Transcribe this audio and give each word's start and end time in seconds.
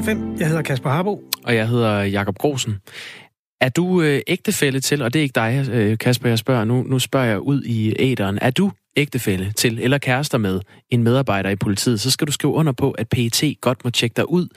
14.05. 0.00 0.38
Jeg 0.38 0.48
hedder 0.48 0.62
Kasper 0.62 0.90
Harbo. 0.90 1.22
Og 1.44 1.54
jeg 1.54 1.68
hedder 1.68 2.02
Jakob 2.02 2.38
Grosen. 2.38 2.78
Er 3.60 3.68
du 3.68 4.02
øh, 4.02 4.20
ægtefælde 4.26 4.80
til, 4.80 5.02
og 5.02 5.12
det 5.12 5.18
er 5.18 5.22
ikke 5.22 5.32
dig, 5.34 5.68
øh, 5.72 5.98
Kasper, 5.98 6.28
jeg 6.28 6.38
spørger, 6.38 6.64
nu, 6.64 6.82
nu 6.82 6.98
spørger 6.98 7.26
jeg 7.26 7.40
ud 7.40 7.62
i 7.62 7.94
æderen. 7.98 8.38
Er 8.42 8.50
du 8.50 8.72
ægtefælde 8.96 9.52
til 9.52 9.78
eller 9.78 9.98
kærester 9.98 10.38
med 10.38 10.60
en 10.90 11.02
medarbejder 11.02 11.50
i 11.50 11.56
politiet, 11.56 12.00
så 12.00 12.10
skal 12.10 12.26
du 12.26 12.32
skrive 12.32 12.52
under 12.52 12.72
på, 12.72 12.90
at 12.90 13.08
PET 13.08 13.42
godt 13.60 13.84
må 13.84 13.90
tjekke 13.90 14.14
dig 14.14 14.30
ud, 14.30 14.48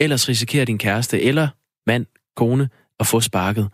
ellers 0.00 0.28
risikerer 0.28 0.64
din 0.64 0.78
kæreste 0.78 1.22
eller 1.22 1.48
mand, 1.86 2.06
kone 2.36 2.68
at 3.00 3.06
få 3.06 3.20
sparket. 3.20 3.68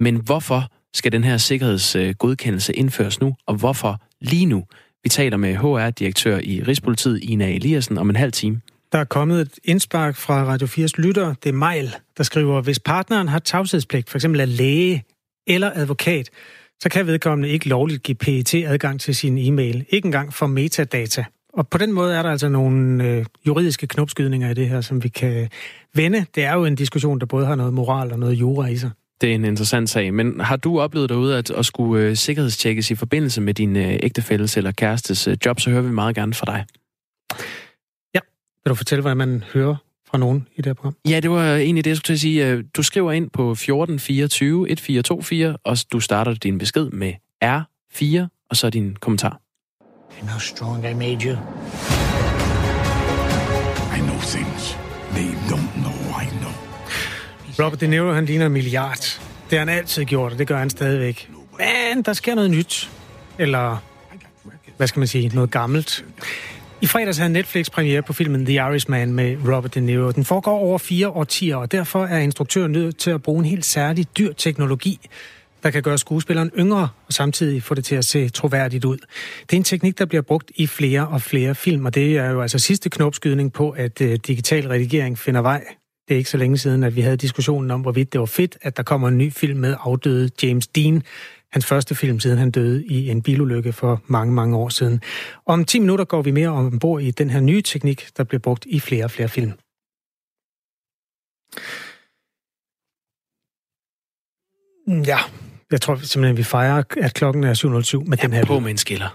Men 0.00 0.16
hvorfor 0.16 0.70
skal 0.94 1.12
den 1.12 1.24
her 1.24 1.36
sikkerhedsgodkendelse 1.36 2.72
øh, 2.72 2.80
indføres 2.80 3.20
nu, 3.20 3.34
og 3.46 3.54
hvorfor 3.54 4.00
lige 4.20 4.46
nu? 4.46 4.64
Vi 5.04 5.08
taler 5.08 5.36
med 5.36 5.56
HR-direktør 5.56 6.38
i 6.38 6.62
Rigspolitiet, 6.62 7.20
Ina 7.22 7.54
Eliassen, 7.54 7.98
om 7.98 8.10
en 8.10 8.16
halv 8.16 8.32
time. 8.32 8.60
Der 8.92 8.98
er 8.98 9.04
kommet 9.04 9.40
et 9.40 9.58
indspark 9.64 10.16
fra 10.16 10.44
Radio 10.44 10.66
4's 10.66 10.92
lytter. 10.98 11.34
Det 11.42 11.48
er 11.48 11.52
Mejl, 11.52 11.94
der 12.16 12.22
skriver, 12.22 12.60
hvis 12.60 12.78
partneren 12.78 13.28
har 13.28 13.38
tavshedspligt, 13.38 14.10
f.eks. 14.10 14.24
er 14.24 14.44
læge 14.44 15.04
eller 15.46 15.70
advokat, 15.74 16.30
så 16.80 16.88
kan 16.88 17.06
vedkommende 17.06 17.48
ikke 17.48 17.68
lovligt 17.68 18.02
give 18.02 18.14
PET 18.14 18.54
adgang 18.54 19.00
til 19.00 19.14
sin 19.14 19.38
e-mail. 19.38 19.84
Ikke 19.88 20.06
engang 20.06 20.34
for 20.34 20.46
metadata. 20.46 21.24
Og 21.52 21.68
på 21.68 21.78
den 21.78 21.92
måde 21.92 22.14
er 22.14 22.22
der 22.22 22.30
altså 22.30 22.48
nogle 22.48 23.04
øh, 23.04 23.24
juridiske 23.46 23.86
knopskydninger 23.86 24.50
i 24.50 24.54
det 24.54 24.68
her, 24.68 24.80
som 24.80 25.02
vi 25.02 25.08
kan 25.08 25.48
vende. 25.94 26.26
Det 26.34 26.44
er 26.44 26.54
jo 26.54 26.64
en 26.64 26.74
diskussion, 26.74 27.20
der 27.20 27.26
både 27.26 27.46
har 27.46 27.54
noget 27.54 27.74
moral 27.74 28.12
og 28.12 28.18
noget 28.18 28.34
jura 28.34 28.66
i 28.66 28.76
sig. 28.76 28.90
Det 29.20 29.30
er 29.30 29.34
en 29.34 29.44
interessant 29.44 29.90
sag, 29.90 30.14
men 30.14 30.40
har 30.40 30.56
du 30.56 30.80
oplevet 30.80 31.08
derude 31.08 31.38
at, 31.38 31.50
at 31.50 31.66
skulle 31.66 32.04
øh, 32.04 32.16
sikkerhedstjekkes 32.16 32.90
i 32.90 32.94
forbindelse 32.94 33.40
med 33.40 33.54
din 33.54 33.76
øh, 33.76 33.98
ægtefælles 34.02 34.56
eller 34.56 34.72
kærestes 34.72 35.28
øh, 35.28 35.36
job, 35.46 35.60
så 35.60 35.70
hører 35.70 35.82
vi 35.82 35.90
meget 35.90 36.14
gerne 36.14 36.34
fra 36.34 36.46
dig. 36.46 36.64
Vil 38.64 38.70
du 38.70 38.74
fortælle, 38.74 39.02
hvad 39.02 39.14
man 39.14 39.44
hører 39.54 39.76
fra 40.10 40.18
nogen 40.18 40.48
i 40.54 40.56
det 40.56 40.66
her 40.66 40.74
program? 40.74 40.96
Ja, 41.08 41.20
det 41.20 41.30
var 41.30 41.56
egentlig 41.56 41.84
det, 41.84 41.90
jeg 41.90 41.96
skulle 41.96 42.06
til 42.06 42.12
at 42.12 42.20
sige. 42.20 42.46
Øh, 42.46 42.64
du 42.76 42.82
skriver 42.82 43.12
ind 43.12 43.30
på 43.30 43.50
1424 43.50 44.70
1424, 44.70 45.56
og 45.64 45.76
du 45.92 46.00
starter 46.00 46.34
din 46.34 46.58
besked 46.58 46.90
med 46.90 47.12
R4, 47.44 48.46
og 48.50 48.56
så 48.56 48.70
din 48.70 48.96
kommentar. 49.00 49.40
And 50.20 50.28
how 50.28 50.38
strong 50.38 50.90
I 50.90 50.94
made 50.94 51.20
you. 51.24 51.36
I 53.96 54.00
know 54.00 54.18
things 54.20 54.76
they 55.14 55.28
don't 55.50 55.72
know 55.74 56.22
I 56.22 56.26
know. 56.40 56.52
Robert 57.64 57.80
De 57.80 57.86
Niro, 57.86 58.12
han 58.12 58.24
ligner 58.24 58.46
en 58.46 58.52
milliard. 58.52 59.20
Det 59.50 59.58
har 59.58 59.66
han 59.66 59.68
altid 59.68 60.04
gjort, 60.04 60.32
og 60.32 60.38
det 60.38 60.46
gør 60.46 60.58
han 60.58 60.70
stadigvæk. 60.70 61.30
Men 61.58 62.02
der 62.02 62.12
sker 62.12 62.34
noget 62.34 62.50
nyt. 62.50 62.90
Eller, 63.38 63.76
hvad 64.76 64.86
skal 64.86 65.00
man 65.00 65.08
sige, 65.08 65.28
noget 65.28 65.50
gammelt. 65.50 66.04
I 66.82 66.86
fredags 66.86 67.18
havde 67.18 67.32
Netflix 67.32 67.70
premiere 67.70 68.02
på 68.02 68.12
filmen 68.12 68.46
The 68.46 68.54
Irishman 68.54 69.12
med 69.12 69.36
Robert 69.48 69.74
De 69.74 69.80
Niro. 69.80 70.10
Den 70.10 70.24
foregår 70.24 70.58
over 70.58 70.78
fire 70.78 71.08
årtier, 71.08 71.56
og 71.56 71.72
derfor 71.72 72.04
er 72.04 72.18
instruktøren 72.18 72.72
nødt 72.72 72.98
til 72.98 73.10
at 73.10 73.22
bruge 73.22 73.38
en 73.38 73.44
helt 73.44 73.64
særlig 73.64 74.06
dyr 74.18 74.32
teknologi, 74.32 75.00
der 75.62 75.70
kan 75.70 75.82
gøre 75.82 75.98
skuespilleren 75.98 76.50
yngre 76.58 76.88
og 77.06 77.12
samtidig 77.12 77.62
få 77.62 77.74
det 77.74 77.84
til 77.84 77.94
at 77.94 78.04
se 78.04 78.28
troværdigt 78.28 78.84
ud. 78.84 78.98
Det 79.42 79.52
er 79.52 79.56
en 79.56 79.64
teknik, 79.64 79.98
der 79.98 80.04
bliver 80.04 80.22
brugt 80.22 80.52
i 80.54 80.66
flere 80.66 81.08
og 81.08 81.22
flere 81.22 81.54
film, 81.54 81.86
og 81.86 81.94
det 81.94 82.18
er 82.18 82.30
jo 82.30 82.42
altså 82.42 82.58
sidste 82.58 82.90
knopskydning 82.90 83.52
på, 83.52 83.70
at 83.70 84.00
øh, 84.00 84.18
digital 84.26 84.68
redigering 84.68 85.18
finder 85.18 85.40
vej. 85.40 85.64
Det 86.08 86.14
er 86.14 86.18
ikke 86.18 86.30
så 86.30 86.36
længe 86.36 86.58
siden, 86.58 86.82
at 86.82 86.96
vi 86.96 87.00
havde 87.00 87.16
diskussionen 87.16 87.70
om, 87.70 87.80
hvorvidt 87.80 88.12
det 88.12 88.20
var 88.20 88.26
fedt, 88.26 88.58
at 88.62 88.76
der 88.76 88.82
kommer 88.82 89.08
en 89.08 89.18
ny 89.18 89.32
film 89.32 89.58
med 89.58 89.74
afdøde 89.80 90.30
James 90.42 90.66
Dean. 90.66 91.02
Hans 91.52 91.66
første 91.66 91.94
film, 91.94 92.20
siden 92.20 92.38
han 92.38 92.50
døde 92.50 92.86
i 92.86 93.08
en 93.10 93.22
bilulykke 93.22 93.72
for 93.72 94.02
mange, 94.06 94.34
mange 94.34 94.56
år 94.56 94.68
siden. 94.68 95.00
Om 95.46 95.64
10 95.64 95.78
minutter 95.78 96.04
går 96.04 96.22
vi 96.22 96.30
mere 96.30 96.48
ombord 96.48 97.02
i 97.02 97.10
den 97.10 97.30
her 97.30 97.40
nye 97.40 97.62
teknik, 97.62 98.08
der 98.16 98.24
bliver 98.24 98.40
brugt 98.40 98.66
i 98.66 98.80
flere 98.80 99.04
og 99.04 99.10
flere 99.10 99.28
film. 99.28 99.52
Ja, 105.06 105.18
jeg 105.70 105.80
tror 105.80 105.96
simpelthen, 105.96 106.36
vi 106.36 106.42
fejrer, 106.42 106.82
at 106.96 107.14
klokken 107.14 107.44
er 107.44 107.54
7.07 107.54 108.08
med 108.08 108.18
Ja, 108.18 108.22
den 108.22 108.32
her 108.32 108.44
på 108.44 108.58
med 108.58 108.70
en 108.70 108.78
skiller. 108.78 109.08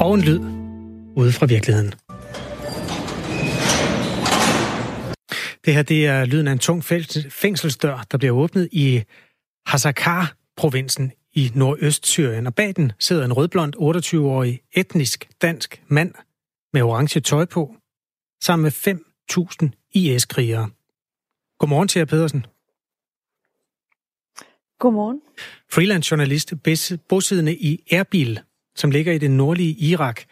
Og 0.00 0.14
en 0.14 0.20
lyd 0.20 0.40
ude 1.16 1.32
fra 1.32 1.46
virkeligheden. 1.46 1.94
Det 5.64 5.74
her 5.74 5.82
det 5.82 6.06
er 6.06 6.24
lyden 6.24 6.48
af 6.48 6.52
en 6.52 6.58
tung 6.58 6.84
fængselsdør, 7.30 8.06
der 8.10 8.18
bliver 8.18 8.32
åbnet 8.32 8.68
i 8.72 9.02
Hasakar-provinsen 9.66 11.12
i 11.32 11.52
Nordøst-Syrien. 11.54 12.46
Og 12.46 12.54
bag 12.54 12.76
den 12.76 12.92
sidder 12.98 13.24
en 13.24 13.32
rødblond 13.32 13.74
28-årig 13.76 14.60
etnisk 14.72 15.28
dansk 15.42 15.82
mand 15.88 16.14
med 16.72 16.82
orange 16.82 17.20
tøj 17.20 17.44
på, 17.44 17.76
sammen 18.42 18.62
med 18.62 18.72
5.000 19.72 19.90
IS-krigere. 19.94 20.70
Godmorgen 21.58 21.88
til 21.88 21.98
jer, 21.98 22.06
Pedersen. 22.06 22.46
Godmorgen. 24.78 25.20
freelance 25.72 26.12
journalist 26.12 26.52
bosiddende 27.08 27.54
i 27.54 27.84
Erbil, 27.90 28.40
som 28.76 28.90
ligger 28.90 29.12
i 29.12 29.18
det 29.18 29.30
nordlige 29.30 29.74
Irak. 29.74 30.22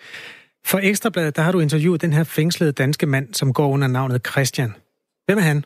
For 0.64 0.78
Ekstrabladet, 0.78 1.36
der 1.36 1.42
har 1.42 1.52
du 1.52 1.60
interviewet 1.60 2.00
den 2.00 2.12
her 2.12 2.24
fængslede 2.24 2.72
danske 2.72 3.06
mand, 3.06 3.34
som 3.34 3.52
går 3.52 3.68
under 3.68 3.86
navnet 3.86 4.26
Christian. 4.26 4.74
Hvem 5.26 5.38
er 5.38 5.42
han? 5.42 5.64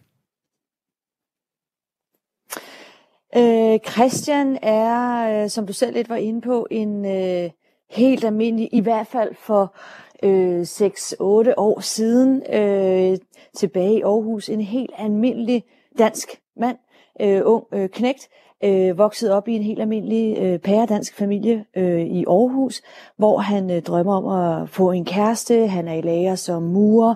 Øh, 3.37 3.79
Christian 3.93 4.59
er, 4.63 5.43
øh, 5.43 5.51
som 5.51 5.67
du 5.67 5.73
selv 5.73 5.95
lidt 5.95 6.09
var 6.09 6.17
inde 6.17 6.41
på, 6.41 6.67
en 6.71 7.05
øh, 7.05 7.51
helt 7.91 8.25
almindelig, 8.25 8.69
i 8.73 8.81
hvert 8.81 9.07
fald 9.07 9.35
for 9.35 9.77
øh, 10.23 10.61
6-8 10.61 11.55
år 11.57 11.81
siden, 11.81 12.43
øh, 12.53 13.19
tilbage 13.55 13.99
i 13.99 14.03
Aarhus, 14.03 14.49
en 14.49 14.61
helt 14.61 14.93
almindelig 14.99 15.65
dansk 15.99 16.29
mand, 16.57 16.77
øh, 17.21 17.43
ung 17.45 17.65
øh, 17.73 17.89
knægt, 17.89 18.29
øh, 18.65 18.99
vokset 18.99 19.33
op 19.33 19.49
i 19.49 19.53
en 19.53 19.63
helt 19.63 19.81
almindelig 19.81 20.39
øh, 20.39 20.59
pæredansk 20.59 21.15
familie 21.15 21.65
øh, 21.77 22.01
i 22.01 22.25
Aarhus, 22.29 22.83
hvor 23.17 23.39
han 23.39 23.71
øh, 23.71 23.83
drømmer 23.83 24.17
om 24.17 24.63
at 24.63 24.69
få 24.69 24.91
en 24.91 25.05
kæreste, 25.05 25.67
han 25.67 25.89
er 25.89 25.95
i 25.95 26.01
lager 26.01 26.35
som 26.35 26.63
murer, 26.63 27.15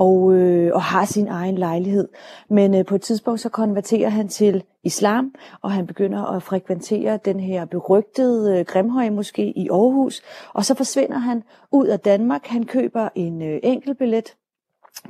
og, 0.00 0.32
øh, 0.34 0.70
og 0.74 0.82
har 0.82 1.04
sin 1.04 1.28
egen 1.28 1.58
lejlighed. 1.58 2.08
Men 2.48 2.74
øh, 2.74 2.84
på 2.84 2.94
et 2.94 3.02
tidspunkt 3.02 3.40
så 3.40 3.48
konverterer 3.48 4.08
han 4.08 4.28
til 4.28 4.62
islam, 4.84 5.34
og 5.62 5.70
han 5.70 5.86
begynder 5.86 6.22
at 6.24 6.42
frekventere 6.42 7.18
den 7.24 7.40
her 7.40 7.64
berygtede 7.64 8.58
øh, 8.58 8.64
Grimhøj 8.64 9.10
måske 9.10 9.52
i 9.58 9.68
Aarhus, 9.68 10.22
og 10.54 10.64
så 10.64 10.74
forsvinder 10.74 11.18
han 11.18 11.42
ud 11.72 11.86
af 11.86 12.00
Danmark. 12.00 12.46
Han 12.46 12.64
køber 12.64 13.08
en 13.14 13.42
øh, 13.42 13.60
enkeltbillet 13.62 14.36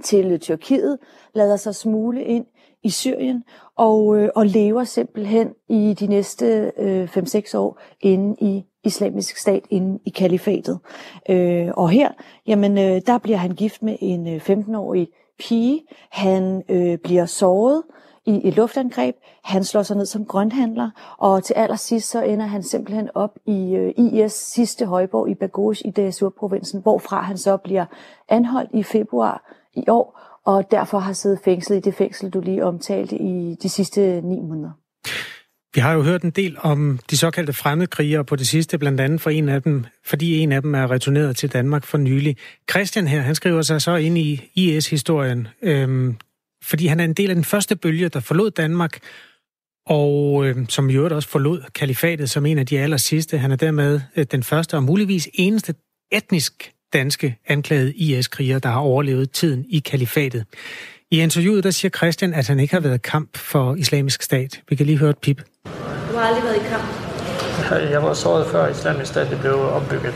til 0.05 0.33
øh, 0.33 0.39
Tyrkiet, 0.39 0.99
lader 1.35 1.57
sig 1.57 1.75
smule 1.75 2.25
ind 2.25 2.47
i 2.83 2.91
Syrien 2.91 3.45
og, 3.77 4.17
øh, 4.17 4.29
og 4.35 4.47
lever 4.47 4.85
simpelthen 4.85 5.49
i 5.69 5.95
de 6.01 6.07
næste 6.07 6.73
øh, 6.79 7.05
5-6 7.05 7.57
år 7.57 7.79
inde 8.01 8.37
i 8.41 8.65
islamisk 8.85 9.37
stat, 9.37 9.63
inde 9.71 9.99
i 10.05 10.11
kalifatet. 10.11 10.79
Øh, 11.31 11.69
og 11.77 11.91
her, 11.91 12.11
jamen, 12.47 12.79
øh, 12.79 13.01
der 13.07 13.19
bliver 13.19 13.39
han 13.39 13.51
gift 13.51 13.83
med 13.83 13.97
en 14.01 14.35
øh, 14.35 14.51
15-årig 14.51 15.09
pige. 15.39 15.83
Han 16.11 16.63
øh, 16.69 16.99
bliver 16.99 17.27
såret 17.27 17.83
i 18.27 18.49
et 18.49 18.57
luftangreb. 18.57 19.17
Han 19.45 19.65
slår 19.65 19.83
sig 19.83 19.97
ned 19.97 20.07
som 20.07 20.25
grønthandler, 20.25 20.91
og 21.19 21.45
til 21.45 21.55
allersidst 21.55 22.11
så 22.11 22.23
ender 22.23 22.47
han 22.47 22.63
simpelthen 22.63 23.09
op 23.15 23.39
i 23.47 23.75
øh, 23.75 23.93
IS 23.97 24.33
sidste 24.33 24.87
højborg 24.87 25.29
i 25.29 25.35
Baghouz 25.35 25.81
i 25.85 25.91
Dazur-provinsen, 25.91 26.83
hvorfra 26.83 27.23
han 27.23 27.39
så 27.39 27.57
bliver 27.57 27.85
anholdt 28.29 28.71
i 28.75 28.83
februar 28.83 29.51
i 29.75 29.85
år, 29.89 30.21
og 30.45 30.71
derfor 30.71 30.99
har 30.99 31.13
siddet 31.13 31.41
fængslet 31.45 31.77
i 31.77 31.81
det 31.81 31.95
fængsel, 31.95 32.31
du 32.31 32.41
lige 32.41 32.65
omtalte 32.65 33.17
i 33.17 33.55
de 33.63 33.69
sidste 33.69 34.21
ni 34.21 34.41
måneder. 34.41 34.80
Vi 35.75 35.81
har 35.81 35.93
jo 35.93 36.03
hørt 36.03 36.23
en 36.23 36.31
del 36.31 36.57
om 36.59 36.99
de 37.11 37.17
såkaldte 37.17 37.53
fremmedkrigere 37.53 38.25
på 38.25 38.37
det 38.37 38.49
sidste, 38.49 38.79
blandt 38.79 39.01
andet 39.01 39.21
for 39.21 39.31
en 39.31 39.49
af 39.49 39.63
dem, 39.63 39.85
fordi 40.05 40.39
en 40.39 40.53
af 40.53 40.63
dem 40.63 40.75
er 40.75 40.91
returneret 40.91 41.37
til 41.37 41.53
Danmark 41.53 41.85
for 41.85 41.99
nylig. 41.99 42.37
Christian 42.71 43.09
her, 43.09 43.21
han 43.21 43.35
skriver 43.35 43.63
sig 43.63 43.83
så 43.83 43.97
ind 43.97 44.19
i 44.19 44.51
IS-historien, 44.55 45.49
øhm, 45.63 46.17
fordi 46.63 46.87
han 46.87 47.01
er 47.01 47.05
en 47.05 47.13
del 47.13 47.31
af 47.31 47.35
den 47.35 47.45
første 47.45 47.77
bølge, 47.77 48.09
der 48.09 48.21
forlod 48.21 48.51
Danmark, 48.51 48.99
og 49.87 50.47
øh, 50.47 50.57
som 50.69 50.91
i 50.91 50.95
øvrigt 50.95 51.15
også 51.15 51.29
forlod 51.29 51.63
kalifatet 51.75 52.31
som 52.31 52.47
en 52.47 52.59
af 52.59 52.67
de 52.67 52.79
aller 52.79 52.97
sidste. 52.97 53.39
Han 53.39 53.53
er 53.53 53.57
dermed 53.57 54.01
øh, 54.17 54.27
den 54.31 54.43
første 54.43 54.75
og 54.75 54.83
muligvis 54.83 55.29
eneste 55.35 55.75
etnisk 56.13 56.73
danske 56.93 57.37
anklagede 57.47 57.93
IS-kriger, 57.95 58.59
der 58.59 58.69
har 58.69 58.81
overlevet 58.81 59.31
tiden 59.31 59.67
i 59.69 59.79
kalifatet. 59.79 60.45
I 61.11 61.21
interviewet 61.21 61.65
der 61.65 61.71
siger 61.71 61.91
Christian, 61.91 62.35
at 62.35 62.49
han 62.49 62.61
ikke 62.61 62.75
har 62.75 62.81
været 62.81 63.03
kamp 63.03 63.37
for 63.37 63.75
islamisk 63.75 64.23
stat. 64.23 64.63
Vi 64.69 64.77
kan 64.77 64.87
lige 64.87 64.99
høre 64.99 65.11
et 65.11 65.19
pip. 65.19 65.43
Du 65.67 66.17
har 66.17 66.25
aldrig 66.29 66.45
været 66.45 66.57
i 66.57 66.69
kamp? 66.73 66.87
Jeg 67.95 68.03
var 68.03 68.15
såret 68.15 68.47
før 68.47 68.69
islamisk 68.69 69.11
stat 69.11 69.31
det 69.31 69.41
blev 69.41 69.55
opbygget. 69.79 70.15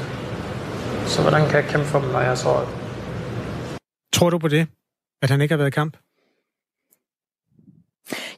Så 1.06 1.22
hvordan 1.22 1.42
kan 1.48 1.56
jeg 1.60 1.64
kæmpe 1.72 1.86
for 1.86 1.98
dem, 2.00 2.08
når 2.08 2.20
jeg 2.20 2.30
er 2.30 2.34
såret? 2.34 2.68
Tror 4.14 4.30
du 4.30 4.38
på 4.38 4.48
det, 4.48 4.68
at 5.22 5.30
han 5.30 5.40
ikke 5.40 5.52
har 5.52 5.56
været 5.56 5.68
i 5.68 5.78
kamp? 5.80 5.96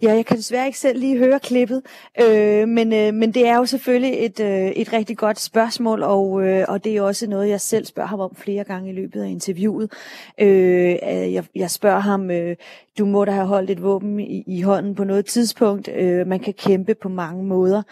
Ja, 0.02 0.14
jeg 0.14 0.26
kan 0.26 0.36
desværre 0.36 0.66
ikke 0.66 0.78
selv 0.78 0.98
lige 0.98 1.18
høre 1.18 1.40
klippet, 1.40 1.82
øh, 2.22 2.68
men, 2.68 2.92
øh, 2.92 3.14
men 3.14 3.34
det 3.34 3.48
er 3.48 3.56
jo 3.56 3.66
selvfølgelig 3.66 4.24
et, 4.24 4.40
øh, 4.40 4.66
et 4.66 4.92
rigtig 4.92 5.16
godt 5.16 5.40
spørgsmål, 5.40 6.02
og, 6.02 6.46
øh, 6.46 6.64
og 6.68 6.84
det 6.84 6.96
er 6.96 7.02
også 7.02 7.26
noget, 7.26 7.48
jeg 7.48 7.60
selv 7.60 7.84
spørger 7.84 8.08
ham 8.08 8.20
om 8.20 8.34
flere 8.36 8.64
gange 8.64 8.90
i 8.90 8.94
løbet 8.94 9.22
af 9.22 9.28
interviewet. 9.28 9.92
Øh, 10.40 10.96
øh, 11.08 11.32
jeg, 11.32 11.44
jeg 11.54 11.70
spørger 11.70 12.00
ham, 12.00 12.30
øh, 12.30 12.56
du 12.98 13.06
må 13.06 13.24
da 13.24 13.30
have 13.30 13.46
holdt 13.46 13.70
et 13.70 13.82
våben 13.82 14.20
i, 14.20 14.44
i 14.46 14.62
hånden 14.62 14.94
på 14.94 15.04
noget 15.04 15.26
tidspunkt. 15.26 15.88
Øh, 15.96 16.26
man 16.26 16.40
kan 16.40 16.54
kæmpe 16.54 16.94
på 16.94 17.08
mange 17.08 17.44
måder. 17.44 17.82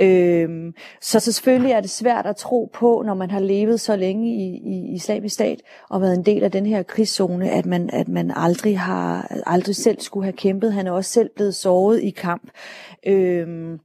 Øh, 0.00 0.72
så, 1.00 1.20
så 1.20 1.32
selvfølgelig 1.32 1.72
er 1.72 1.80
det 1.80 1.90
svært 1.90 2.26
at 2.26 2.36
tro 2.36 2.70
på, 2.72 3.02
når 3.06 3.14
man 3.14 3.30
har 3.30 3.40
levet 3.40 3.80
så 3.80 3.96
længe 3.96 4.34
i, 4.34 4.60
i 4.64 4.94
islamisk 4.94 5.34
stat 5.34 5.60
og 5.88 6.00
været 6.00 6.14
en 6.14 6.24
del 6.24 6.44
af 6.44 6.50
den 6.50 6.66
her 6.66 6.82
krigszone, 6.82 7.50
at 7.50 7.66
man, 7.66 7.90
at 7.92 8.08
man 8.08 8.32
aldrig 8.36 8.78
har 8.78 9.36
aldrig 9.46 9.76
selv 9.76 10.00
skulle 10.00 10.24
have 10.24 10.32
kæmpet. 10.32 10.72
Han 10.72 10.86
er 10.86 10.92
også 10.92 11.10
selv 11.20 11.30
blevet 11.34 11.54
såret 11.54 12.02
i 12.02 12.10
kamp. 12.10 12.50
Øh, 13.06 13.78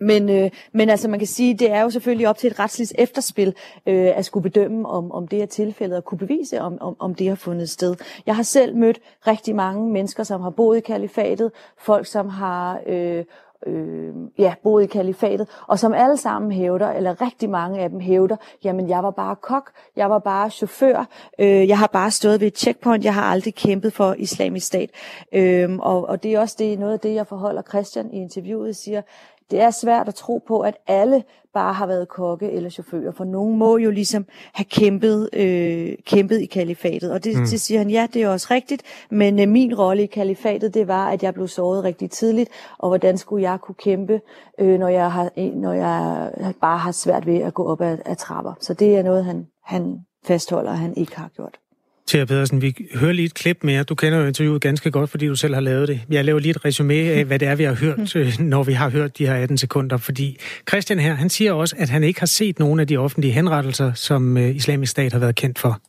men, 0.00 0.28
øh, 0.28 0.50
men 0.72 0.90
altså 0.90 1.08
man 1.08 1.18
kan 1.18 1.26
sige, 1.26 1.54
det 1.54 1.70
er 1.70 1.82
jo 1.82 1.90
selvfølgelig 1.90 2.28
op 2.28 2.38
til 2.38 2.50
et 2.50 2.58
retsligt 2.58 2.92
efterspil 2.98 3.54
øh, 3.86 4.18
at 4.18 4.24
skulle 4.24 4.42
bedømme, 4.42 4.88
om, 4.88 5.12
om 5.12 5.28
det 5.28 5.42
er 5.42 5.46
tilfældet, 5.46 5.96
og 5.96 6.04
kunne 6.04 6.18
bevise, 6.18 6.60
om, 6.60 6.78
om, 6.80 6.96
om 6.98 7.14
det 7.14 7.28
har 7.28 7.34
fundet 7.34 7.70
sted. 7.70 7.96
Jeg 8.26 8.36
har 8.36 8.42
selv 8.42 8.76
mødt 8.76 8.98
rigtig 9.26 9.56
mange 9.56 9.92
mennesker, 9.92 10.22
som 10.22 10.40
har 10.40 10.50
boet 10.50 10.76
i 10.76 10.80
kalifatet, 10.80 11.50
folk, 11.78 12.06
som 12.06 12.28
har 12.28 12.80
øh, 12.86 13.24
øh, 13.66 14.14
ja, 14.38 14.54
boet 14.62 14.82
i 14.84 14.86
kalifatet, 14.86 15.48
og 15.66 15.78
som 15.78 15.94
alle 15.94 16.16
sammen 16.16 16.52
hævder, 16.52 16.88
eller 16.90 17.20
rigtig 17.20 17.50
mange 17.50 17.80
af 17.80 17.90
dem 17.90 18.00
hævder, 18.00 18.36
jamen 18.64 18.88
jeg 18.88 19.02
var 19.02 19.10
bare 19.10 19.36
kok, 19.36 19.70
jeg 19.96 20.10
var 20.10 20.18
bare 20.18 20.50
chauffør, 20.50 21.08
øh, 21.38 21.68
jeg 21.68 21.78
har 21.78 21.86
bare 21.86 22.10
stået 22.10 22.40
ved 22.40 22.46
et 22.46 22.58
checkpoint, 22.58 23.04
jeg 23.04 23.14
har 23.14 23.22
aldrig 23.22 23.54
kæmpet 23.54 23.92
for 23.92 24.14
islamisk 24.18 24.66
stat. 24.66 24.90
Øh, 25.32 25.76
og, 25.78 26.08
og 26.08 26.22
det 26.22 26.34
er 26.34 26.40
også 26.40 26.56
det, 26.58 26.78
noget 26.78 26.92
af 26.92 27.00
det, 27.00 27.14
jeg 27.14 27.26
forholder 27.26 27.62
Christian 27.62 28.10
i 28.12 28.16
interviewet, 28.16 28.76
siger, 28.76 29.02
det 29.50 29.60
er 29.60 29.70
svært 29.70 30.08
at 30.08 30.14
tro 30.14 30.42
på, 30.46 30.60
at 30.60 30.76
alle 30.86 31.24
bare 31.54 31.72
har 31.72 31.86
været 31.86 32.08
kokke 32.08 32.50
eller 32.50 32.70
chauffører, 32.70 33.12
for 33.12 33.24
nogen 33.24 33.58
må 33.58 33.76
jo 33.76 33.90
ligesom 33.90 34.26
have 34.52 34.64
kæmpet, 34.64 35.28
øh, 35.32 35.92
kæmpet 36.06 36.40
i 36.40 36.46
kalifatet. 36.46 37.12
Og 37.12 37.24
det, 37.24 37.36
mm. 37.36 37.46
det 37.46 37.60
siger 37.60 37.78
han, 37.78 37.90
ja, 37.90 38.06
det 38.14 38.22
er 38.22 38.28
også 38.28 38.46
rigtigt, 38.50 38.82
men 39.10 39.40
øh, 39.40 39.48
min 39.48 39.74
rolle 39.74 40.02
i 40.02 40.06
kalifatet, 40.06 40.74
det 40.74 40.88
var, 40.88 41.08
at 41.10 41.22
jeg 41.22 41.34
blev 41.34 41.48
såret 41.48 41.84
rigtig 41.84 42.10
tidligt, 42.10 42.50
og 42.78 42.88
hvordan 42.88 43.18
skulle 43.18 43.50
jeg 43.50 43.60
kunne 43.60 43.74
kæmpe, 43.74 44.20
øh, 44.58 44.78
når, 44.78 44.88
jeg 44.88 45.12
har, 45.12 45.30
når 45.56 45.72
jeg 45.72 46.30
bare 46.60 46.78
har 46.78 46.92
svært 46.92 47.26
ved 47.26 47.36
at 47.36 47.54
gå 47.54 47.66
op 47.66 47.80
ad, 47.80 47.98
ad 48.04 48.16
trapper. 48.16 48.52
Så 48.60 48.74
det 48.74 48.96
er 48.96 49.02
noget, 49.02 49.24
han, 49.24 49.46
han 49.64 50.00
fastholder, 50.24 50.70
at 50.70 50.78
han 50.78 50.96
ikke 50.96 51.16
har 51.16 51.28
gjort. 51.36 51.58
Thea 52.08 52.24
Pedersen, 52.24 52.62
vi 52.62 52.74
hører 52.94 53.12
lige 53.12 53.26
et 53.26 53.34
klip 53.34 53.58
mere. 53.64 53.82
Du 53.82 53.94
kender 53.94 54.18
jo 54.18 54.26
interviewet 54.26 54.62
ganske 54.62 54.90
godt, 54.90 55.10
fordi 55.10 55.26
du 55.26 55.34
selv 55.36 55.54
har 55.54 55.60
lavet 55.60 55.88
det. 55.88 56.00
Jeg 56.10 56.24
laver 56.24 56.38
lige 56.38 56.50
et 56.50 56.64
resume 56.64 56.94
af, 56.94 57.24
hvad 57.24 57.38
det 57.38 57.48
er, 57.48 57.54
vi 57.54 57.64
har 57.64 57.74
hørt, 57.74 58.16
øh, 58.16 58.32
når 58.38 58.62
vi 58.62 58.72
har 58.72 58.90
hørt 58.90 59.18
de 59.18 59.26
her 59.26 59.34
18 59.34 59.58
sekunder. 59.58 59.96
Fordi 59.96 60.38
Christian 60.68 60.98
her, 60.98 61.14
han 61.14 61.30
siger 61.30 61.52
også, 61.52 61.76
at 61.78 61.88
han 61.88 62.04
ikke 62.04 62.20
har 62.20 62.26
set 62.26 62.58
nogen 62.58 62.80
af 62.80 62.86
de 62.86 62.96
offentlige 62.96 63.32
henrettelser, 63.32 63.92
som 63.94 64.36
øh, 64.36 64.56
islamisk 64.56 64.90
stat 64.90 65.12
har 65.12 65.18
været 65.18 65.34
kendt 65.34 65.58
for. 65.58 65.80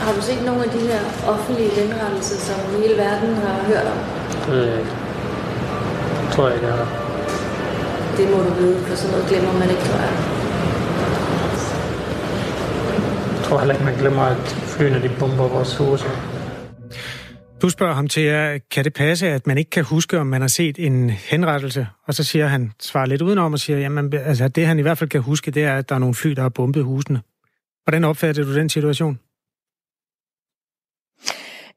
Har 0.00 0.12
du 0.14 0.22
set 0.22 0.44
nogle 0.46 0.64
af 0.64 0.70
de 0.70 0.78
her 0.78 1.00
offentlige 1.26 1.70
henrettelser, 1.70 2.36
som 2.36 2.82
hele 2.82 2.94
verden 2.96 3.34
har 3.34 3.64
hørt 3.66 3.86
om? 3.86 3.98
Det 4.54 4.84
tror 6.32 6.46
jeg 6.46 6.56
ikke, 6.56 6.66
jeg 6.66 6.76
har. 6.76 6.88
Det 8.16 8.30
må 8.30 8.36
du 8.36 8.54
vide, 8.60 8.78
for 8.86 8.96
sådan 8.96 9.10
noget 9.10 9.28
glemmer 9.28 9.52
man 9.52 9.70
ikke, 9.70 9.82
tror 9.82 10.00
jeg. 10.06 10.12
Jeg 13.36 13.44
tror 13.44 13.58
heller 13.58 13.74
ikke, 13.74 13.84
man 13.84 13.98
glemmer, 13.98 14.22
at 14.22 14.65
flyene 14.76 15.02
de 15.02 15.10
bomber 15.20 15.48
vores 15.48 15.76
huse. 15.76 16.04
Du 17.62 17.68
spørger 17.70 17.94
ham 17.94 18.08
til, 18.08 18.60
kan 18.70 18.84
det 18.84 18.92
passe, 18.92 19.28
at 19.28 19.46
man 19.46 19.58
ikke 19.58 19.70
kan 19.70 19.84
huske, 19.84 20.18
om 20.18 20.26
man 20.26 20.40
har 20.40 20.48
set 20.48 20.78
en 20.78 21.10
henrettelse? 21.10 21.86
Og 22.06 22.14
så 22.14 22.24
siger 22.24 22.46
han, 22.46 22.72
svarer 22.80 23.06
lidt 23.06 23.22
udenom 23.22 23.52
og 23.52 23.58
siger, 23.58 23.78
jamen 23.78 24.14
altså, 24.14 24.48
det 24.48 24.66
han 24.66 24.78
i 24.78 24.82
hvert 24.82 24.98
fald 24.98 25.10
kan 25.10 25.20
huske, 25.20 25.50
det 25.50 25.64
er, 25.64 25.76
at 25.76 25.88
der 25.88 25.94
er 25.94 25.98
nogle 25.98 26.14
fly, 26.14 26.30
der 26.30 26.42
har 26.42 26.48
bombet 26.48 26.84
husene. 26.84 27.20
Hvordan 27.84 28.04
opfatter 28.04 28.44
du 28.44 28.54
den 28.54 28.68
situation? 28.68 29.18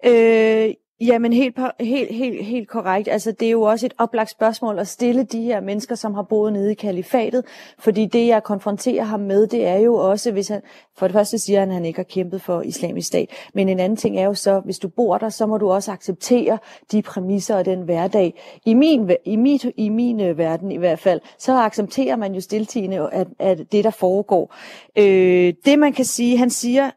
Øh, 0.06 0.69
Jamen 1.01 1.34
helt, 1.34 1.60
helt, 1.80 2.16
helt, 2.16 2.46
helt 2.46 2.68
korrekt. 2.68 3.07
Altså 3.07 3.31
det 3.31 3.46
er 3.46 3.51
jo 3.51 3.62
også 3.62 3.86
et 3.86 3.94
oplagt 3.98 4.30
spørgsmål 4.30 4.80
at 4.80 4.88
stille 4.88 5.24
de 5.24 5.42
her 5.42 5.62
mennesker, 5.62 5.96
som 5.96 6.13
har 6.13 6.24
boet 6.24 6.54
nede 6.54 6.72
i 6.72 6.75
kalifatet. 6.75 7.46
Fordi 7.78 8.06
det, 8.06 8.28
jeg 8.28 8.44
konfronterer 8.44 9.04
ham 9.04 9.19
med, 9.19 9.48
det 9.48 9.66
er 9.68 9.78
jo 9.78 9.96
også, 9.96 10.31
hvis 10.31 10.48
han, 10.48 10.62
for 10.98 11.07
det 11.07 11.13
første 11.13 11.40
siger 11.40 11.60
han, 11.60 11.69
at 11.69 11.74
han 11.74 11.86
ikke 11.86 12.00
har 12.00 12.04
kæmpet 12.04 12.42
for 12.42 12.62
islamisk 12.62 13.07
stat. 13.07 13.30
Men 13.54 13.69
en 13.69 13.80
anden 13.80 13.96
ting 13.96 14.19
er 14.19 14.25
jo 14.25 14.34
så, 14.34 14.60
hvis 14.60 14.80
du 14.80 14.88
bor 14.88 15.18
der, 15.18 15.30
så 15.30 15.46
må 15.46 15.57
du 15.57 15.72
også 15.72 15.92
acceptere 15.92 16.57
de 16.92 17.01
præmisser 17.01 17.56
og 17.56 17.66
den 17.66 17.81
hverdag. 17.81 18.42
I 18.66 18.74
min, 18.74 19.12
i 19.25 19.36
mit, 19.36 19.66
i 19.78 19.90
min 19.90 20.22
øh, 20.22 20.38
verden 20.38 20.72
i 20.72 20.78
hvert 20.78 21.00
fald, 21.00 21.22
så 21.38 21.54
accepterer 21.54 22.16
man 22.16 22.34
jo 22.34 22.42
stiltigende, 22.42 23.10
at, 23.12 23.28
at 23.40 23.72
det 23.72 23.84
der 23.84 23.92
foregår. 23.92 24.56
Øh, 24.98 25.54
det 25.66 25.80
man 25.80 25.94
kan 25.94 26.06
sige, 26.06 26.38
han 26.38 26.50
siger, 26.50 26.92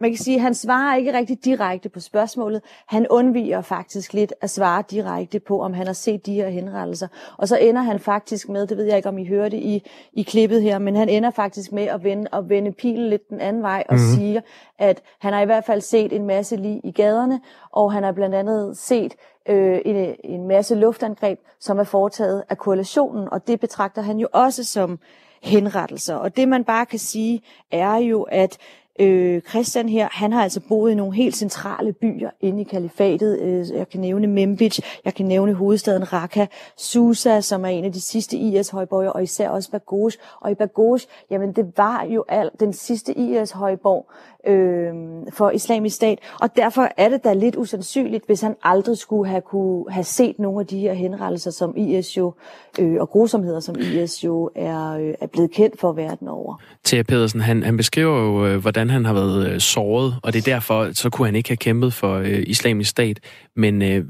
man 0.00 0.10
kan 0.10 0.18
sige, 0.18 0.34
at 0.34 0.42
han 0.42 0.54
svarer 0.54 0.96
ikke 0.96 1.12
rigtig 1.12 1.44
direkte 1.44 1.88
på 1.88 2.00
spørgsmålet. 2.00 2.62
Han 2.86 3.06
undviger 3.10 3.60
faktisk 3.60 4.12
lidt 4.12 4.32
at 4.40 4.50
svare 4.50 4.82
direkte 4.90 5.40
på, 5.40 5.60
om 5.60 5.72
han 5.74 5.86
har 5.86 5.94
set 5.94 6.26
de 6.26 6.34
her 6.34 6.48
henrettelser. 6.48 7.08
Og 7.38 7.48
så 7.48 7.56
ender 7.56 7.82
han 7.82 7.98
faktisk 7.98 8.48
med, 8.48 8.66
det 8.66 8.76
ved 8.76 8.84
jeg 8.84 8.96
ikke, 8.96 9.08
om 9.08 9.18
I 9.18 9.26
hørte 9.26 9.56
i, 9.56 9.82
i 10.12 10.22
klippet 10.22 10.62
her, 10.62 10.78
men 10.78 10.96
han 10.96 11.08
ender 11.08 11.30
faktisk 11.30 11.72
med 11.72 11.82
at 11.82 12.04
vende, 12.04 12.26
at 12.32 12.48
vende 12.48 12.72
pilen 12.72 13.08
lidt 13.08 13.28
den 13.30 13.40
anden 13.40 13.62
vej 13.62 13.84
og 13.88 13.94
mm-hmm. 13.94 14.14
siger, 14.14 14.40
at 14.78 15.02
han 15.20 15.32
har 15.32 15.40
i 15.40 15.44
hvert 15.44 15.64
fald 15.64 15.80
set 15.80 16.12
en 16.12 16.26
masse 16.26 16.56
lige 16.56 16.80
i 16.84 16.92
gaderne, 16.92 17.40
og 17.72 17.92
han 17.92 18.02
har 18.02 18.12
blandt 18.12 18.34
andet 18.34 18.76
set 18.78 19.14
øh, 19.48 19.80
en, 19.84 20.14
en 20.24 20.48
masse 20.48 20.74
luftangreb, 20.74 21.38
som 21.60 21.78
er 21.78 21.84
foretaget 21.84 22.44
af 22.48 22.58
koalitionen, 22.58 23.28
og 23.32 23.46
det 23.46 23.60
betragter 23.60 24.02
han 24.02 24.18
jo 24.18 24.28
også 24.32 24.64
som 24.64 24.98
henrettelser. 25.42 26.14
Og 26.14 26.36
det 26.36 26.48
man 26.48 26.64
bare 26.64 26.86
kan 26.86 26.98
sige, 26.98 27.42
er 27.70 27.96
jo, 27.96 28.22
at 28.22 28.58
Øh, 29.00 29.40
Christian 29.40 29.88
her, 29.88 30.08
han 30.12 30.32
har 30.32 30.42
altså 30.42 30.60
boet 30.68 30.90
i 30.92 30.94
nogle 30.94 31.14
helt 31.14 31.36
centrale 31.36 31.92
byer 31.92 32.30
inde 32.40 32.60
i 32.60 32.64
kalifatet. 32.64 33.40
Øh, 33.40 33.70
jeg 33.70 33.88
kan 33.88 34.00
nævne 34.00 34.26
Memphis, 34.26 34.80
jeg 35.04 35.14
kan 35.14 35.26
nævne 35.26 35.54
hovedstaden 35.54 36.12
Raqqa, 36.12 36.46
Susa, 36.76 37.40
som 37.40 37.64
er 37.64 37.68
en 37.68 37.84
af 37.84 37.92
de 37.92 38.00
sidste 38.00 38.36
IS-højborger, 38.36 39.10
og 39.10 39.22
især 39.22 39.48
også 39.48 39.70
Bagosh. 39.70 40.18
Og 40.40 40.50
i 40.50 40.54
Bagos, 40.54 41.06
jamen 41.30 41.52
det 41.52 41.72
var 41.76 42.04
jo 42.04 42.24
al, 42.28 42.50
den 42.60 42.72
sidste 42.72 43.18
IS-højborg 43.18 44.10
øh, 44.46 44.92
for 45.32 45.50
islamisk 45.50 45.96
stat. 45.96 46.18
Og 46.40 46.56
derfor 46.56 46.88
er 46.96 47.08
det 47.08 47.24
da 47.24 47.32
lidt 47.32 47.56
usandsynligt, 47.56 48.26
hvis 48.26 48.40
han 48.40 48.54
aldrig 48.62 48.98
skulle 48.98 49.30
have, 49.30 49.40
kunne 49.40 49.92
have 49.92 50.04
set 50.04 50.38
nogle 50.38 50.60
af 50.60 50.66
de 50.66 50.78
her 50.78 50.92
henrettelser, 50.92 51.50
som 51.50 51.76
IS 51.76 52.16
jo, 52.16 52.34
øh, 52.78 52.96
og 53.00 53.08
grusomheder, 53.08 53.60
som 53.60 53.76
IS 53.78 54.24
jo 54.24 54.50
er, 54.56 54.90
øh, 54.90 55.14
er 55.20 55.26
blevet 55.26 55.50
kendt 55.50 55.80
for 55.80 55.92
verden 55.92 56.28
over. 56.28 56.56
Thea 56.84 57.02
Pedersen, 57.02 57.40
han, 57.40 57.62
han 57.62 57.76
beskriver 57.76 58.20
jo, 58.20 58.46
øh, 58.46 58.60
hvordan 58.60 58.90
han 58.90 59.04
har 59.04 59.12
været 59.12 59.48
øh, 59.50 59.60
såret, 59.60 60.14
og 60.22 60.32
det 60.32 60.38
er 60.38 60.52
derfor, 60.52 60.92
så 60.92 61.10
kunne 61.10 61.26
han 61.26 61.36
ikke 61.36 61.48
have 61.48 61.56
kæmpet 61.56 61.92
for 61.92 62.14
øh, 62.14 62.42
islamisk 62.46 62.90
stat. 62.90 63.20
Men 63.56 63.82
øh, 63.82 64.04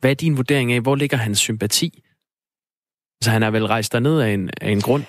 hvad 0.00 0.10
er 0.10 0.14
din 0.14 0.36
vurdering 0.36 0.72
af, 0.72 0.80
hvor 0.80 0.94
ligger 0.94 1.16
hans 1.16 1.38
sympati? 1.38 2.02
Så 3.22 3.30
han 3.30 3.42
er 3.42 3.50
vel 3.50 3.66
rejst 3.66 3.92
derned 3.92 4.20
af 4.20 4.30
en, 4.30 4.50
af 4.60 4.70
en 4.70 4.80
grund? 4.80 5.02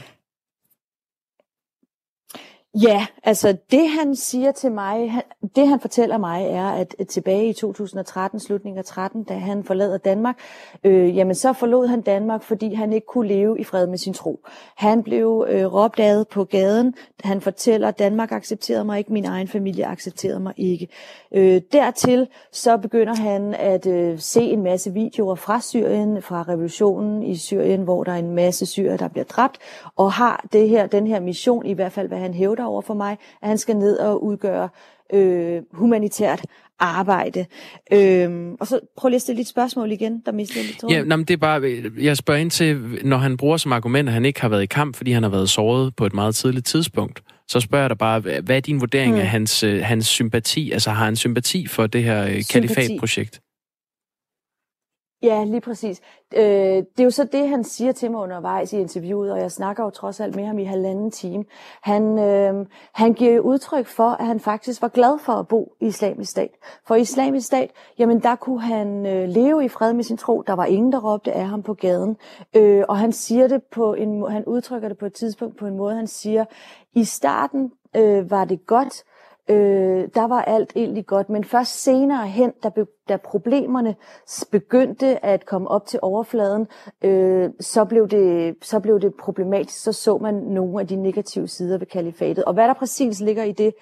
Ja, 2.82 3.08
altså 3.24 3.58
det 3.72 3.90
han 3.90 4.16
siger 4.16 4.52
til 4.52 4.72
mig, 4.72 5.22
det 5.56 5.68
han 5.68 5.80
fortæller 5.80 6.18
mig 6.18 6.46
er, 6.46 6.68
at, 6.68 6.96
tilbage 7.10 7.50
i 7.50 7.54
2013, 7.54 8.40
slutningen 8.40 8.78
af 8.78 8.86
13, 8.86 9.24
da 9.24 9.34
han 9.34 9.64
forlader 9.64 9.98
Danmark, 9.98 10.40
øh, 10.84 11.18
jamen 11.18 11.36
så 11.36 11.54
forlod 11.54 11.88
han 11.88 12.02
Danmark, 12.02 12.44
fordi 12.44 12.74
han 12.74 12.94
ikke 12.94 13.08
kunne 13.08 13.28
leve 13.28 13.60
i 13.60 13.64
fred 13.64 13.88
med 13.88 13.98
sin 13.98 14.14
tro. 14.14 14.40
Han 14.76 15.04
blev 15.04 15.46
øh, 15.50 15.66
råbt 15.66 16.30
på 16.30 16.44
gaden. 16.44 16.94
Han 17.24 17.42
fortæller, 17.42 17.88
at 17.88 18.00
Danmark 18.00 18.32
accepterede 18.32 18.86
mig 18.86 18.98
ikke, 18.98 19.14
min 19.14 19.26
egen 19.26 19.48
familie 19.48 19.86
accepterede 19.86 20.40
mig 20.40 20.54
ikke. 20.58 20.88
Øh, 21.32 21.62
dertil 21.72 22.28
så 22.52 22.78
begynder 22.78 23.16
han 23.16 23.54
at 23.54 23.88
øh, 23.88 24.20
se 24.20 24.42
en 24.42 24.64
masse 24.64 24.94
videoer 24.94 25.36
fra 25.36 25.62
Syrien, 25.62 26.22
fra 26.22 26.46
revolutionen 26.48 27.24
i 27.24 27.38
Syrien, 27.38 27.82
hvor 27.82 28.04
der 28.04 28.12
er 28.12 28.18
en 28.18 28.36
masse 28.36 28.66
syrer, 28.66 28.98
der 28.98 29.08
bliver 29.08 29.26
dræbt, 29.26 29.58
og 29.96 30.12
har 30.12 30.46
det 30.54 30.70
her, 30.70 30.88
den 30.88 31.08
her 31.08 31.20
mission, 31.20 31.66
i 31.66 31.74
hvert 31.74 31.92
fald 31.92 32.08
hvad 32.08 32.18
han 32.18 32.34
hævder 32.34 32.63
over 32.66 32.82
for 32.82 32.94
mig, 32.94 33.18
at 33.42 33.48
han 33.48 33.58
skal 33.58 33.76
ned 33.76 33.98
og 33.98 34.24
udgøre 34.24 34.70
øh, 35.14 35.62
humanitært 35.74 36.46
arbejde. 36.80 37.46
Øhm, 37.94 38.56
og 38.60 38.68
så 38.68 38.80
prøv 38.98 39.10
lige 39.10 39.16
at 39.16 39.22
stille 39.22 39.38
lidt 39.38 39.48
spørgsmål 39.48 39.92
igen, 39.92 40.22
der 40.26 40.32
mistede 40.32 40.60
jeg 40.60 40.68
lidt 40.68 40.92
Ja, 40.92 41.04
nej, 41.04 41.18
men 41.18 41.26
det 41.26 41.34
er 41.34 41.38
bare, 41.38 41.82
jeg 42.02 42.18
spørger 42.18 42.40
ind 42.40 42.52
til, 42.52 43.00
når 43.04 43.18
han 43.18 43.38
bruger 43.38 43.58
som 43.58 43.74
argument, 43.74 44.10
at 44.10 44.14
han 44.14 44.26
ikke 44.26 44.42
har 44.42 44.50
været 44.50 44.64
i 44.64 44.66
kamp, 44.66 44.96
fordi 44.96 45.12
han 45.12 45.24
har 45.24 45.30
været 45.30 45.50
såret 45.50 45.96
på 45.96 46.06
et 46.06 46.14
meget 46.14 46.36
tidligt 46.36 46.66
tidspunkt, 46.66 47.24
så 47.48 47.60
spørger 47.60 47.84
jeg 47.84 47.90
dig 47.90 47.98
bare, 47.98 48.20
hvad 48.20 48.56
er 48.56 48.60
din 48.60 48.80
vurdering 48.80 49.12
hmm. 49.12 49.22
af 49.22 49.28
hans, 49.28 49.64
øh, 49.64 49.82
hans 49.84 50.08
sympati? 50.08 50.72
Altså 50.72 50.92
har 50.92 51.06
han 51.06 51.16
sympati 51.16 51.68
for 51.68 51.88
det 51.88 52.04
her 52.04 52.24
øh, 52.24 52.44
kalifatprojekt? 52.52 53.40
Ja, 55.24 55.44
lige 55.44 55.62
præcis. 55.62 56.02
Øh, 56.36 56.44
det 56.44 57.00
er 57.00 57.04
jo 57.04 57.10
så 57.10 57.24
det, 57.24 57.50
han 57.50 57.64
siger 57.64 57.92
til 57.92 58.12
mig 58.12 58.22
undervejs 58.22 58.74
i 58.74 58.78
interviewet, 58.78 59.32
og 59.32 59.40
jeg 59.40 59.52
snakker 59.52 59.84
jo 59.84 59.90
trods 59.90 60.20
alt 60.20 60.36
med 60.36 60.46
ham 60.46 60.60
i 60.60 60.64
halvanden 60.64 61.12
time. 61.12 61.46
Han, 61.82 62.20
øh, 62.20 62.66
han 62.94 63.14
giver 63.14 63.34
jo 63.34 63.42
udtryk 63.42 63.88
for, 63.88 64.10
at 64.10 64.26
han 64.26 64.40
faktisk 64.40 64.82
var 64.82 64.88
glad 64.88 65.20
for 65.20 65.34
at 65.34 65.48
bo 65.48 65.76
i 65.82 65.86
islamisk 65.86 66.32
stat. 66.32 66.50
For 66.88 66.96
i 66.96 67.02
islamisk 67.02 67.48
stat, 67.48 67.72
jamen 68.00 68.20
der 68.20 68.36
kunne 68.36 68.62
han 68.62 69.06
øh, 69.06 69.30
leve 69.30 69.66
i 69.66 69.68
fred 69.68 69.94
med 69.94 70.04
sin 70.04 70.18
tro. 70.18 70.42
Der 70.48 70.54
var 70.54 70.66
ingen, 70.66 70.92
der 70.92 71.00
råbte 71.00 71.32
af 71.32 71.48
ham 71.48 71.64
på 71.64 71.74
gaden. 71.74 72.18
Øh, 72.56 72.84
og 72.90 72.98
han 72.98 73.12
siger 73.12 73.48
det 73.48 73.64
på 73.64 73.94
en, 73.94 74.32
han 74.32 74.46
udtrykker 74.46 74.88
det 74.88 74.98
på 74.98 75.06
et 75.06 75.14
tidspunkt 75.14 75.58
på 75.58 75.68
en 75.68 75.78
måde, 75.78 75.96
han 75.96 76.08
siger, 76.08 76.46
i 76.94 77.04
starten 77.04 77.72
øh, 77.96 78.32
var 78.32 78.46
det 78.46 78.66
godt, 78.66 79.04
øh, 79.50 80.08
der 80.16 80.28
var 80.28 80.42
alt 80.42 80.74
egentlig 80.76 81.06
godt, 81.06 81.30
men 81.30 81.44
først 81.44 81.84
senere 81.84 82.28
hen, 82.28 82.52
da, 82.64 82.70
be, 82.70 82.86
da 83.10 83.18
problemerne 83.18 83.96
begyndte 84.52 85.26
at 85.26 85.46
komme 85.46 85.68
op 85.68 85.86
til 85.86 86.00
overfladen, 86.02 86.68
øh, 87.02 87.50
så, 87.60 87.86
blev 87.86 88.08
det, 88.08 88.56
så 88.62 88.80
blev 88.80 89.00
det 89.00 89.14
problematisk. 89.16 89.84
Så 89.84 89.94
så 89.94 90.18
man 90.18 90.34
nogle 90.34 90.82
af 90.82 90.88
de 90.88 90.96
negative 90.96 91.48
sider 91.48 91.78
ved 91.78 91.88
kalifatet. 91.88 92.44
Og 92.44 92.54
hvad 92.54 92.68
der 92.68 92.74
præcis 92.74 93.20
ligger 93.20 93.44
i 93.44 93.52
det, 93.52 93.74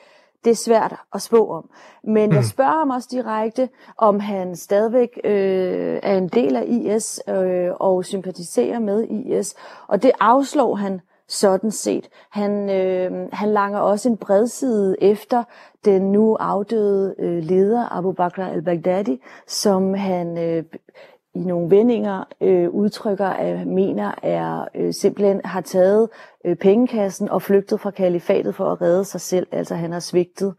det 0.43 0.51
er 0.51 0.55
svært 0.55 0.95
at 1.13 1.21
spå 1.21 1.47
om. 1.49 1.69
Men 2.03 2.33
jeg 2.33 2.45
spørger 2.45 2.79
ham 2.79 2.89
også 2.89 3.07
direkte, 3.11 3.69
om 3.97 4.19
han 4.19 4.55
stadigvæk 4.55 5.19
øh, 5.23 5.99
er 6.03 6.17
en 6.17 6.27
del 6.27 6.55
af 6.55 6.63
IS 6.67 7.21
øh, 7.29 7.69
og 7.79 8.05
sympatiserer 8.05 8.79
med 8.79 9.07
IS. 9.09 9.55
Og 9.87 10.03
det 10.03 10.11
afslår 10.19 10.75
han 10.75 11.01
sådan 11.31 11.71
set. 11.71 12.09
Han, 12.29 12.69
øh, 12.69 13.27
han 13.33 13.49
langer 13.49 13.79
også 13.79 14.09
en 14.09 14.17
bredside 14.17 14.95
efter 15.01 15.43
den 15.85 16.11
nu 16.11 16.35
afdøde 16.35 17.15
øh, 17.19 17.43
leder 17.43 17.97
Abu 17.97 18.11
Bakr 18.11 18.41
al-Baghdadi, 18.41 19.21
som 19.47 19.93
han 19.93 20.37
øh, 20.37 20.63
i 21.35 21.39
nogle 21.39 21.69
vendinger 21.69 22.23
øh, 22.41 22.69
udtrykker, 22.69 23.27
at 23.27 23.67
mener 23.67 24.11
er 24.23 24.67
øh, 24.75 24.93
simpelthen 24.93 25.41
har 25.45 25.61
taget 25.61 26.09
øh, 26.45 26.55
pengekassen 26.55 27.29
og 27.29 27.41
flygtet 27.41 27.79
fra 27.79 27.91
kalifatet 27.91 28.55
for 28.55 28.65
at 28.65 28.81
redde 28.81 29.05
sig 29.05 29.21
selv. 29.21 29.47
Altså 29.51 29.75
han 29.75 29.91
har 29.91 29.99
svigtet 29.99 30.53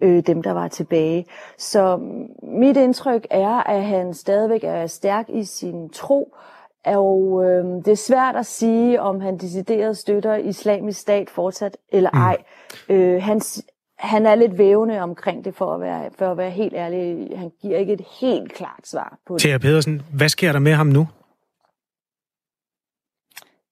øh, 0.00 0.26
dem, 0.26 0.42
der 0.42 0.52
var 0.52 0.68
tilbage. 0.68 1.26
Så 1.58 2.00
mit 2.42 2.76
indtryk 2.76 3.26
er, 3.30 3.70
at 3.70 3.82
han 3.82 4.14
stadigvæk 4.14 4.64
er 4.64 4.86
stærk 4.86 5.28
i 5.28 5.44
sin 5.44 5.88
tro, 5.88 6.34
og 6.86 7.44
øh, 7.44 7.64
det 7.84 7.88
er 7.88 8.02
svært 8.08 8.36
at 8.36 8.46
sige, 8.46 9.00
om 9.00 9.20
han 9.20 9.38
decideret 9.38 9.96
støtter 9.96 10.36
islamisk 10.36 11.00
stat 11.00 11.30
fortsat 11.30 11.76
eller 11.92 12.10
mm. 12.12 12.20
ej. 12.20 12.36
Mm. 12.88 12.94
Øh, 12.94 13.22
han, 13.22 13.40
han 13.98 14.26
er 14.26 14.34
lidt 14.34 14.58
vævende 14.58 15.00
omkring 15.00 15.44
det, 15.44 15.54
for 15.54 15.74
at, 15.74 15.80
være, 15.80 16.10
for 16.18 16.30
at 16.30 16.36
være 16.36 16.50
helt 16.50 16.74
ærlig. 16.74 17.28
Han 17.36 17.50
giver 17.62 17.78
ikke 17.78 17.92
et 17.92 18.04
helt 18.20 18.52
klart 18.52 18.80
svar 18.84 19.18
på 19.26 19.34
det. 19.34 19.42
Thea 19.42 19.58
Pedersen, 19.58 20.02
hvad 20.12 20.28
sker 20.28 20.52
der 20.52 20.58
med 20.58 20.72
ham 20.72 20.86
nu? 20.86 21.08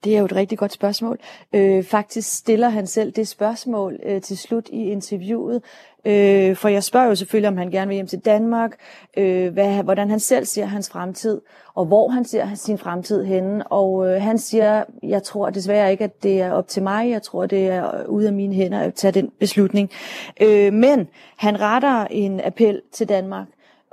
Det 0.04 0.14
er 0.14 0.18
jo 0.18 0.24
et 0.24 0.36
rigtig 0.36 0.58
godt 0.58 0.72
spørgsmål. 0.72 1.18
Øh, 1.52 1.84
faktisk 1.84 2.36
stiller 2.36 2.68
han 2.68 2.86
selv 2.86 3.12
det 3.12 3.28
spørgsmål 3.28 3.98
øh, 4.02 4.22
til 4.22 4.38
slut 4.38 4.68
i 4.68 4.90
interviewet. 4.90 5.62
Øh, 6.04 6.56
for 6.56 6.68
jeg 6.68 6.84
spørger 6.84 7.06
jo 7.06 7.14
selvfølgelig, 7.14 7.48
om 7.48 7.56
han 7.56 7.70
gerne 7.70 7.88
vil 7.88 7.94
hjem 7.94 8.06
til 8.06 8.18
Danmark, 8.18 8.76
øh, 9.16 9.52
hvad, 9.52 9.82
hvordan 9.82 10.10
han 10.10 10.20
selv 10.20 10.44
ser 10.46 10.64
hans 10.64 10.90
fremtid, 10.90 11.40
og 11.74 11.84
hvor 11.84 12.08
han 12.08 12.24
ser 12.24 12.54
sin 12.54 12.78
fremtid 12.78 13.24
henne. 13.24 13.66
Og 13.66 14.08
øh, 14.08 14.22
han 14.22 14.38
siger, 14.38 14.84
jeg 15.02 15.22
tror 15.22 15.50
desværre 15.50 15.90
ikke, 15.90 16.04
at 16.04 16.22
det 16.22 16.40
er 16.40 16.52
op 16.52 16.68
til 16.68 16.82
mig. 16.82 17.10
Jeg 17.10 17.22
tror, 17.22 17.46
det 17.46 17.66
er 17.66 18.06
ude 18.06 18.26
af 18.26 18.32
mine 18.32 18.54
hænder 18.54 18.80
at 18.80 18.94
tage 18.94 19.12
den 19.12 19.30
beslutning. 19.40 19.90
Øh, 20.40 20.72
men 20.72 21.08
han 21.36 21.60
retter 21.60 22.06
en 22.10 22.40
appel 22.44 22.82
til 22.92 23.08
Danmark, 23.08 23.46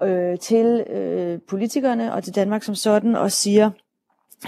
øh, 0.03 0.39
til 0.39 0.86
øh, 0.89 1.39
politikerne 1.50 2.13
og 2.13 2.24
til 2.24 2.36
Danmark 2.36 2.63
som 2.63 2.75
sådan, 2.75 3.15
og 3.15 3.31
siger, 3.31 3.69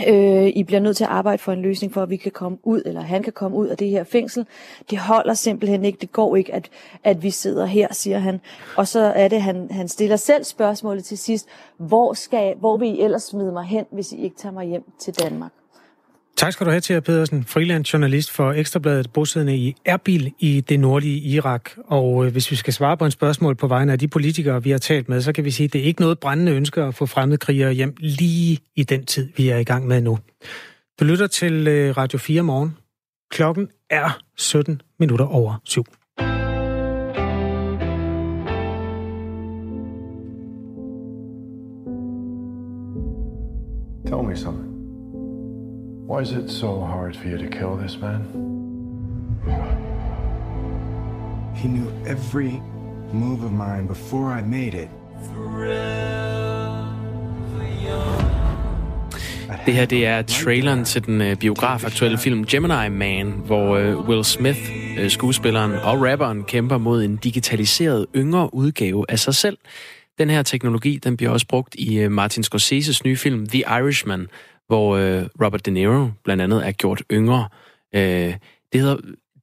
Øh, 0.08 0.48
I 0.56 0.64
bliver 0.64 0.80
nødt 0.80 0.98
til 0.98 1.04
at 1.04 1.10
arbejde 1.10 1.38
for 1.38 1.52
en 1.52 1.62
løsning 1.62 1.94
for, 1.94 2.02
at 2.02 2.10
vi 2.10 2.18
kan 2.18 2.32
komme 2.32 2.58
ud, 2.64 2.82
eller 2.86 3.02
han 3.02 3.24
kan 3.24 3.34
komme 3.34 3.58
ud 3.58 3.68
af 3.68 3.78
det 3.78 3.90
her 3.90 4.04
fængsel. 4.04 4.46
Det 4.90 4.98
holder 4.98 5.34
simpelthen 5.34 5.86
ikke. 5.86 5.98
Det 6.02 6.12
går 6.12 6.36
ikke, 6.36 6.54
at, 6.54 6.70
at 7.04 7.24
vi 7.24 7.30
sidder 7.30 7.66
her, 7.66 7.94
siger 7.94 8.20
han. 8.20 8.42
Og 8.78 8.88
så 8.88 9.00
er 9.00 9.28
det, 9.28 9.42
han, 9.42 9.68
han 9.72 9.88
stiller 9.88 10.16
selv 10.16 10.44
spørgsmålet 10.44 11.06
til 11.06 11.18
sidst. 11.18 11.48
Hvor, 11.78 12.14
skal, 12.14 12.56
hvor 12.56 12.78
vil 12.78 12.88
I 12.88 13.02
ellers 13.02 13.24
smide 13.24 13.52
mig 13.52 13.64
hen, 13.64 13.86
hvis 13.92 14.12
I 14.12 14.24
ikke 14.24 14.36
tager 14.36 14.54
mig 14.54 14.66
hjem 14.68 14.84
til 15.00 15.14
Danmark? 15.20 15.52
Tak 16.38 16.54
skal 16.54 16.66
du 16.66 16.72
have, 16.72 16.82
Thea 16.82 17.00
Pedersen, 17.00 17.46
freelance 17.46 17.94
journalist 17.94 18.32
for 18.32 18.52
Ekstrabladet, 18.52 19.14
bosiddende 19.14 19.56
i 19.56 19.76
Erbil 19.86 20.34
i 20.40 20.62
det 20.62 20.80
nordlige 20.80 21.20
Irak. 21.20 21.70
Og 21.88 22.26
øh, 22.26 22.32
hvis 22.32 22.52
vi 22.52 22.56
skal 22.56 22.74
svare 22.74 22.98
på 22.98 23.06
en 23.06 23.12
spørgsmål 23.12 23.56
på 23.56 23.68
vegne 23.68 23.92
af 23.92 24.00
de 24.00 24.08
politikere, 24.08 24.64
vi 24.64 24.72
har 24.72 24.78
talt 24.78 25.10
med, 25.10 25.22
så 25.22 25.34
kan 25.34 25.46
vi 25.46 25.52
sige, 25.52 25.66
at 25.66 25.74
det 25.74 25.82
er 25.82 25.86
ikke 25.86 26.02
noget 26.02 26.20
brændende 26.20 26.52
ønske 26.52 26.82
at 26.82 26.96
få 26.96 27.06
fremmedkrigere 27.06 27.74
hjem 27.74 27.96
lige 28.00 28.60
i 28.76 28.84
den 28.84 29.06
tid, 29.06 29.30
vi 29.38 29.50
er 29.50 29.58
i 29.58 29.64
gang 29.64 29.88
med 29.88 30.02
nu. 30.02 30.20
Du 31.00 31.06
lytter 31.06 31.28
til 31.28 31.68
øh, 31.68 31.98
Radio 31.98 32.20
4 32.20 32.42
morgen. 32.42 32.78
Klokken 33.32 33.68
er 33.90 34.20
17 34.38 34.82
minutter 35.00 35.26
over 35.26 35.62
syv. 35.64 35.86
Why 46.16 46.22
is 46.22 46.32
it 46.32 46.50
so 46.50 46.80
hard 46.80 47.18
for 47.18 47.28
you 47.28 47.38
to 47.38 47.50
kill 47.58 47.76
this 47.76 47.98
man? 48.02 48.22
He 51.56 51.68
knew 51.68 51.92
every 52.08 52.62
move 53.14 53.44
of 53.44 53.52
mine 53.52 53.86
before 53.88 54.40
I 54.40 54.42
made 54.42 54.74
it. 54.74 54.90
Det 59.66 59.74
her 59.74 59.86
det 59.86 60.06
er 60.06 60.22
traileren 60.22 60.86
til 60.86 61.06
den 61.06 61.22
uh, 61.22 61.38
biografaktuelle 61.38 62.18
film 62.18 62.46
Gemini 62.46 62.90
Man, 62.90 63.32
hvor 63.46 63.80
uh, 63.80 64.10
Will 64.10 64.24
Smith, 64.24 64.60
uh, 65.04 65.10
skuespilleren 65.10 65.72
og 65.72 66.06
rapperen, 66.06 66.44
kæmper 66.44 66.78
mod 66.78 67.04
en 67.04 67.16
digitaliseret 67.16 68.06
yngre 68.16 68.54
udgave 68.54 69.06
af 69.10 69.20
sig 69.20 69.36
selv. 69.36 69.58
Den 70.18 70.30
her 70.30 70.44
teknologi 70.44 71.00
den 71.04 71.18
bliver 71.18 71.32
også 71.32 71.48
brugt 71.48 71.76
i 71.76 72.06
uh, 72.06 72.12
Martin 72.12 72.44
Scorseses 72.44 73.04
nye 73.04 73.18
film 73.18 73.48
The 73.48 73.60
Irishman, 73.60 74.28
hvor 74.68 74.98
øh, 74.98 75.24
Robert 75.44 75.66
De 75.66 75.72
Niro 75.72 76.08
blandt 76.24 76.44
andet 76.44 76.68
er 76.68 76.72
gjort 76.72 77.04
yngre. 77.12 77.48
Øh, 77.96 78.34
det 78.74 78.82
hedder 78.82 78.98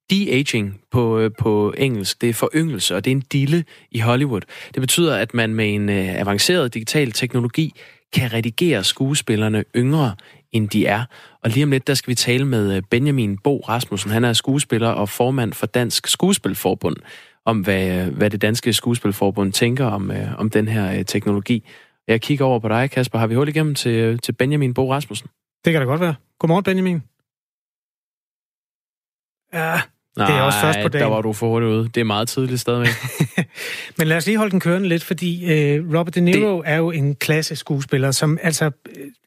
de-aging 0.09 0.81
på, 0.91 1.19
øh, 1.19 1.31
på 1.39 1.73
engelsk. 1.77 2.21
Det 2.21 2.29
er 2.29 2.33
foryngelse, 2.33 2.95
og 2.95 3.05
det 3.05 3.11
er 3.11 3.15
en 3.15 3.23
dille 3.31 3.63
i 3.91 3.99
Hollywood. 3.99 4.41
Det 4.73 4.81
betyder, 4.81 5.15
at 5.15 5.33
man 5.33 5.53
med 5.53 5.73
en 5.73 5.89
øh, 5.89 6.19
avanceret 6.19 6.73
digital 6.73 7.11
teknologi 7.11 7.73
kan 8.13 8.33
redigere 8.33 8.83
skuespillerne 8.83 9.63
yngre, 9.75 10.15
end 10.51 10.69
de 10.69 10.85
er. 10.85 11.03
Og 11.43 11.49
lige 11.49 11.63
om 11.63 11.71
lidt, 11.71 11.87
der 11.87 11.93
skal 11.93 12.09
vi 12.09 12.15
tale 12.15 12.45
med 12.45 12.75
øh, 12.75 12.81
Benjamin 12.91 13.37
Bo 13.37 13.59
Rasmussen. 13.59 14.11
Han 14.11 14.23
er 14.23 14.33
skuespiller 14.33 14.89
og 14.89 15.09
formand 15.09 15.53
for 15.53 15.65
Dansk 15.65 16.07
Skuespilforbund, 16.07 16.95
om 17.45 17.59
hvad, 17.59 18.05
øh, 18.07 18.15
hvad 18.15 18.29
det 18.29 18.41
danske 18.41 18.73
skuespilforbund 18.73 19.53
tænker 19.53 19.85
om, 19.85 20.11
øh, 20.11 20.39
om 20.39 20.49
den 20.49 20.67
her 20.67 20.97
øh, 20.97 21.05
teknologi. 21.05 21.63
Jeg 22.07 22.21
kigger 22.21 22.45
over 22.45 22.59
på 22.59 22.67
dig, 22.67 22.91
Kasper. 22.91 23.19
Har 23.19 23.27
vi 23.27 23.35
hul 23.35 23.47
igennem 23.47 23.75
til, 23.75 24.19
til 24.19 24.31
Benjamin 24.31 24.73
Bo 24.73 24.93
Rasmussen? 24.93 25.27
Det 25.65 25.73
kan 25.73 25.81
da 25.81 25.85
godt 25.85 26.01
være. 26.01 26.15
Godmorgen, 26.39 26.63
Benjamin. 26.63 27.03
Ja, 29.53 29.81
Nej, 30.17 30.27
det 30.27 30.35
er 30.35 30.41
også 30.41 30.59
først 30.59 30.79
på 30.81 30.87
dagen. 30.87 31.03
der 31.03 31.09
var 31.09 31.21
du 31.21 31.33
for 31.33 31.47
hurtigt 31.47 31.69
ude. 31.69 31.89
Det 31.89 32.01
er 32.01 32.05
meget 32.05 32.27
tidligt 32.27 32.61
stadigvæk. 32.61 32.89
Men 33.97 34.07
lad 34.07 34.17
os 34.17 34.25
lige 34.25 34.37
holde 34.37 34.51
den 34.51 34.59
kørende 34.59 34.89
lidt, 34.89 35.03
fordi 35.03 35.53
øh, 35.53 35.99
Robert 35.99 36.15
De 36.15 36.21
Niro 36.21 36.61
det... 36.61 36.71
er 36.71 36.75
jo 36.75 36.91
en 36.91 37.15
klasse 37.15 37.55
skuespiller, 37.55 38.11
som 38.11 38.37
altså, 38.41 38.65
øh, 38.65 38.71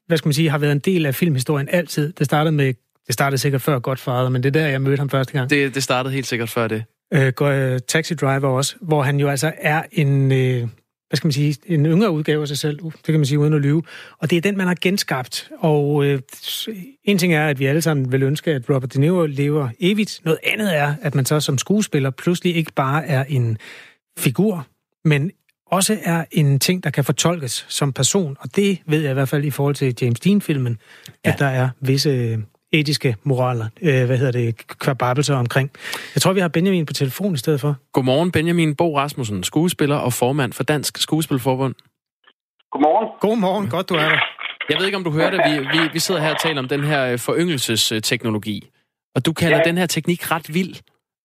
hvad 0.07 0.19
skal 0.19 0.29
man 0.29 0.33
sige, 0.33 0.51
har 0.51 0.59
været 0.59 0.73
en 0.73 0.79
del 0.79 1.07
af 1.07 1.15
filmhistorien 1.15 1.69
altid. 1.71 2.13
Det 2.13 2.27
startede 2.27 2.53
med, 2.53 2.75
det 3.07 3.15
startede 3.15 3.39
sikkert 3.39 3.63
før 3.63 3.79
Godfather, 3.79 4.29
men 4.29 4.43
det 4.43 4.57
er 4.57 4.61
der, 4.61 4.67
jeg 4.67 4.83
mødte 4.83 5.01
ham 5.01 5.11
første 5.11 5.33
gang. 5.33 5.51
Det, 5.51 5.75
det 5.75 5.83
startede 5.83 6.15
helt 6.15 6.27
sikkert 6.27 6.49
før 6.49 6.69
det. 6.69 6.85
Øh, 7.15 7.33
uh, 7.41 7.79
Taxi 7.89 8.15
Driver 8.15 8.49
også, 8.49 8.77
hvor 8.81 9.03
han 9.03 9.21
jo 9.21 9.29
altså 9.29 9.53
er 9.59 9.83
en, 9.93 10.33
øh, 10.33 10.69
hvad 11.09 11.17
skal 11.17 11.27
man 11.27 11.33
sige, 11.33 11.57
en 11.67 11.87
yngre 11.87 12.11
udgave 12.11 12.43
af 12.43 12.49
sig 12.49 12.59
selv, 12.59 12.79
det 12.79 13.05
kan 13.05 13.15
man 13.15 13.27
sige 13.27 13.39
uden 13.39 13.55
at 13.55 13.61
lyve. 13.61 13.83
Og 14.19 14.31
det 14.31 14.37
er 14.37 14.41
den, 14.41 14.57
man 14.57 14.67
har 14.67 14.77
genskabt. 14.81 15.51
Og 15.59 16.05
øh, 16.05 16.21
en 17.05 17.19
ting 17.19 17.35
er, 17.35 17.49
at 17.49 17.59
vi 17.59 17.67
alle 17.67 17.83
sammen 17.83 18.13
vil 18.13 18.23
ønske, 18.23 18.53
at 18.53 18.71
Robert 18.71 18.95
De 18.95 19.01
Niro 19.01 19.27
lever 19.27 19.69
evigt. 19.81 20.21
Noget 20.25 20.39
andet 20.45 20.77
er, 20.77 20.95
at 21.03 21.15
man 21.15 21.27
så 21.27 21.41
som 21.41 21.59
skuespiller 21.59 22.11
pludselig 22.11 22.57
ikke 22.57 22.73
bare 22.73 23.07
er 23.07 23.25
en 23.25 23.59
figur, 24.19 24.67
men 25.05 25.31
også 25.67 25.99
er 26.03 26.25
en 26.31 26.59
ting, 26.59 26.85
der 26.85 26.91
kan 26.91 27.05
fortolkes 27.05 27.67
som 27.69 27.93
person. 27.93 28.37
Og 28.41 28.57
det 28.57 28.79
ved 28.87 29.01
jeg 29.01 29.11
i 29.11 29.15
hvert 29.15 29.29
fald 29.29 29.45
i 29.45 29.51
forhold 29.51 29.75
til 29.75 29.95
James 30.01 30.21
Dean-filmen, 30.21 30.79
ja. 31.25 31.31
at 31.31 31.39
der 31.39 31.47
er 31.47 31.69
visse 31.81 32.39
etiske 32.81 33.17
moraler, 33.25 33.67
øh, 33.83 34.07
hvad 34.07 34.19
hedder 34.19 34.33
det, 34.33 34.79
kvababelser 34.79 35.37
omkring. 35.37 35.71
Jeg 36.15 36.23
tror, 36.23 36.33
vi 36.33 36.41
har 36.41 36.49
Benjamin 36.49 36.87
på 36.87 36.93
telefon 36.93 37.35
i 37.35 37.37
stedet 37.37 37.61
for. 37.61 37.75
Godmorgen, 37.93 38.33
Benjamin 38.33 38.77
Bo 38.77 38.99
Rasmussen, 38.99 39.43
skuespiller 39.45 39.97
og 39.97 40.13
formand 40.13 40.53
for 40.53 40.63
Dansk 40.63 40.99
Skuespilforbund. 40.99 41.75
Godmorgen. 42.73 43.09
Godmorgen, 43.21 43.69
godt 43.71 43.89
du 43.89 43.95
er 43.95 44.09
der. 44.09 44.21
Jeg 44.71 44.77
ved 44.79 44.87
ikke, 44.87 44.99
om 44.99 45.05
du 45.05 45.11
hørte, 45.11 45.37
vi, 45.49 45.53
vi, 45.59 45.81
vi 45.93 45.99
sidder 45.99 46.21
her 46.21 46.31
og 46.31 46.41
taler 46.41 46.59
om 46.59 46.69
den 46.69 46.85
her 46.85 47.13
øh, 47.13 47.19
foryngelsesteknologi, 47.19 48.71
og 49.15 49.27
du 49.27 49.33
kalder 49.33 49.57
ja. 49.57 49.63
den 49.63 49.79
her 49.79 49.87
teknik 49.87 50.31
ret 50.33 50.55
vild. 50.55 50.75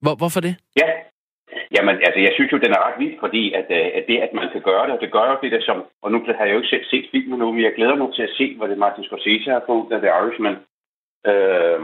Hvor, 0.02 0.16
hvorfor 0.16 0.40
det? 0.40 0.56
Ja, 0.82 0.88
Jamen, 1.76 1.96
altså, 2.08 2.20
jeg 2.28 2.34
synes 2.36 2.52
jo, 2.52 2.58
den 2.66 2.72
er 2.76 2.82
ret 2.88 2.98
vild, 3.02 3.16
fordi 3.24 3.44
at, 3.60 3.68
øh, 3.78 3.88
at 3.98 4.04
det, 4.10 4.18
at 4.26 4.32
man 4.40 4.48
kan 4.54 4.62
gøre 4.70 4.84
det, 4.86 4.94
og 4.96 5.02
det 5.04 5.12
gør 5.16 5.26
jo 5.32 5.38
det 5.44 5.52
der 5.52 5.62
som... 5.70 5.78
Og 6.04 6.12
nu 6.12 6.18
har 6.38 6.46
jeg 6.46 6.54
jo 6.54 6.60
ikke 6.60 6.74
selv 6.74 6.86
set 6.92 7.08
filmen 7.12 7.40
nu, 7.40 7.48
men 7.52 7.64
jeg 7.64 7.74
glæder 7.78 7.96
mig 7.96 8.10
til 8.14 8.24
at 8.30 8.36
se, 8.40 8.46
hvad 8.58 8.68
det 8.70 8.78
Martin 8.78 9.04
Scorsese 9.04 9.50
har 9.56 9.64
fået 9.66 9.84
ud 9.86 9.92
af 9.96 10.00
The 10.02 10.12
Irishman. 10.20 10.58
Øh, 11.30 11.82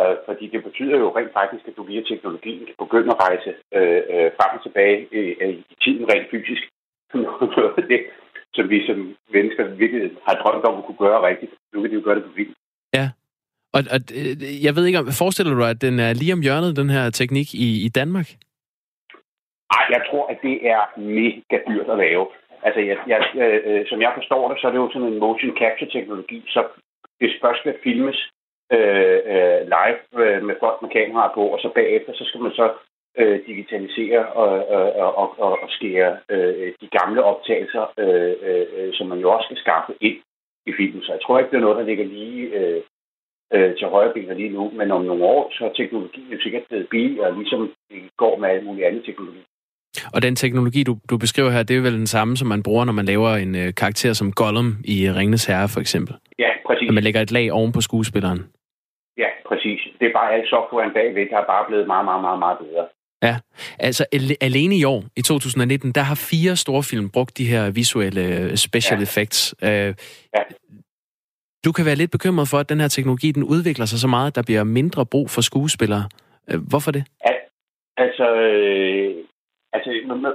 øh, 0.00 0.16
fordi 0.26 0.44
det 0.54 0.64
betyder 0.64 0.96
jo 0.98 1.16
rent 1.16 1.32
faktisk, 1.32 1.68
at 1.68 1.76
du 1.76 1.82
via 1.82 2.02
teknologien 2.02 2.66
kan 2.66 2.74
begynde 2.84 3.10
at 3.14 3.20
rejse 3.26 3.50
øh, 3.78 4.02
øh, 4.12 4.28
frem 4.36 4.56
og 4.56 4.62
tilbage 4.62 4.98
øh, 5.12 5.48
i 5.72 5.76
tiden 5.84 6.04
rent 6.12 6.30
fysisk. 6.30 6.62
Noget 7.14 7.74
af 7.76 7.86
det, 7.92 8.00
som 8.54 8.70
vi 8.70 8.86
som 8.86 9.16
mennesker 9.32 9.64
virkelig 9.64 10.10
har 10.26 10.34
drømt 10.34 10.64
om 10.64 10.78
at 10.78 10.84
kunne 10.84 11.02
gøre 11.06 11.26
rigtigt. 11.28 11.52
Nu 11.72 11.80
kan 11.80 11.90
de 11.90 11.94
jo 11.96 12.02
gøre 12.04 12.14
det 12.14 12.24
på 12.24 12.32
film. 12.36 12.54
Ja, 12.94 13.06
og, 13.76 13.80
og 13.94 14.00
jeg 14.66 14.72
ved 14.76 14.86
ikke, 14.86 14.98
om 14.98 15.06
forestiller 15.22 15.52
du 15.54 15.60
dig, 15.60 15.70
at 15.70 15.82
den 15.86 15.96
er 16.06 16.12
lige 16.20 16.32
om 16.36 16.44
hjørnet, 16.46 16.76
den 16.80 16.90
her 16.96 17.10
teknik 17.10 17.48
i, 17.66 17.68
i 17.86 17.88
Danmark? 18.00 18.28
Nej, 19.72 19.84
jeg 19.94 20.02
tror, 20.08 20.24
at 20.32 20.38
det 20.46 20.56
er 20.74 20.82
mega 21.20 21.56
dyrt 21.68 21.88
at 21.94 21.98
lave. 21.98 22.26
Altså, 22.66 22.80
jeg, 22.90 22.96
jeg, 23.12 23.20
øh, 23.66 23.86
som 23.90 23.98
jeg 24.04 24.12
forstår 24.18 24.42
det, 24.48 24.60
så 24.60 24.66
er 24.66 24.72
det 24.72 24.78
jo 24.84 24.90
sådan 24.92 25.08
en 25.12 25.18
motion 25.18 25.56
capture-teknologi, 25.60 26.38
så 26.54 26.60
det 27.20 27.28
først 27.42 27.60
skal 27.60 27.74
filmes 27.82 28.18
øh, 28.76 29.18
øh, 29.32 29.60
live 29.74 30.00
øh, 30.24 30.40
med 30.48 30.56
folk 30.62 30.78
med 30.82 30.90
kameraer 30.90 31.34
på, 31.34 31.42
og 31.54 31.58
så 31.60 31.68
bagefter, 31.74 32.12
så 32.14 32.24
skal 32.28 32.40
man 32.40 32.52
så 32.60 32.66
øh, 33.20 33.38
digitalisere 33.46 34.26
og, 34.26 34.68
og, 34.76 34.86
og, 35.20 35.38
og, 35.38 35.52
og 35.62 35.68
skære 35.76 36.16
øh, 36.30 36.72
de 36.82 36.88
gamle 36.98 37.24
optagelser, 37.24 37.84
øh, 37.98 38.34
øh, 38.48 38.90
som 38.94 39.06
man 39.06 39.18
jo 39.18 39.30
også 39.30 39.46
skal 39.46 39.62
skaffe 39.64 39.92
ind 40.00 40.18
i 40.66 40.72
filmen. 40.78 41.02
Så 41.02 41.12
jeg 41.12 41.20
tror 41.22 41.38
ikke, 41.38 41.50
det 41.50 41.56
er 41.56 41.66
noget, 41.66 41.80
der 41.80 41.90
ligger 41.90 42.04
lige 42.04 42.42
øh, 42.58 42.80
øh, 43.54 43.76
til 43.78 43.86
højre 43.86 44.12
benet 44.14 44.36
lige 44.36 44.56
nu, 44.58 44.70
men 44.78 44.90
om 44.90 45.04
nogle 45.04 45.24
år, 45.24 45.52
så 45.52 45.64
er 45.64 45.72
teknologien 45.72 46.32
jo 46.32 46.38
sikkert 46.42 46.62
blevet 46.68 46.88
billigere, 46.90 47.38
ligesom 47.38 47.72
det 47.90 48.02
går 48.16 48.38
med 48.38 48.48
alt 48.48 48.64
muligt 48.64 48.86
andet 48.86 49.04
teknologi. 49.04 49.42
Og 50.14 50.22
den 50.22 50.36
teknologi, 50.36 50.82
du, 50.82 50.96
du 51.10 51.18
beskriver 51.18 51.50
her, 51.50 51.62
det 51.62 51.76
er 51.76 51.80
vel 51.80 51.92
den 51.92 52.06
samme, 52.06 52.36
som 52.36 52.48
man 52.48 52.62
bruger, 52.62 52.84
når 52.84 52.92
man 52.92 53.04
laver 53.04 53.30
en 53.30 53.54
øh, 53.54 53.74
karakter 53.74 54.12
som 54.12 54.32
Gollum 54.32 54.76
i 54.84 55.10
Ringnes 55.10 55.44
Herre, 55.46 55.68
for 55.68 55.80
eksempel? 55.80 56.14
Ja, 56.38 56.50
præcis. 56.66 56.86
Når 56.86 56.94
man 56.94 57.02
lægger 57.02 57.20
et 57.20 57.32
lag 57.32 57.52
oven 57.52 57.72
på 57.72 57.80
skuespilleren? 57.80 58.40
Ja, 59.18 59.28
præcis. 59.48 59.80
Det 60.00 60.06
er 60.08 60.12
bare 60.12 60.32
alt 60.34 60.48
softwaren 60.48 60.92
bagved, 60.92 61.28
der 61.30 61.38
er 61.38 61.46
bare 61.46 61.64
blevet 61.68 61.86
meget, 61.86 62.04
meget, 62.04 62.20
meget, 62.20 62.38
meget 62.38 62.58
bedre. 62.58 62.86
Ja, 63.22 63.36
altså 63.78 64.04
alene 64.40 64.76
i 64.76 64.84
år, 64.84 65.04
i 65.16 65.22
2019, 65.22 65.92
der 65.92 66.00
har 66.00 66.14
fire 66.30 66.56
store 66.56 66.82
film 66.82 67.10
brugt 67.10 67.38
de 67.38 67.44
her 67.44 67.70
visuelle 67.70 68.22
øh, 68.38 68.56
special 68.56 68.98
ja. 68.98 69.02
effects. 69.02 69.54
Øh, 69.62 69.94
ja. 70.36 70.42
Du 71.64 71.72
kan 71.72 71.86
være 71.86 71.94
lidt 71.94 72.10
bekymret 72.10 72.48
for, 72.48 72.58
at 72.58 72.68
den 72.68 72.80
her 72.80 72.88
teknologi, 72.88 73.32
den 73.32 73.44
udvikler 73.44 73.86
sig 73.86 73.98
så 73.98 74.08
meget, 74.08 74.26
at 74.30 74.34
der 74.34 74.42
bliver 74.42 74.64
mindre 74.64 75.06
brug 75.06 75.30
for 75.30 75.40
skuespillere. 75.40 76.04
Øh, 76.50 76.60
hvorfor 76.70 76.90
det? 76.90 77.04
Al- 77.20 77.44
altså, 77.96 78.26
øh, 78.46 79.14
altså, 79.72 79.90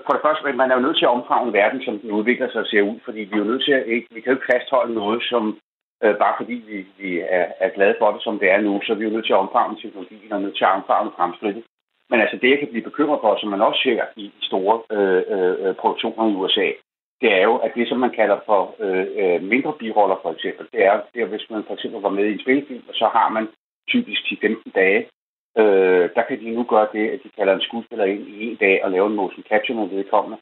for 0.06 0.14
det 0.14 0.22
første, 0.26 0.58
man 0.62 0.72
er 0.72 0.76
jo 0.76 0.86
nødt 0.86 0.98
til 0.98 1.06
at 1.06 1.16
omfavne 1.18 1.54
verden, 1.54 1.82
som 1.86 2.00
den 2.00 2.12
udvikler 2.12 2.50
sig 2.52 2.62
og 2.62 2.68
ser 2.68 2.82
ud, 2.82 3.00
fordi 3.06 3.20
vi 3.20 3.34
er 3.34 3.44
jo 3.44 3.52
nødt 3.52 3.66
til 3.66 3.72
at 3.72 3.88
ikke, 3.88 4.08
vi 4.14 4.22
kan 4.22 4.32
jo 4.32 4.38
ikke 4.38 4.52
fastholde 4.54 4.94
noget, 4.94 5.24
som 5.32 5.44
øh, 6.03 6.15
bare 6.24 6.36
fordi 6.38 6.53
vi, 6.70 6.77
vi 7.00 7.20
er, 7.20 7.46
er 7.60 7.70
glade 7.70 7.96
for 8.00 8.12
det, 8.12 8.22
som 8.24 8.39
det 8.39 8.50
er 8.51 8.62
nu, 8.62 8.82
så 8.84 8.94
er 8.94 8.98
vi 8.98 9.03
jo 9.03 9.10
nødt 9.10 9.25
til 9.25 9.34
at 9.34 9.44
omfavne 9.46 9.77
teknologien 9.82 10.32
og 10.32 10.41
nødt 10.41 10.58
til 10.58 10.63
at 10.63 10.75
omfavne 10.79 11.12
fremskridtet. 11.18 11.63
Men 12.10 12.22
altså 12.22 12.38
det, 12.41 12.50
jeg 12.50 12.60
kan 12.60 12.68
blive 12.68 12.89
bekymret 12.89 13.20
for, 13.22 13.38
som 13.39 13.50
man 13.50 13.62
også 13.62 13.79
ser 13.84 14.03
i 14.15 14.32
store 14.41 14.75
øh, 14.98 15.24
øh, 15.36 15.75
produktioner 15.75 16.29
i 16.29 16.36
USA, 16.36 16.70
det 17.22 17.34
er 17.34 17.44
jo, 17.44 17.56
at 17.56 17.72
det, 17.75 17.88
som 17.88 18.00
man 18.00 18.13
kalder 18.20 18.39
for 18.46 18.75
øh, 18.79 19.08
øh, 19.22 19.44
mindre 19.44 19.74
biroller, 19.79 20.18
for 20.22 20.32
eksempel, 20.32 20.68
det 20.74 20.86
er, 20.86 21.01
det 21.13 21.22
er, 21.22 21.25
hvis 21.25 21.50
man 21.50 21.63
for 21.68 21.74
eksempel 21.74 22.01
var 22.01 22.10
med 22.10 22.25
i 22.25 22.34
en 22.34 22.39
spilfilm, 22.39 22.84
og 22.88 22.96
så 22.96 23.08
har 23.13 23.29
man 23.29 23.48
typisk 23.89 24.22
10-15 24.22 24.72
dage, 24.75 25.08
øh, 25.58 26.10
der 26.15 26.24
kan 26.27 26.39
de 26.39 26.50
nu 26.50 26.63
gøre 26.63 26.88
det, 26.94 27.10
at 27.10 27.20
de 27.24 27.29
kalder 27.38 27.53
en 27.53 27.62
skuespiller 27.62 28.06
ind 28.06 28.27
i 28.27 28.51
en 28.51 28.56
dag 28.56 28.84
og 28.84 28.91
lave 28.91 29.08
en 29.08 29.15
motion 29.15 29.44
capture 29.50 29.77
med 29.77 29.88
vedkommende. 29.89 30.38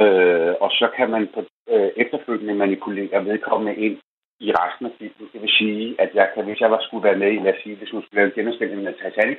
Øh, 0.00 0.54
og 0.60 0.70
så 0.70 0.88
kan 0.96 1.10
man 1.10 1.28
på, 1.34 1.40
øh, 1.68 1.90
efterfølgende 1.96 2.54
manipulere 2.54 3.24
vedkommende 3.24 3.80
ind 3.86 3.98
i 4.40 4.48
resten 4.60 4.86
af 4.86 4.92
filmen. 4.98 5.30
Det 5.32 5.40
vil 5.42 5.56
sige, 5.60 6.00
at 6.04 6.10
jeg 6.14 6.30
kan, 6.34 6.44
hvis 6.44 6.60
jeg 6.60 6.70
var 6.70 6.80
skulle 6.82 7.04
være 7.08 7.20
med 7.22 7.30
i, 7.32 7.38
lad 7.38 7.54
os 7.54 7.62
sige, 7.62 7.76
hvis 7.76 7.90
hun 7.90 8.02
skulle 8.02 8.18
lave 8.18 8.28
en 8.28 8.36
genopstilling 8.38 8.82
med 8.82 8.94
Titanic, 8.94 9.38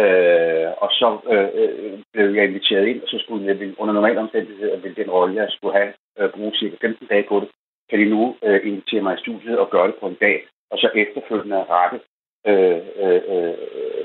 Øh, 0.00 0.70
og 0.84 0.90
så 1.00 1.08
øh, 1.34 1.48
øh, 1.60 1.98
blev 2.12 2.28
jeg 2.34 2.44
inviteret 2.44 2.86
ind, 2.86 3.02
og 3.02 3.08
så 3.08 3.18
skulle 3.18 3.46
jeg 3.46 3.74
under 3.78 3.94
normale 3.94 4.20
omstændigheder, 4.20 4.76
vil 4.76 4.96
den 4.96 5.10
rolle, 5.10 5.34
jeg 5.34 5.46
skulle 5.50 5.78
have, 5.78 5.92
øh, 6.18 6.30
bruge 6.30 6.52
cirka 6.54 6.76
15 6.80 7.06
dage 7.06 7.26
på 7.28 7.40
det, 7.40 7.48
kan 7.90 7.98
de 7.98 8.04
nu 8.04 8.36
øh, 8.42 8.60
invitere 8.68 9.02
mig 9.02 9.14
i 9.14 9.20
studiet 9.20 9.58
og 9.58 9.70
gøre 9.70 9.86
det 9.86 9.96
på 10.00 10.06
en 10.06 10.18
dag, 10.20 10.46
og 10.70 10.78
så 10.78 10.90
efterfølgende 10.94 11.64
rette, 11.64 12.00
øh, 12.46 12.80
øh, 13.04 13.20
øh 13.32 13.54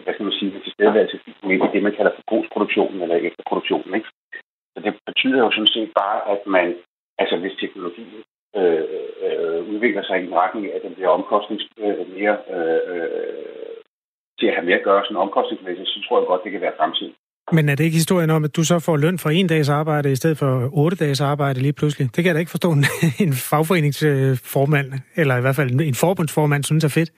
hvad 0.03 0.13
skal 0.13 0.23
man 0.23 0.39
sige, 0.39 0.51
til 0.51 0.71
stedværelse 0.71 1.19
i 1.27 1.57
det, 1.73 1.83
man 1.83 1.95
kalder 1.97 2.11
for 2.15 2.23
postproduktionen 2.31 3.01
eller 3.01 3.15
efterproduktionen. 3.15 3.95
Ikke? 3.95 4.09
Så 4.73 4.79
det 4.85 4.93
betyder 5.05 5.39
jo 5.43 5.51
sådan 5.51 5.73
set 5.75 5.91
bare, 6.01 6.19
at 6.33 6.41
man, 6.47 6.75
altså 7.17 7.37
hvis 7.37 7.59
teknologien 7.59 8.23
øh, 8.59 8.83
øh, 9.25 9.59
udvikler 9.73 10.03
sig 10.03 10.15
i 10.17 10.25
en 10.27 10.37
retning 10.41 10.63
af, 10.65 10.73
at 10.75 10.83
den 10.85 10.93
bliver 10.95 11.09
omkostnings 11.17 11.65
øh, 11.85 12.01
mere 12.17 12.35
øh, 12.55 12.81
øh, 12.91 13.75
til 14.39 14.47
at 14.47 14.55
have 14.55 14.65
mere 14.65 14.79
at 14.81 14.87
gøre 14.89 15.03
sådan 15.05 15.23
omkostningsmæssigt, 15.25 15.89
så 15.89 15.99
tror 16.05 16.19
jeg 16.19 16.27
godt, 16.27 16.43
det 16.43 16.51
kan 16.51 16.61
være 16.61 16.79
fremtiden. 16.79 17.13
Men 17.51 17.69
er 17.69 17.75
det 17.75 17.83
ikke 17.83 18.01
historien 18.03 18.29
om, 18.29 18.43
at 18.43 18.55
du 18.55 18.63
så 18.63 18.79
får 18.79 18.97
løn 18.97 19.19
for 19.19 19.29
en 19.29 19.47
dags 19.47 19.69
arbejde 19.69 20.11
i 20.11 20.15
stedet 20.15 20.37
for 20.37 20.69
otte 20.73 20.97
dages 20.97 21.21
arbejde 21.21 21.59
lige 21.59 21.73
pludselig? 21.73 22.05
Det 22.15 22.23
kan 22.23 22.25
jeg 22.25 22.35
da 22.35 22.39
ikke 22.39 22.51
forstå, 22.51 22.71
en, 22.71 22.85
en 23.25 23.33
fagforeningsformand, 23.33 24.87
eller 25.15 25.37
i 25.37 25.41
hvert 25.41 25.55
fald 25.55 25.81
en 25.81 25.95
forbundsformand, 25.95 26.63
synes 26.63 26.83
er 26.83 26.89
fedt. 26.89 27.11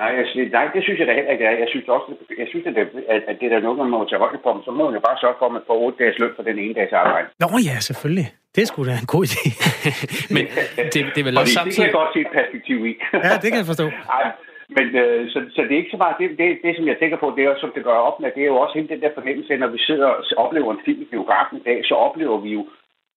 Nej, 0.00 0.10
jeg, 0.18 0.24
nej, 0.56 0.66
det 0.74 0.82
synes 0.84 0.98
jeg 0.98 1.06
da 1.06 1.14
heller 1.14 1.32
ikke. 1.32 1.44
Jeg 1.64 1.68
synes 1.72 1.88
også, 1.88 2.08
jeg 2.38 2.46
synes, 2.50 2.66
at, 2.66 2.74
det, 2.74 2.84
at 3.30 3.36
det 3.40 3.50
der 3.50 3.56
er 3.56 3.66
noget, 3.66 3.78
man 3.78 3.90
må 3.90 3.98
tage 4.08 4.22
højde 4.24 4.38
på, 4.44 4.50
så 4.64 4.70
må 4.70 4.82
man 4.84 4.94
jo 4.98 5.02
bare 5.08 5.18
sørge 5.22 5.38
for, 5.38 5.46
at 5.46 5.52
man 5.52 5.66
får 5.66 5.76
otte 5.84 5.98
dages 6.00 6.18
løn 6.18 6.32
for 6.36 6.42
den 6.42 6.58
ene 6.58 6.74
dags 6.74 6.92
arbejde. 6.92 7.28
Nå 7.40 7.48
ja, 7.70 7.76
selvfølgelig. 7.88 8.28
Det 8.56 8.64
skulle 8.68 8.88
da 8.92 8.96
en 9.04 9.12
god 9.14 9.24
idé. 9.28 9.42
Men 10.34 10.44
det, 10.92 11.00
det 11.14 11.20
er 11.22 11.26
vel 11.28 11.38
også 11.38 11.54
samtidig... 11.58 11.76
Det 11.76 11.76
kan 11.76 11.84
jeg 11.90 12.00
godt 12.00 12.12
se 12.14 12.20
et 12.26 12.32
perspektiv 12.38 12.78
i. 12.90 12.92
ja, 13.26 13.32
det 13.42 13.48
kan 13.50 13.58
jeg 13.62 13.70
forstå. 13.72 13.86
Ej, 14.16 14.24
men 14.76 14.86
øh, 15.02 15.30
så, 15.32 15.38
så 15.54 15.60
det 15.66 15.72
er 15.74 15.82
ikke 15.82 15.94
så 15.96 16.00
meget, 16.02 16.16
det, 16.20 16.28
det, 16.40 16.48
det 16.64 16.76
som 16.76 16.86
jeg 16.90 16.98
tænker 16.98 17.18
på, 17.20 17.26
det 17.36 17.42
er, 17.44 17.54
som 17.60 17.72
det 17.76 17.84
gør 17.88 18.06
op 18.08 18.20
med, 18.20 18.30
det 18.34 18.42
er 18.42 18.52
jo 18.52 18.58
også 18.62 18.74
hele 18.78 18.92
den 18.92 19.02
der 19.04 19.16
fornemmelse, 19.18 19.56
når 19.56 19.70
vi 19.76 19.80
sidder 19.88 20.08
og 20.16 20.24
oplever 20.44 20.70
en 20.72 20.84
film 20.86 21.02
i 21.02 21.12
biografen 21.14 21.56
i 21.58 21.66
dag, 21.68 21.78
så 21.88 21.94
oplever 22.06 22.38
vi 22.44 22.50
jo, 22.58 22.62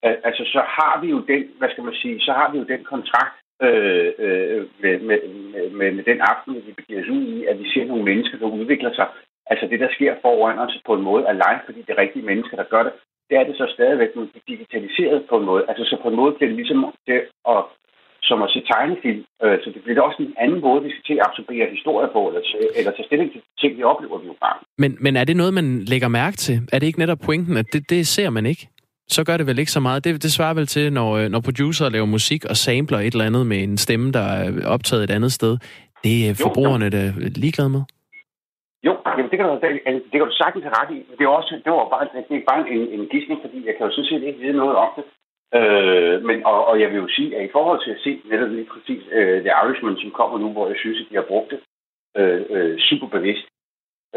øh, 0.06 0.16
altså 0.28 0.44
så 0.54 0.62
har 0.78 0.96
vi 1.02 1.08
jo 1.16 1.20
den, 1.32 1.44
hvad 1.60 1.70
skal 1.70 1.84
man 1.84 1.96
sige, 2.02 2.16
så 2.28 2.32
har 2.40 2.48
vi 2.52 2.58
jo 2.58 2.66
den 2.74 2.84
kontrakt 2.94 3.36
øh, 3.62 4.12
øh, 4.26 4.62
med, 4.82 5.00
med, 5.00 5.20
med, 5.72 5.92
med 5.92 6.04
den 6.04 6.20
aften, 6.32 6.56
vi 6.56 6.72
begiver 6.80 7.02
os 7.02 7.10
ud 7.10 7.24
i, 7.36 7.46
at 7.46 7.60
vi 7.60 7.70
ser 7.74 7.86
nogle 7.86 8.04
mennesker, 8.04 8.38
der 8.38 8.46
udvikler 8.60 8.94
sig. 8.94 9.08
Altså 9.52 9.68
det, 9.72 9.80
der 9.80 9.90
sker 9.96 10.14
foran 10.22 10.60
os 10.60 10.82
på 10.86 10.94
en 10.94 11.02
måde 11.02 11.24
er 11.26 11.34
live, 11.34 11.62
fordi 11.66 11.80
det 11.82 11.90
er 11.94 12.04
rigtige 12.04 12.26
mennesker, 12.26 12.56
der 12.58 12.72
gør 12.74 12.84
det. 12.84 12.94
Det 13.30 13.38
er 13.38 13.44
det 13.44 13.56
så 13.58 13.68
stadigvæk 13.74 14.10
digitaliseret 14.48 15.26
på 15.30 15.38
en 15.38 15.46
måde. 15.46 15.66
Altså 15.70 15.84
så 15.86 15.96
på 16.04 16.10
en 16.10 16.16
måde 16.16 16.34
bliver 16.34 16.50
det 16.50 16.56
ligesom 16.56 16.94
det 17.08 17.22
at 17.48 17.64
som 18.30 18.42
at 18.42 18.50
se 18.54 18.62
tegnefilm. 18.72 19.24
Øh, 19.44 19.58
så 19.64 19.68
det 19.74 19.82
bliver 19.84 20.02
også 20.02 20.22
en 20.24 20.34
anden 20.44 20.62
måde, 20.62 20.84
vi 20.84 20.90
skal 20.90 21.04
til 21.08 21.14
at 21.20 21.26
absorbere 21.30 21.66
historier 21.76 22.10
på, 22.16 22.22
eller, 22.28 22.42
eller 22.78 22.92
tage 22.92 23.08
stilling 23.10 23.32
til 23.32 23.42
ting, 23.62 23.78
vi 23.78 23.84
oplever 23.84 24.18
i 24.22 24.28
bare. 24.46 24.58
Men, 24.78 24.98
men 25.00 25.16
er 25.16 25.24
det 25.24 25.38
noget, 25.38 25.54
man 25.54 25.68
lægger 25.92 26.08
mærke 26.08 26.38
til? 26.38 26.56
Er 26.74 26.80
det 26.80 26.88
ikke 26.88 27.00
netop 27.00 27.22
pointen, 27.26 27.58
at 27.58 27.66
det, 27.74 27.90
det 27.90 28.08
ser 28.08 28.30
man 28.30 28.46
ikke? 28.46 28.68
Så 29.08 29.24
gør 29.28 29.38
det 29.38 29.48
vel 29.48 29.60
ikke 29.60 29.72
så 29.72 29.80
meget. 29.80 30.04
Det, 30.04 30.24
det 30.24 30.32
svarer 30.32 30.54
vel 30.54 30.68
til, 30.68 30.94
når, 30.94 31.10
øh, 31.20 31.30
når 31.30 31.42
producer 31.48 31.90
laver 31.90 32.06
musik 32.06 32.46
og 32.46 32.56
sampler 32.56 33.00
et 33.00 33.14
eller 33.14 33.26
andet 33.26 33.46
med 33.48 33.60
en 33.64 33.78
stemme, 33.78 34.12
der 34.12 34.26
er 34.44 34.68
optaget 34.76 35.04
et 35.04 35.12
andet 35.12 35.32
sted. 35.32 35.58
Det 36.04 36.16
er 36.30 36.34
forbrugerne 36.44 36.90
da 36.90 37.02
ligeglade 37.44 37.70
med. 37.70 37.84
Jo, 38.88 38.94
jamen 39.18 39.30
det, 39.32 39.38
kan 39.40 39.48
du, 39.50 39.54
det 40.12 40.16
kan 40.20 40.28
du 40.30 40.36
sagtens 40.42 40.64
have 40.68 40.78
ret 40.82 40.92
i. 40.98 41.00
Det 41.18 41.24
er, 41.26 41.38
også, 41.40 41.54
det 41.64 41.72
var 41.72 41.88
bare, 41.94 42.06
det 42.30 42.36
er 42.38 42.50
bare 42.52 42.62
en, 42.76 42.84
en 42.96 43.04
gidsning, 43.14 43.40
fordi 43.46 43.58
jeg 43.68 43.74
kan 43.76 43.86
jo 43.86 43.92
sådan 43.92 44.10
set 44.10 44.24
ikke 44.28 44.44
vide 44.44 44.58
noget 44.62 44.76
om 44.86 44.92
det. 44.98 45.06
Øh, 45.60 46.16
men, 46.28 46.38
og, 46.52 46.60
og 46.70 46.76
jeg 46.82 46.90
vil 46.90 47.02
jo 47.04 47.08
sige, 47.18 47.30
at 47.38 47.44
i 47.46 47.54
forhold 47.58 47.80
til 47.84 47.92
at 47.96 48.04
se 48.06 48.12
netop 48.32 48.50
lige 48.50 48.72
præcis 48.74 49.04
uh, 49.18 49.38
The 49.46 49.54
Irishman, 49.62 49.98
som 50.02 50.12
kommer 50.20 50.38
nu, 50.40 50.50
hvor 50.52 50.68
jeg 50.72 50.78
synes, 50.80 51.00
at 51.02 51.08
de 51.10 51.16
har 51.16 51.28
brugt 51.32 51.50
det 51.54 51.60
uh, 52.20 52.42
uh, 52.56 52.74
super 52.88 53.08
bevidst, 53.16 53.46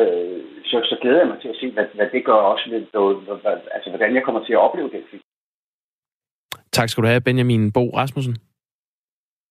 uh, 0.03 0.39
så, 0.71 0.77
så 0.91 0.97
glæder 1.03 1.19
jeg 1.23 1.29
mig 1.33 1.39
til 1.43 1.49
at 1.49 1.57
se, 1.61 1.67
hvad, 1.71 1.87
hvad 1.95 2.09
det 2.15 2.25
gør 2.25 2.41
også 2.53 2.65
med, 2.71 2.81
altså 3.77 3.89
hvordan 3.91 4.15
jeg 4.15 4.23
kommer 4.25 4.45
til 4.45 4.53
at 4.53 4.59
opleve 4.67 4.91
den 4.91 5.05
film. 5.11 5.23
Tak 6.73 6.89
skal 6.89 7.03
du 7.03 7.09
have, 7.09 7.21
Benjamin 7.21 7.73
Bo 7.73 7.85
Rasmussen. 7.97 8.37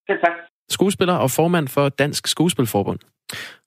Selv 0.08 0.20
tak. 0.24 0.36
Skuespiller 0.70 1.14
og 1.14 1.30
formand 1.30 1.68
for 1.68 1.88
Dansk 1.88 2.26
Skuespilforbund. 2.26 2.98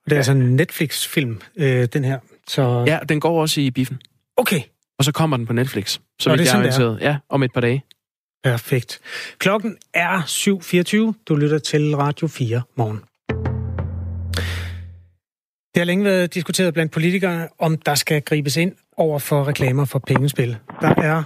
Det 0.06 0.12
er 0.12 0.16
altså 0.16 0.32
en 0.32 0.56
Netflix-film, 0.56 1.42
øh, 1.58 1.86
den 1.94 2.04
her. 2.04 2.20
Så... 2.48 2.84
Ja, 2.88 3.00
den 3.10 3.20
går 3.20 3.42
også 3.42 3.62
i 3.62 3.72
biffen. 3.72 4.02
Okay. 4.38 4.62
Og 5.00 5.06
så 5.06 5.12
kommer 5.14 5.38
den 5.38 5.46
på 5.46 5.54
Netflix, 5.54 6.00
så 6.20 6.30
Nå, 6.30 6.36
vi 6.36 6.42
er 6.42 6.58
orienteret. 6.58 7.00
Ja, 7.02 7.18
om 7.30 7.44
et 7.44 7.54
par 7.54 7.62
dage. 7.62 7.84
Perfekt. 8.44 9.00
Klokken 9.38 9.78
er 9.94 10.22
7.24. 10.22 11.24
Du 11.28 11.36
lytter 11.36 11.60
til 11.60 11.96
Radio 11.96 12.28
4 12.28 12.62
morgen. 12.76 13.04
Det 15.74 15.80
har 15.80 15.86
længe 15.86 16.06
været 16.06 16.34
diskuteret 16.34 16.74
blandt 16.74 16.92
politikere, 16.92 17.48
om 17.60 17.78
der 17.78 17.96
skal 17.96 18.22
gribes 18.22 18.58
ind 18.58 18.76
over 18.98 19.20
for 19.20 19.48
reklamer 19.48 19.86
for 19.86 20.00
pengespil. 20.00 20.58
Der 20.82 20.96
er... 20.98 21.24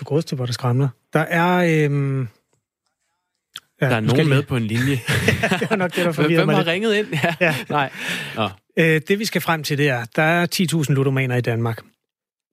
Du 0.00 0.20
til, 0.20 0.36
hvor 0.36 0.46
der 0.46 0.52
skræmmer. 0.52 0.88
Der 1.12 1.20
er... 1.20 1.84
Øhm, 1.84 2.28
Ja, 3.80 3.88
der 3.88 3.96
er 3.96 4.00
nogen 4.00 4.28
med 4.28 4.42
på 4.42 4.56
en 4.56 4.62
linje. 4.62 5.00
det 5.60 5.70
var 5.70 5.76
nok 5.76 5.96
det, 5.96 6.04
der 6.04 6.12
forvirrede 6.12 6.44
Hvem 6.44 6.54
har 6.54 6.66
ringet 6.66 6.94
ind? 6.94 7.06
Ja. 7.12 7.34
ja. 7.40 7.56
Nej. 7.68 7.90
Nå. 8.36 8.48
Øh, 8.78 9.00
det 9.08 9.18
vi 9.18 9.24
skal 9.24 9.40
frem 9.40 9.62
til, 9.62 9.78
det 9.78 9.88
er, 9.88 10.04
der 10.16 10.22
er 10.22 10.46
10.000 10.88 10.92
ludomaner 10.94 11.36
i 11.36 11.40
Danmark. 11.40 11.80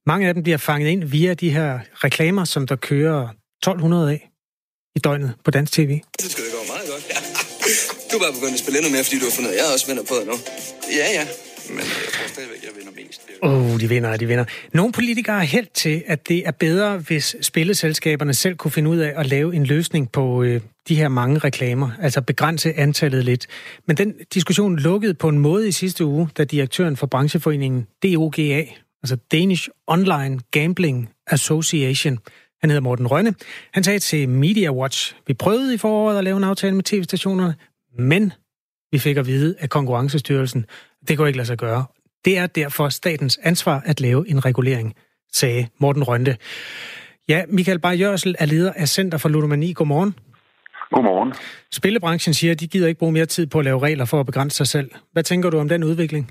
Mange 0.06 0.28
af 0.28 0.34
dem 0.34 0.42
bliver 0.42 0.58
fanget 0.58 0.88
ind 0.88 1.04
via 1.04 1.34
de 1.34 1.50
her 1.50 1.78
reklamer, 1.94 2.44
som 2.44 2.66
der 2.66 2.76
kører 2.76 3.28
1200 3.62 4.10
af 4.10 4.30
i 4.96 4.98
døgnet 4.98 5.34
på 5.44 5.50
dansk 5.50 5.72
tv. 5.72 6.00
Det 6.22 6.30
skal 6.30 6.44
det 6.44 6.52
gå 6.52 6.72
meget. 6.72 6.83
Du 8.14 8.18
er 8.18 8.22
bare 8.22 8.32
begyndt 8.32 8.52
at 8.52 8.58
spille 8.58 8.78
endnu 8.78 8.90
mere, 8.92 9.04
fordi 9.04 9.18
du 9.18 9.24
har 9.24 9.32
fundet, 9.38 9.50
at 9.50 9.56
jeg 9.56 9.64
også 9.74 9.86
vinder 9.86 10.02
på 10.02 10.14
det 10.20 10.26
nu. 10.26 10.36
Ja, 10.98 11.06
ja. 11.18 11.24
Men 11.68 11.78
jeg 11.78 12.10
tror 12.14 12.28
stadigvæk, 12.28 12.62
jeg 12.62 12.70
vinder 12.78 12.92
mest. 13.02 13.20
Åh, 13.42 13.72
oh, 13.72 13.80
de 13.80 13.88
vinder, 13.88 14.16
de 14.16 14.26
vinder. 14.26 14.44
Nogle 14.72 14.92
politikere 14.92 15.36
har 15.36 15.44
held 15.44 15.66
til, 15.74 16.02
at 16.06 16.28
det 16.28 16.46
er 16.46 16.50
bedre, 16.50 16.98
hvis 16.98 17.36
spilleselskaberne 17.40 18.34
selv 18.34 18.56
kunne 18.56 18.70
finde 18.70 18.90
ud 18.90 18.96
af 18.98 19.12
at 19.16 19.26
lave 19.26 19.54
en 19.54 19.64
løsning 19.64 20.12
på 20.12 20.42
øh, 20.42 20.60
de 20.88 20.94
her 20.94 21.08
mange 21.08 21.38
reklamer, 21.38 21.90
altså 22.02 22.20
begrænse 22.20 22.72
antallet 22.78 23.24
lidt. 23.24 23.46
Men 23.86 23.96
den 23.96 24.14
diskussion 24.34 24.76
lukkede 24.78 25.14
på 25.14 25.28
en 25.28 25.38
måde 25.38 25.68
i 25.68 25.72
sidste 25.72 26.04
uge, 26.04 26.28
da 26.38 26.44
direktøren 26.44 26.96
for 26.96 27.06
brancheforeningen 27.06 27.86
DOGA, 28.02 28.64
altså 29.02 29.16
Danish 29.32 29.68
Online 29.86 30.40
Gambling 30.50 31.10
Association, 31.26 32.18
han 32.60 32.70
hedder 32.70 32.82
Morten 32.82 33.06
Rønne, 33.06 33.34
han 33.72 33.84
sagde 33.84 33.98
til 33.98 34.28
Media 34.28 34.72
Watch, 34.72 35.14
vi 35.26 35.34
prøvede 35.34 35.74
i 35.74 35.78
foråret 35.78 36.18
at 36.18 36.24
lave 36.24 36.36
en 36.36 36.44
aftale 36.44 36.74
med 36.74 36.84
tv-stationerne, 36.84 37.54
men 37.98 38.32
vi 38.92 38.98
fik 38.98 39.16
at 39.16 39.26
vide 39.26 39.54
af 39.60 39.68
Konkurrencestyrelsen, 39.70 40.66
det 41.08 41.16
kunne 41.16 41.28
ikke 41.28 41.38
lade 41.38 41.46
sig 41.46 41.58
gøre. 41.58 41.84
Det 42.24 42.38
er 42.38 42.46
derfor 42.46 42.88
statens 42.88 43.38
ansvar 43.42 43.82
at 43.84 44.00
lave 44.00 44.28
en 44.28 44.44
regulering, 44.44 44.94
sagde 45.32 45.66
Morten 45.80 46.02
Rønne. 46.02 46.36
Ja, 47.28 47.44
Michael 47.48 47.80
Bay 47.80 48.00
Jørsel 48.00 48.34
er 48.38 48.46
leder 48.46 48.72
af 48.76 48.88
Center 48.88 49.18
for 49.18 49.28
Ludomani. 49.28 49.72
Godmorgen. 49.72 50.14
Godmorgen. 50.94 51.32
Spillebranchen 51.72 52.34
siger, 52.34 52.52
at 52.52 52.60
de 52.60 52.68
gider 52.72 52.88
ikke 52.88 52.98
bruge 52.98 53.12
mere 53.12 53.26
tid 53.26 53.46
på 53.46 53.58
at 53.58 53.64
lave 53.64 53.78
regler 53.78 54.04
for 54.04 54.20
at 54.20 54.26
begrænse 54.26 54.56
sig 54.56 54.66
selv. 54.66 54.90
Hvad 55.12 55.22
tænker 55.22 55.50
du 55.50 55.58
om 55.58 55.68
den 55.68 55.84
udvikling? 55.84 56.24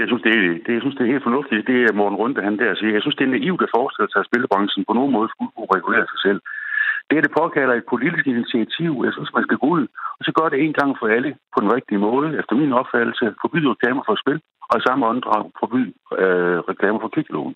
Jeg 0.00 0.08
synes, 0.10 0.22
det 0.26 0.32
er, 0.38 0.42
det, 0.66 0.72
jeg 0.76 0.82
synes, 0.82 0.96
det 0.96 1.04
er 1.04 1.12
helt 1.14 1.26
fornuftigt. 1.28 1.66
Det 1.70 1.78
er 1.88 1.92
Morten 2.00 2.18
Runde, 2.20 2.42
han 2.48 2.56
der 2.60 2.74
siger. 2.80 2.92
Jeg 2.96 3.02
synes, 3.02 3.16
det 3.18 3.26
er 3.26 3.36
naivt 3.38 3.62
at 3.66 3.74
forestille 3.76 4.10
sig, 4.10 4.20
at 4.22 4.28
spillebranchen 4.30 4.82
på 4.88 4.92
nogen 4.98 5.12
måde 5.16 5.28
skulle 5.32 5.52
kunne 5.56 5.74
regulere 5.76 6.06
sig 6.12 6.20
selv. 6.26 6.40
Det, 7.10 7.24
det 7.24 7.32
påkalder 7.40 7.74
et 7.74 7.90
politisk 7.92 8.26
initiativ. 8.34 8.92
Jeg 9.06 9.12
synes, 9.16 9.30
man 9.36 9.46
skal 9.46 9.58
gå 9.62 9.68
ud 9.76 9.84
og 10.18 10.22
så 10.26 10.32
gør 10.38 10.48
det 10.52 10.58
en 10.64 10.74
gang 10.80 10.90
for 11.00 11.06
alle 11.16 11.30
på 11.54 11.58
den 11.62 11.70
rigtige 11.76 12.00
måde. 12.08 12.26
Efter 12.40 12.54
min 12.62 12.72
opfattelse, 12.80 13.24
forbyde 13.42 13.68
reklamer 13.74 14.02
for 14.08 14.14
spil, 14.22 14.38
og 14.70 14.74
i 14.78 14.82
samme 14.86 15.06
åndedrag 15.10 15.42
forbyde 15.60 15.92
øh, 16.22 16.58
reklamer 16.70 17.00
for 17.04 17.10
kviklån. 17.14 17.52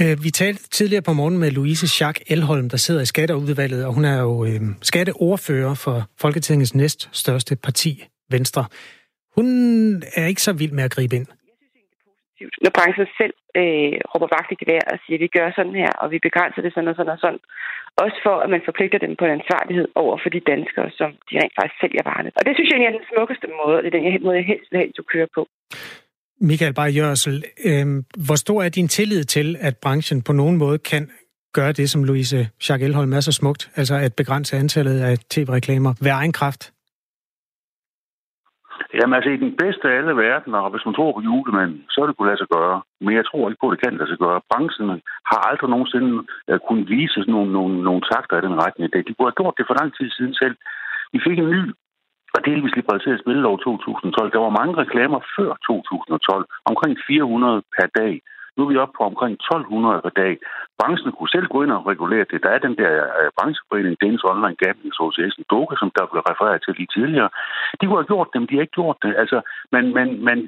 Øh, 0.00 0.16
vi 0.24 0.30
talte 0.30 0.62
tidligere 0.78 1.06
på 1.08 1.12
morgen 1.12 1.38
med 1.38 1.50
Louise 1.50 1.88
Schack 1.88 2.16
Elholm, 2.32 2.68
der 2.68 2.76
sidder 2.76 3.02
i 3.02 3.10
Skatteudvalget, 3.12 3.86
og 3.86 3.92
hun 3.94 4.04
er 4.04 4.18
jo 4.26 4.44
øh, 4.44 4.60
skatteordfører 4.82 5.74
for 5.84 5.98
Folketingets 6.20 6.74
næststørste 6.74 7.56
parti, 7.66 7.92
Venstre. 8.30 8.64
Hun 9.36 9.46
er 10.16 10.26
ikke 10.26 10.42
så 10.42 10.52
vild 10.52 10.72
med 10.72 10.84
at 10.84 10.90
gribe 10.90 11.16
ind. 11.16 11.26
Når 12.64 12.72
branchen 12.78 13.06
selv 13.20 13.34
øh, 13.60 13.96
råber 14.12 14.28
vagt 14.36 14.52
i 14.52 14.60
gevær 14.60 14.84
og 14.92 14.98
siger, 15.02 15.16
at 15.18 15.24
vi 15.24 15.34
gør 15.36 15.48
sådan 15.58 15.76
her, 15.82 15.92
og 16.02 16.06
vi 16.14 16.18
begrænser 16.28 16.62
det 16.62 16.72
sådan 16.72 16.90
og 16.92 16.96
sådan 16.96 17.14
og 17.16 17.20
sådan. 17.24 17.42
Også 18.04 18.18
for, 18.26 18.36
at 18.44 18.50
man 18.54 18.62
forpligter 18.68 18.98
dem 19.04 19.12
på 19.18 19.24
en 19.24 19.36
ansvarlighed 19.38 19.86
over 20.02 20.16
for 20.22 20.30
de 20.34 20.40
danskere, 20.52 20.88
som 20.98 21.10
de 21.28 21.32
rent 21.40 21.54
faktisk 21.58 21.80
sælger 21.80 22.02
varerne. 22.10 22.30
Og 22.38 22.42
det 22.46 22.52
synes 22.54 22.70
jeg 22.70 22.78
er 22.78 22.98
den 22.98 23.10
smukkeste 23.12 23.46
måde, 23.60 23.76
og 23.76 23.82
det 23.82 23.88
er 23.88 23.96
den 23.98 24.24
måde, 24.26 24.36
jeg 24.40 24.50
helst 24.52 24.68
vil 24.70 24.78
have, 24.80 24.92
du 25.00 25.04
kører 25.12 25.30
på. 25.36 25.42
Michael 26.50 26.74
Bay 26.78 26.90
Jørsel, 26.98 27.36
øh, 27.68 27.86
hvor 28.26 28.38
stor 28.44 28.58
er 28.62 28.68
din 28.68 28.88
tillid 28.88 29.24
til, 29.24 29.56
at 29.60 29.74
branchen 29.84 30.22
på 30.22 30.32
nogen 30.32 30.56
måde 30.56 30.78
kan 30.78 31.10
gøre 31.58 31.72
det, 31.72 31.90
som 31.90 32.04
Louise 32.04 32.48
Jacques 32.68 32.86
Elholm 32.88 33.12
er 33.12 33.20
så 33.20 33.32
smukt, 33.32 33.70
altså 33.76 33.94
at 33.94 34.14
begrænse 34.14 34.56
antallet 34.56 35.00
af 35.00 35.18
tv-reklamer 35.18 35.94
ved 36.00 36.10
egen 36.10 36.32
kraft? 36.32 36.72
Jamen 38.98 39.14
altså, 39.16 39.30
i 39.30 39.42
den 39.44 39.52
bedste 39.62 39.84
af 39.88 39.96
alle 39.98 40.14
verdener, 40.24 40.58
og 40.66 40.70
hvis 40.72 40.86
man 40.86 40.94
tror 40.94 41.12
på 41.12 41.20
julemanden, 41.28 41.80
så 41.90 41.96
er 42.00 42.06
det 42.06 42.16
kunne 42.16 42.30
lade 42.30 42.42
sig 42.42 42.50
gøre. 42.56 42.76
Men 43.04 43.12
jeg 43.18 43.24
tror 43.26 43.48
ikke 43.48 43.62
på, 43.62 43.68
at 43.68 43.74
det 43.74 43.82
kan 43.82 43.98
lade 44.00 44.10
sig 44.10 44.20
gøre. 44.24 44.46
Branchen 44.50 44.88
har 45.30 45.40
aldrig 45.48 45.70
nogensinde 45.70 46.12
uh, 46.50 46.58
kunnet 46.66 46.88
vise 46.94 47.18
sådan 47.20 47.34
nogle, 47.36 47.52
nogle, 47.58 47.74
nogle 47.88 48.02
takter 48.12 48.36
i 48.36 48.46
den 48.46 48.60
retning. 48.62 48.84
De 48.92 49.14
kunne 49.14 49.28
have 49.30 49.40
gjort 49.40 49.58
det 49.58 49.66
for 49.66 49.78
lang 49.80 49.90
tid 49.98 50.08
siden 50.10 50.34
selv. 50.42 50.56
Vi 51.14 51.18
fik 51.26 51.38
en 51.38 51.52
ny 51.56 51.62
og 52.36 52.40
delvis 52.48 52.76
liberaliseret 52.76 53.22
spillelov 53.24 53.54
2012. 53.58 54.32
Der 54.32 54.42
var 54.46 54.58
mange 54.60 54.74
reklamer 54.82 55.20
før 55.36 55.50
2012. 55.66 56.44
Omkring 56.70 56.94
400 57.06 57.62
per 57.76 57.88
dag. 58.00 58.12
Nu 58.56 58.60
er 58.64 58.68
vi 58.70 58.82
oppe 58.82 58.94
på 58.98 59.04
omkring 59.10 59.34
1200 59.34 60.00
per 60.06 60.14
dag. 60.22 60.32
Branchen 60.78 61.12
kunne 61.12 61.34
selv 61.34 61.46
gå 61.54 61.58
ind 61.62 61.72
og 61.76 61.86
regulere 61.92 62.26
det. 62.30 62.42
Der 62.44 62.50
er 62.54 62.60
den 62.66 62.76
der 62.82 62.92
uh, 63.20 63.28
brancheforening, 63.36 63.96
Danish 64.02 64.24
Online 64.32 64.60
Gambling 64.62 64.92
Association, 64.94 65.44
DOGA, 65.50 65.74
som 65.78 65.90
der 65.96 66.10
blev 66.12 66.22
refereret 66.30 66.62
til 66.62 66.74
lige 66.78 66.92
tidligere. 66.96 67.30
De 67.78 67.86
kunne 67.86 68.00
have 68.00 68.12
gjort 68.12 68.28
det, 68.32 68.38
men 68.40 68.48
de 68.48 68.54
har 68.54 68.64
ikke 68.66 68.78
gjort 68.80 68.98
det. 69.04 69.12
Altså, 69.22 69.38
man, 69.74 69.84
man, 69.98 70.08
man 70.28 70.38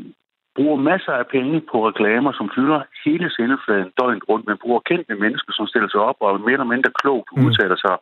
bruger 0.59 0.79
masser 0.91 1.15
af 1.23 1.27
penge 1.37 1.57
på 1.71 1.77
reklamer, 1.89 2.33
som 2.39 2.47
fylder 2.57 2.81
hele 3.05 3.27
sendefladen 3.37 3.91
døgnet 3.99 4.25
rundt. 4.31 4.47
Man 4.51 4.63
bruger 4.63 4.81
kendte 4.91 5.15
mennesker, 5.25 5.53
som 5.59 5.67
stiller 5.71 5.91
sig 5.91 6.01
op 6.11 6.19
og 6.21 6.41
mere 6.47 6.59
eller 6.59 6.73
mindre 6.75 6.91
klogt 7.01 7.29
mm. 7.31 7.45
udtaler 7.47 7.79
sig 7.85 7.95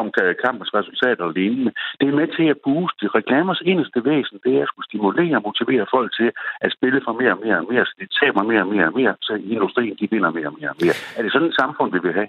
om 0.00 0.06
kampens 0.44 0.70
resultater 0.78 1.24
og 1.28 1.32
lignende. 1.38 1.72
Det 2.00 2.06
er 2.08 2.18
med 2.20 2.28
til 2.36 2.46
at 2.52 2.60
booste. 2.64 3.04
Reklamers 3.18 3.60
eneste 3.70 3.98
væsen, 4.08 4.38
det 4.44 4.52
er 4.56 4.62
at 4.62 4.70
skulle 4.70 4.88
stimulere 4.90 5.36
og 5.38 5.42
motivere 5.48 5.86
folk 5.94 6.08
til 6.18 6.28
at 6.64 6.70
spille 6.76 7.00
for 7.06 7.12
mere 7.20 7.32
og 7.36 7.40
mere 7.44 7.58
og 7.62 7.66
mere, 7.70 7.84
så 7.88 7.94
de 8.00 8.06
taber 8.20 8.42
mere 8.50 8.62
og 8.64 8.70
mere 8.74 8.86
og 8.90 8.94
mere, 9.00 9.14
så 9.26 9.32
industrien 9.56 9.96
de 10.00 10.06
vinder 10.12 10.30
mere 10.36 10.48
og 10.50 10.56
mere 10.58 10.70
og 10.74 10.78
mere. 10.82 10.96
Er 11.16 11.22
det 11.22 11.32
sådan 11.32 11.48
et 11.48 11.60
samfund, 11.62 11.92
vi 11.96 12.00
vil 12.06 12.18
have? 12.20 12.28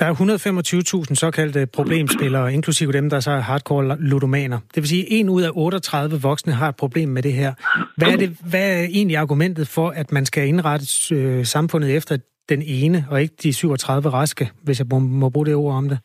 Der 0.00 0.06
er 0.06 0.14
125.000 0.14 1.14
såkaldte 1.14 1.66
problemspillere, 1.74 2.52
inklusive 2.52 2.92
dem, 2.92 3.10
der 3.10 3.20
så 3.20 3.30
er 3.30 3.40
hardcore 3.40 3.96
ludomaner. 4.00 4.58
Det 4.74 4.76
vil 4.82 4.88
sige, 4.88 5.02
at 5.02 5.08
en 5.10 5.28
ud 5.28 5.42
af 5.42 5.50
38 5.54 6.22
voksne 6.22 6.52
har 6.52 6.68
et 6.68 6.76
problem 6.76 7.08
med 7.08 7.22
det 7.22 7.32
her. 7.32 7.52
Hvad 7.96 8.08
er, 8.08 8.16
det, 8.16 8.30
hvad 8.50 8.66
er 8.78 8.84
egentlig 8.98 9.16
argumentet 9.16 9.66
for, 9.76 9.88
at 9.90 10.12
man 10.12 10.24
skal 10.26 10.48
indrette 10.48 11.14
øh, 11.14 11.44
samfundet 11.44 11.96
efter 11.96 12.16
den 12.48 12.62
ene, 12.62 12.98
og 13.10 13.22
ikke 13.22 13.34
de 13.42 13.52
37 13.52 14.08
raske, 14.08 14.50
hvis 14.64 14.78
jeg 14.80 14.86
må, 14.92 14.98
må 14.98 15.28
bruge 15.28 15.46
det 15.46 15.54
ord 15.54 15.74
om 15.74 15.88
det? 15.88 15.98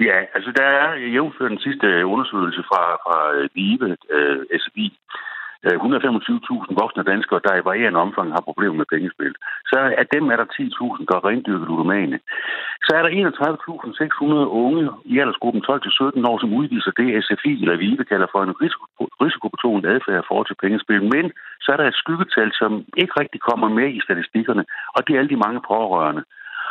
Ja, 0.00 0.18
altså 0.34 0.50
der 0.56 0.68
er 0.82 0.88
jævnført 1.14 1.50
den 1.50 1.62
sidste 1.66 1.86
undersøgelse 2.06 2.62
fra, 2.70 2.82
fra 3.04 3.18
øh, 3.36 3.48
VIVE, 3.54 3.96
øh, 4.16 4.60
SBI, 4.64 4.88
Øh, 5.66 5.76
125.000 5.82 6.80
voksne 6.82 7.02
danskere, 7.12 7.40
der 7.46 7.54
i 7.54 7.66
varierende 7.68 8.00
omfang 8.06 8.28
har 8.36 8.48
problemer 8.48 8.76
med 8.80 8.90
pengespil. 8.92 9.34
Så 9.70 9.78
af 10.02 10.06
dem 10.14 10.24
er 10.32 10.36
der 10.36 10.44
10.000, 10.44 11.06
der 11.08 11.14
er 11.16 11.24
rendyrket 11.30 11.68
ludomane. 11.68 12.18
Så 12.86 12.90
er 12.98 13.02
der 13.02 13.10
31.600 13.10 14.24
unge 14.64 14.82
i 15.12 15.14
aldersgruppen 15.18 15.62
12-17 15.62 16.30
år, 16.30 16.38
som 16.40 16.54
udviser 16.58 16.92
det, 17.00 17.24
SFI 17.24 17.52
eller 17.62 17.76
VIVE 17.76 18.04
kalder 18.12 18.28
for 18.32 18.42
en 18.42 18.54
risikobetonet 19.22 19.86
adfærd 19.94 20.24
for 20.28 20.42
til 20.42 20.56
pengespil. 20.62 21.02
Men 21.14 21.24
så 21.62 21.68
er 21.72 21.76
der 21.76 21.86
et 21.88 22.00
skyggetal, 22.02 22.50
som 22.60 22.72
ikke 23.02 23.14
rigtig 23.20 23.40
kommer 23.40 23.68
med 23.78 23.88
i 23.98 24.00
statistikkerne, 24.06 24.64
og 24.96 25.00
det 25.04 25.12
er 25.12 25.18
alle 25.18 25.34
de 25.34 25.44
mange 25.46 25.60
pårørende. 25.70 26.22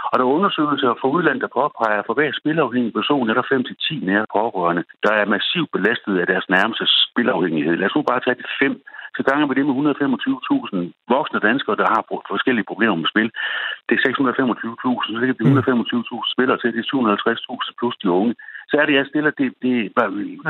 Og 0.09 0.13
der 0.17 0.25
er 0.25 0.35
undersøgelser 0.37 0.91
fra 0.99 1.11
udlandet, 1.15 1.45
der 1.45 1.55
påpeger, 1.59 1.99
at 1.99 2.07
for 2.07 2.13
hver 2.17 2.31
spilafhængig 2.39 2.93
person 2.99 3.29
er 3.29 3.35
der 3.37 3.45
5-10 3.53 4.05
nære 4.09 4.25
pårørende, 4.37 4.83
der 5.05 5.13
er 5.21 5.31
massivt 5.35 5.71
belastet 5.75 6.13
af 6.21 6.27
deres 6.31 6.47
nærmeste 6.55 6.85
spilafhængighed. 7.05 7.75
Lad 7.77 7.89
os 7.89 7.95
nu 7.95 8.01
bare 8.01 8.23
tage 8.25 8.39
de 8.41 8.47
fem 8.61 8.73
så 9.17 9.23
ganger 9.29 9.45
vi 9.47 9.53
det 9.57 9.65
med 9.65 9.75
125.000 9.75 10.77
voksne 11.15 11.39
danskere, 11.47 11.79
der 11.81 11.87
har 11.93 12.01
forskellige 12.33 12.69
problemer 12.71 12.97
med 13.01 13.11
spil. 13.13 13.29
Det 13.87 13.93
er 13.95 14.01
625.000, 14.09 15.13
så 15.13 15.19
det 15.21 15.27
kan 15.29 15.39
blive 15.39 15.53
125.000 15.59 16.33
spillere 16.33 16.57
til, 16.59 16.69
det 16.73 16.81
er 16.83 16.89
750.000 16.93 17.69
plus 17.79 17.95
de 18.01 18.07
unge. 18.19 18.33
Så 18.69 18.75
er 18.81 18.85
det, 18.85 18.95
jeg 18.99 19.05
stiller 19.11 19.31
det, 19.41 19.49
det 19.65 19.75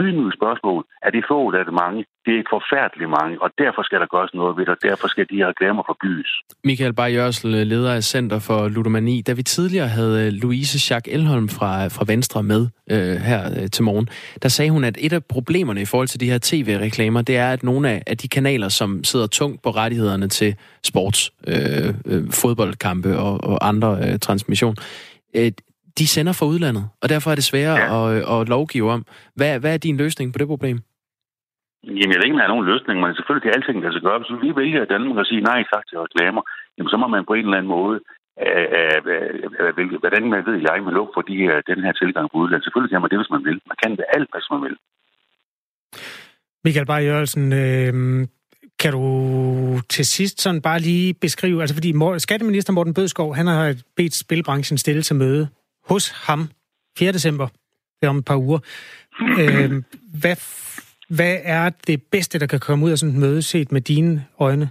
ydmyge 0.06 0.34
spørgsmål. 0.40 0.82
Er 1.06 1.12
det 1.16 1.24
få, 1.32 1.40
eller 1.48 1.60
er 1.60 1.68
det 1.70 1.74
mange? 1.86 2.06
Det 2.26 2.36
er 2.40 2.44
forfærdeligt 2.56 3.10
mange, 3.20 3.42
og 3.44 3.50
derfor 3.58 3.82
skal 3.84 4.00
der 4.00 4.10
gøres 4.16 4.34
noget 4.34 4.58
ved 4.58 4.66
det, 4.66 4.74
og 4.78 4.82
derfor 4.90 5.08
skal 5.08 5.26
de 5.32 5.36
her 5.36 5.48
reklamer 5.48 5.84
forbydes. 5.92 6.32
Michael 6.64 6.94
Bajørsel, 6.94 7.68
leder 7.68 7.94
af 7.94 8.04
Center 8.04 8.40
for 8.40 8.68
Ludomani. 8.68 9.22
Da 9.22 9.34
vi 9.34 9.44
tidligere 9.44 9.88
havde 9.88 10.26
øh, 10.26 10.34
Louise 10.34 10.80
Schack 10.80 11.08
Elholm 11.08 11.50
fra, 11.50 11.72
øh, 11.84 11.92
fra 11.92 12.06
Venstre 12.08 12.44
med 12.44 12.68
øh, 12.92 13.16
her 13.30 13.42
øh, 13.62 13.70
til 13.76 13.84
morgen, 13.84 14.08
der 14.44 14.50
sagde 14.50 14.72
hun, 14.72 14.84
at 14.84 14.98
et 15.00 15.14
af 15.14 15.26
problemerne 15.26 15.82
i 15.82 15.86
forhold 15.86 16.08
til 16.08 16.20
de 16.20 16.30
her 16.32 16.40
tv-reklamer, 16.42 17.22
det 17.22 17.38
er, 17.38 17.50
at 17.52 17.64
nogle 17.64 17.90
af, 17.90 18.04
af 18.08 18.18
de 18.18 18.28
kanaler, 18.28 18.70
som 18.70 19.04
sidder 19.04 19.28
tungt 19.28 19.62
på 19.64 19.70
rettighederne 19.70 20.28
til 20.28 20.56
sports, 20.84 21.32
øh, 21.48 21.94
øh, 22.06 22.32
fodboldkampe 22.32 23.18
og, 23.18 23.44
og 23.44 23.68
andre 23.68 23.98
øh, 24.04 24.20
transmission, 24.20 24.76
øh, 25.36 25.52
de 26.00 26.08
sender 26.08 26.34
fra 26.40 26.46
udlandet, 26.52 26.86
og 27.02 27.10
derfor 27.10 27.32
er 27.32 27.36
det 27.36 27.50
sværere 27.52 27.78
ja. 27.78 27.88
at, 28.00 28.42
at 28.42 28.50
lovgive 28.50 28.92
om. 28.96 29.02
Hvad, 29.36 29.60
hvad 29.60 29.74
er 29.74 29.78
din 29.78 29.98
løsning 29.98 30.34
på 30.34 30.38
det 30.42 30.48
problem? 30.48 30.78
Jamen, 31.84 32.12
jeg 32.12 32.18
ved 32.18 32.26
ikke, 32.26 32.36
om 32.36 32.42
der 32.42 32.48
er 32.48 32.56
nogen 32.56 32.70
løsning, 32.72 32.96
men 33.00 33.16
selvfølgelig 33.16 33.46
kan 33.46 33.56
alting 33.58 33.84
der 33.84 33.92
sig 33.92 34.04
gøre. 34.08 34.20
Hvis 34.20 34.44
vi 34.46 34.50
vælger 34.62 34.82
at 34.82 34.90
Danmark 34.96 35.18
at 35.20 35.30
sige 35.32 35.48
nej 35.50 35.60
tak 35.74 35.84
til 35.88 35.98
reklamer, 36.06 36.42
jamen, 36.76 36.90
så 36.94 36.98
må 37.02 37.08
man 37.08 37.26
på 37.30 37.34
en 37.34 37.46
eller 37.46 37.58
anden 37.60 37.74
måde 37.76 38.00
hvordan 40.04 40.24
man 40.30 40.46
ved 40.48 40.58
jeg 40.68 40.78
med 40.84 40.94
lukke 40.94 41.12
for 41.16 41.22
de 41.22 41.36
her, 41.44 41.62
den 41.72 41.80
her 41.86 41.94
tilgang 42.02 42.26
på 42.32 42.38
udlandet. 42.38 42.64
Selvfølgelig 42.66 42.92
kan 42.92 43.02
man 43.02 43.10
det, 43.10 43.20
hvis 43.20 43.34
man 43.36 43.44
vil. 43.48 43.60
Man 43.72 43.78
kan 43.84 43.92
det 43.92 44.06
alt, 44.16 44.30
hvis 44.34 44.48
man 44.52 44.62
vil. 44.66 44.76
Michael 46.66 46.86
Bay 46.86 47.02
Jørgensen, 47.10 47.46
øh, 47.64 47.94
kan 48.82 48.92
du 48.92 49.06
til 49.90 50.06
sidst 50.06 50.42
sådan 50.42 50.62
bare 50.62 50.80
lige 50.80 51.14
beskrive, 51.14 51.62
altså 51.62 51.76
fordi 51.76 51.94
skatteminister 52.18 52.74
Morten 52.74 52.94
Bødskov, 52.94 53.36
han 53.36 53.48
har 53.48 53.76
bedt 53.96 54.16
spilbranchen 54.16 54.78
stille 54.78 55.02
til 55.02 55.16
møde 55.16 55.48
hos 55.90 56.28
ham 56.28 56.50
4. 57.00 57.12
december, 57.12 57.48
det 58.02 58.04
er 58.08 58.10
om 58.10 58.18
et 58.18 58.26
par 58.26 58.38
uger. 58.38 58.60
Øh, 59.42 59.72
hvad, 60.22 60.36
hvad 61.10 61.36
er 61.44 61.70
det 61.88 62.04
bedste, 62.12 62.40
der 62.40 62.48
kan 62.48 62.60
komme 62.60 62.86
ud 62.86 62.92
af 62.92 62.98
sådan 62.98 63.16
et 63.16 63.22
møde, 63.22 63.42
set 63.42 63.72
med 63.72 63.82
dine 63.82 64.26
øjne? 64.40 64.70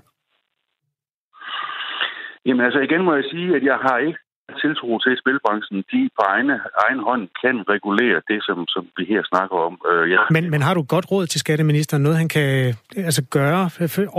Jamen 2.46 2.64
altså 2.64 2.80
igen 2.80 3.04
må 3.04 3.14
jeg 3.14 3.24
sige, 3.30 3.56
at 3.56 3.62
jeg 3.62 3.78
har 3.86 3.98
ikke 3.98 4.18
tiltro 4.62 4.98
til, 4.98 5.10
at 5.10 5.18
spilbranchen 5.22 5.78
de 5.92 6.00
på 6.16 6.22
egne, 6.34 6.54
egen 6.84 7.00
hånd 7.08 7.28
kan 7.42 7.56
regulere 7.74 8.18
det, 8.30 8.38
som, 8.46 8.58
som 8.68 8.84
vi 8.96 9.04
her 9.12 9.22
snakker 9.32 9.56
om. 9.68 9.74
Øh, 9.90 10.10
ja. 10.10 10.22
men, 10.30 10.50
men 10.50 10.62
har 10.62 10.74
du 10.74 10.82
godt 10.82 11.10
råd 11.10 11.26
til 11.26 11.40
skatteministeren? 11.40 12.02
Noget, 12.02 12.18
han 12.18 12.28
kan 12.28 12.74
altså, 12.96 13.22
gøre 13.30 13.70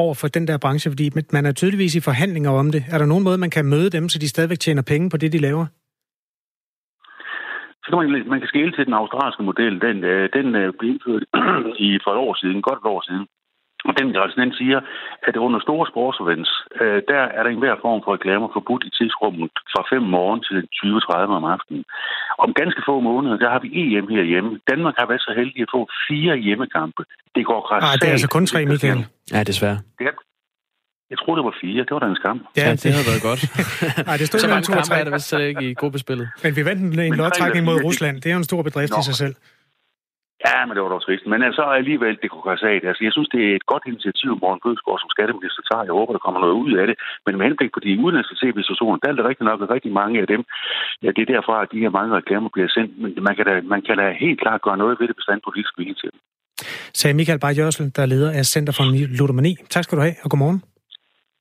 over 0.03 0.13
for 0.13 0.27
den 0.27 0.47
der 0.47 0.57
branche? 0.57 0.91
Fordi 0.91 1.09
man 1.31 1.45
er 1.45 1.51
tydeligvis 1.51 1.95
i 1.95 1.99
forhandlinger 1.99 2.51
om 2.51 2.71
det. 2.71 2.83
Er 2.91 2.97
der 2.97 3.05
nogen 3.05 3.23
måde, 3.23 3.37
man 3.37 3.49
kan 3.49 3.65
møde 3.65 3.89
dem, 3.89 4.09
så 4.09 4.19
de 4.19 4.29
stadigvæk 4.29 4.59
tjener 4.59 4.81
penge 4.81 5.09
på 5.09 5.17
det, 5.17 5.33
de 5.33 5.37
laver? 5.37 5.65
Så 7.87 7.97
kan 7.97 8.11
man, 8.11 8.29
man 8.33 8.39
kan 8.39 8.51
skille 8.53 8.71
til 8.73 8.85
den 8.85 8.99
australske 9.01 9.43
model. 9.43 9.81
Den, 9.81 9.97
øh, 10.03 10.29
den 10.37 10.47
øh, 10.55 10.73
blev 10.79 10.89
indført 10.91 11.23
i 11.87 11.89
for 12.03 12.11
et 12.11 12.23
år 12.27 12.33
siden, 12.41 12.61
godt 12.61 12.79
et 12.79 12.93
år 12.95 13.01
siden. 13.09 13.25
Og 13.87 13.93
den, 13.99 14.07
den 14.41 14.51
siger, 14.59 14.79
at 15.27 15.35
under 15.45 15.59
store 15.67 15.85
sportsevents, 15.91 16.51
øh, 16.81 16.99
der 17.11 17.21
er 17.37 17.41
der 17.43 17.51
enhver 17.51 17.75
form 17.85 18.01
for 18.03 18.13
reklamer 18.13 18.49
forbudt 18.57 18.83
i 18.89 18.91
tidsrummet 18.97 19.51
fra 19.73 19.81
5 19.93 20.01
morgen 20.15 20.41
til 20.47 20.57
20.30 20.75 21.37
om 21.39 21.45
aftenen. 21.55 21.83
Om 22.43 22.49
ganske 22.61 22.81
få 22.87 22.95
måneder, 23.09 23.37
der 23.43 23.49
har 23.53 23.59
vi 23.65 23.69
EM 23.81 24.07
herhjemme. 24.15 24.51
Danmark 24.71 24.95
har 24.99 25.07
været 25.11 25.21
så 25.27 25.33
heldig 25.39 25.61
at 25.65 25.71
få 25.75 25.81
fire 26.09 26.33
hjemmekampe. 26.45 27.01
Det 27.35 27.43
går 27.49 27.61
kraftigt. 27.67 27.87
Nej, 27.87 27.95
det 28.01 28.07
er 28.07 28.15
altså 28.17 28.29
kun 28.35 28.45
tre, 28.51 28.59
Michael. 28.65 29.01
Ja, 29.33 29.39
desværre. 29.51 29.77
Det 29.99 30.05
er, 30.09 30.15
jeg 31.11 31.17
troede, 31.21 31.37
det 31.39 31.45
var 31.49 31.55
fire. 31.63 31.81
Det 31.87 31.93
var 31.95 32.01
da 32.03 32.07
en 32.15 32.19
skam. 32.21 32.37
Ja, 32.57 32.65
ja 32.67 32.71
det 32.83 32.89
havde 32.95 33.07
været 33.11 33.23
godt. 33.29 33.41
Nej, 34.09 34.17
det 34.19 34.25
stod 34.27 34.39
så 34.39 34.47
mellem 34.47 34.67
to 34.69 34.73
og 34.81 34.85
tre. 34.89 35.19
Så 35.19 35.35
var 35.35 35.43
ikke 35.53 35.65
i 35.71 35.73
gruppespillet. 35.81 36.27
Men 36.43 36.55
vi 36.57 36.61
vandt 36.69 36.81
en, 36.83 36.99
en 36.99 37.15
lodtrækning 37.21 37.63
mod 37.69 37.77
Rusland. 37.87 38.15
Det 38.21 38.27
er 38.29 38.35
jo 38.37 38.41
en 38.45 38.49
stor 38.51 38.61
bedrift 38.67 38.93
Nå. 38.93 38.99
i 39.01 39.03
sig 39.09 39.17
selv. 39.23 39.35
Ja, 40.45 40.57
men 40.65 40.73
det 40.75 40.81
var 40.83 40.91
dog 40.95 41.03
trist. 41.05 41.25
Men 41.33 41.39
altså 41.49 41.63
alligevel, 41.79 42.15
det 42.21 42.27
kunne 42.29 42.47
gøre 42.47 42.63
sagt. 42.65 42.83
Altså, 42.89 43.01
jeg 43.07 43.13
synes, 43.15 43.29
det 43.35 43.41
er 43.49 43.53
et 43.59 43.65
godt 43.71 43.85
initiativ, 43.91 44.31
Morten 44.43 44.63
Bødskov 44.65 44.95
som 44.99 45.09
skatteminister 45.15 45.61
tager. 45.69 45.87
Jeg 45.89 45.95
håber, 45.99 46.11
der 46.13 46.25
kommer 46.25 46.39
noget 46.43 46.57
ud 46.63 46.71
af 46.81 46.85
det. 46.89 46.95
Men 47.25 47.33
med 47.37 47.45
henblik 47.47 47.71
på 47.73 47.81
de 47.85 47.91
udenlandske 48.03 48.35
tv-stationer, 48.41 48.97
der 49.01 49.07
er 49.09 49.15
det 49.17 49.29
rigtig 49.29 49.45
nok, 49.49 49.59
at 49.63 49.69
rigtig 49.75 49.91
mange 50.01 50.15
af 50.23 50.27
dem, 50.33 50.41
ja, 51.03 51.09
det 51.15 51.21
er 51.23 51.29
derfra, 51.33 51.55
at 51.63 51.69
de 51.73 51.83
her 51.83 51.91
mange 51.97 52.11
reklamer 52.19 52.49
bliver 52.55 52.69
sendt. 52.75 52.91
Men 53.01 53.09
man 53.27 53.35
kan 53.37 53.45
da, 53.49 53.53
man 53.73 53.81
kan 53.87 53.95
da 54.01 54.05
helt 54.25 54.39
klart 54.43 54.65
gøre 54.67 54.77
noget 54.81 54.95
ved 54.99 55.07
det, 55.07 55.15
bestand 55.21 55.39
politisk 55.47 55.73
vilje 55.79 55.95
til 56.01 56.09
det. 56.13 56.19
Sagde 56.99 57.15
Michael 57.19 57.39
Bay 57.43 57.53
Jørsel, 57.59 57.85
der 57.95 58.01
er 58.01 58.09
leder 58.13 58.31
af 58.39 58.43
Center 58.53 58.73
for 58.77 58.83
Ludomani. 59.17 59.53
Tak 59.73 59.83
skal 59.83 59.95
du 59.97 60.03
have, 60.07 60.15
og 60.23 60.29
godmorgen. 60.31 60.59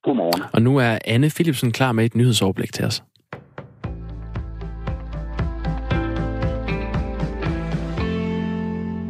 Godmorgen. 0.06 0.42
Og 0.52 0.62
nu 0.62 0.76
er 0.76 0.98
Anne 1.04 1.30
Philipsen 1.30 1.72
klar 1.72 1.92
med 1.92 2.04
et 2.04 2.14
nyhedsoverblik 2.14 2.72
til 2.72 2.84
os. 2.84 3.02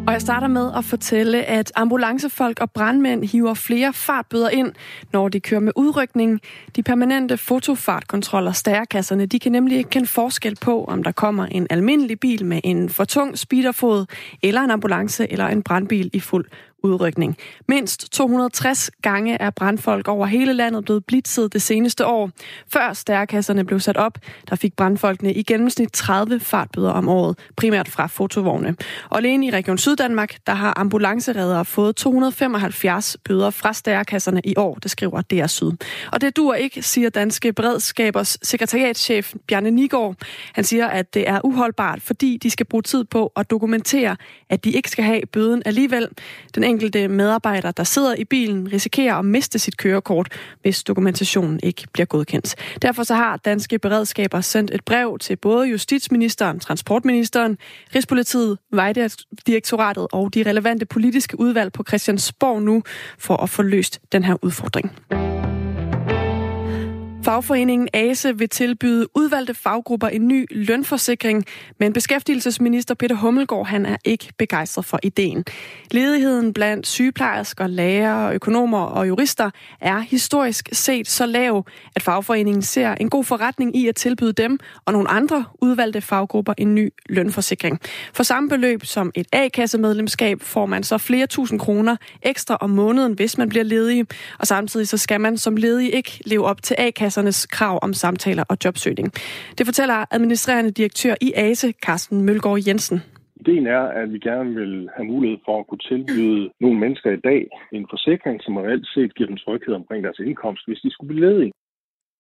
Og 0.07 0.13
jeg 0.13 0.21
starter 0.21 0.49
med 0.49 0.71
at 0.77 0.85
fortælle, 0.85 1.45
at 1.45 1.73
ambulancefolk 1.75 2.61
og 2.61 2.71
brandmænd 2.71 3.25
hiver 3.25 3.55
flere 3.55 3.93
fartbøder 3.93 4.49
ind, 4.49 4.73
når 5.13 5.29
de 5.29 5.41
kører 5.41 5.61
med 5.61 5.73
udrykning. 5.77 6.41
De 6.77 6.83
permanente 6.83 7.37
fotofartkontroller, 7.37 8.53
stærkasserne, 8.53 9.27
de 9.27 9.39
kan 9.39 9.53
nemlig 9.53 9.79
ikke 9.79 9.91
kende 9.91 10.07
forskel 10.07 10.57
på, 10.61 10.85
om 10.85 11.03
der 11.03 11.13
kommer 11.13 11.47
en 11.47 11.67
almindelig 11.71 12.21
bil 12.21 12.45
med 12.45 12.61
en 12.65 12.89
for 12.89 13.05
tung 13.05 13.39
speederfod, 13.39 14.07
eller 14.43 14.61
en 14.61 14.71
ambulance 14.71 15.33
eller 15.33 15.47
en 15.47 15.63
brandbil 15.63 16.11
i 16.13 16.21
fuld 16.21 16.45
udrykning. 16.87 17.37
Mindst 17.69 18.13
260 18.13 18.91
gange 19.03 19.37
er 19.41 19.51
brandfolk 19.51 20.09
over 20.09 20.27
hele 20.27 20.53
landet 20.53 20.85
blevet 20.85 21.05
blitzet 21.05 21.53
det 21.53 21.63
seneste 21.63 22.07
år. 22.07 22.31
Før 22.73 22.93
stærkasserne 22.93 23.65
blev 23.65 23.81
sat 23.81 23.97
op, 23.97 24.19
der 24.49 24.57
fik 24.57 24.77
brandfolkene 24.77 25.33
i 25.33 25.43
gennemsnit 25.43 25.93
30 25.93 26.41
fartbøder 26.41 26.91
om 26.91 27.09
året, 27.09 27.39
primært 27.57 27.89
fra 27.89 28.07
fotovogne. 28.07 28.77
Og 29.11 29.19
alene 29.19 29.47
i 29.47 29.51
Region 29.51 29.79
Syddanmark, 29.79 30.37
der 30.47 30.55
har 30.55 30.75
ambulanceredere 30.77 31.65
fået 31.65 31.97
275 31.97 33.17
bøder 33.25 33.51
fra 33.51 33.73
stærkasserne 33.73 34.41
i 34.45 34.55
år, 34.57 34.75
det 34.75 34.91
skriver 34.91 35.23
DR 35.23 35.47
Syd. 35.47 35.73
Og 36.13 36.21
det 36.21 36.37
dur 36.37 36.55
ikke, 36.55 36.83
siger 36.83 37.11
Danske 37.11 37.53
Beredskabers 37.53 38.39
sekretariatschef 38.43 39.35
Bjarne 39.47 39.71
Nigård. 39.71 40.17
Han 40.53 40.65
siger, 40.65 40.87
at 40.87 41.15
det 41.15 41.29
er 41.29 41.41
uholdbart, 41.45 42.03
fordi 42.03 42.39
de 42.43 42.51
skal 42.51 42.67
bruge 42.67 42.83
tid 42.83 43.05
på 43.05 43.33
at 43.37 43.51
dokumentere, 43.51 44.17
at 44.49 44.65
de 44.65 44.71
ikke 44.71 44.91
skal 44.91 45.05
have 45.05 45.21
bøden 45.33 45.63
alligevel. 45.65 46.09
Den 46.55 46.65
enkelte 46.77 47.09
medarbejder, 47.09 47.71
der 47.71 47.85
sidder 47.85 48.15
i 48.15 48.25
bilen, 48.25 48.73
risikerer 48.73 49.15
at 49.15 49.25
miste 49.25 49.59
sit 49.59 49.77
kørekort, 49.77 50.29
hvis 50.63 50.85
dokumentationen 50.85 51.61
ikke 51.63 51.87
bliver 51.93 52.07
godkendt. 52.07 52.55
Derfor 52.83 53.03
så 53.03 53.15
har 53.15 53.37
danske 53.37 53.79
beredskaber 53.79 54.41
sendt 54.41 54.71
et 54.75 54.85
brev 54.85 55.19
til 55.19 55.37
både 55.37 55.69
justitsministeren, 55.69 56.61
transportministeren, 56.61 57.59
Rigspolitiet, 57.95 58.59
Vejdirektoratet 58.73 60.07
og 60.13 60.35
de 60.35 60.43
relevante 60.43 60.87
politiske 60.87 61.41
udvalg 61.41 61.73
på 61.73 61.85
Christiansborg 61.89 62.63
nu 62.63 62.83
for 63.19 63.37
at 63.37 63.51
få 63.51 63.63
løst 63.63 64.01
den 64.13 64.25
her 64.25 64.37
udfordring. 64.43 64.93
Fagforeningen 67.27 67.89
ASE 67.93 68.39
vil 68.39 68.49
tilbyde 68.49 69.07
udvalgte 69.15 69.55
faggrupper 69.55 70.09
en 70.09 70.29
ny 70.29 70.47
lønforsikring, 70.51 71.45
men 71.79 71.93
beskæftigelsesminister 71.93 72.95
Peter 72.95 73.17
Hummelgaard 73.17 73.67
han 73.67 73.87
er 73.87 73.97
ikke 74.05 74.33
begejstret 74.39 74.85
for 74.85 74.99
ideen. 75.03 75.45
Ledigheden 75.91 76.53
blandt 76.53 76.87
sygeplejersker, 76.87 77.67
lærere, 77.67 78.35
økonomer 78.35 78.79
og 78.79 79.09
jurister 79.09 79.51
er 79.81 79.99
historisk 79.99 80.69
set 80.73 81.09
så 81.09 81.27
lav, 81.27 81.67
at 81.97 82.03
fagforeningen 82.03 82.63
ser 82.63 82.95
en 82.95 83.11
god 83.11 83.25
forretning 83.25 83.77
i 83.77 83.89
at 83.89 83.97
tilbyde 83.97 84.33
dem 84.33 84.59
og 84.85 84.93
nogle 84.93 85.09
andre 85.09 85.45
udvalgte 85.61 86.01
faggrupper 86.01 86.55
en 86.59 86.75
ny 86.75 86.93
lønforsikring. 87.09 87.81
For 88.15 88.23
samme 88.23 88.49
beløb 88.49 88.85
som 88.85 89.13
et 89.15 89.27
A-kassemedlemskab 89.33 90.43
får 90.43 90.67
man 90.67 90.83
så 90.83 90.99
flere 90.99 91.27
tusind 91.27 91.61
kroner 91.61 91.97
ekstra 92.23 92.57
om 92.61 92.71
måneden, 92.71 93.13
hvis 93.13 93.39
man 93.39 93.49
bliver 93.49 93.65
ledig, 93.65 94.07
og 94.39 94.47
samtidig 94.47 94.89
så 94.89 94.97
skal 94.97 95.21
man 95.21 95.39
som 95.39 95.57
ledig 95.57 95.95
ikke 95.95 96.21
leve 96.25 96.45
op 96.45 96.63
til 96.63 96.77
A-kasse 96.79 97.16
kassernes 97.17 97.47
krav 97.47 97.79
om 97.83 97.93
samtaler 97.93 98.45
og 98.49 98.57
jobsøgning. 98.65 99.09
Det 99.59 99.65
fortæller 99.67 100.05
administrerende 100.11 100.71
direktør 100.71 101.15
i 101.21 101.33
ASE, 101.37 101.73
Carsten 101.87 102.19
Mølgaard 102.27 102.61
Jensen. 102.67 102.99
Ideen 103.41 103.67
er, 103.67 103.85
at 104.01 104.13
vi 104.13 104.19
gerne 104.19 104.51
vil 104.61 104.89
have 104.97 105.07
mulighed 105.13 105.39
for 105.47 105.55
at 105.61 105.67
kunne 105.67 105.85
tilbyde 105.91 106.51
nogle 106.61 106.79
mennesker 106.81 107.11
i 107.19 107.21
dag 107.29 107.41
en 107.73 107.87
forsikring, 107.93 108.37
som 108.43 108.57
reelt 108.57 108.89
set 108.95 109.15
giver 109.17 109.29
dem 109.29 109.37
tryghed 109.45 109.75
omkring 109.75 110.05
deres 110.05 110.19
indkomst, 110.19 110.63
hvis 110.67 110.81
de 110.85 110.91
skulle 110.91 111.09
blive 111.13 111.27
ledige. 111.29 111.53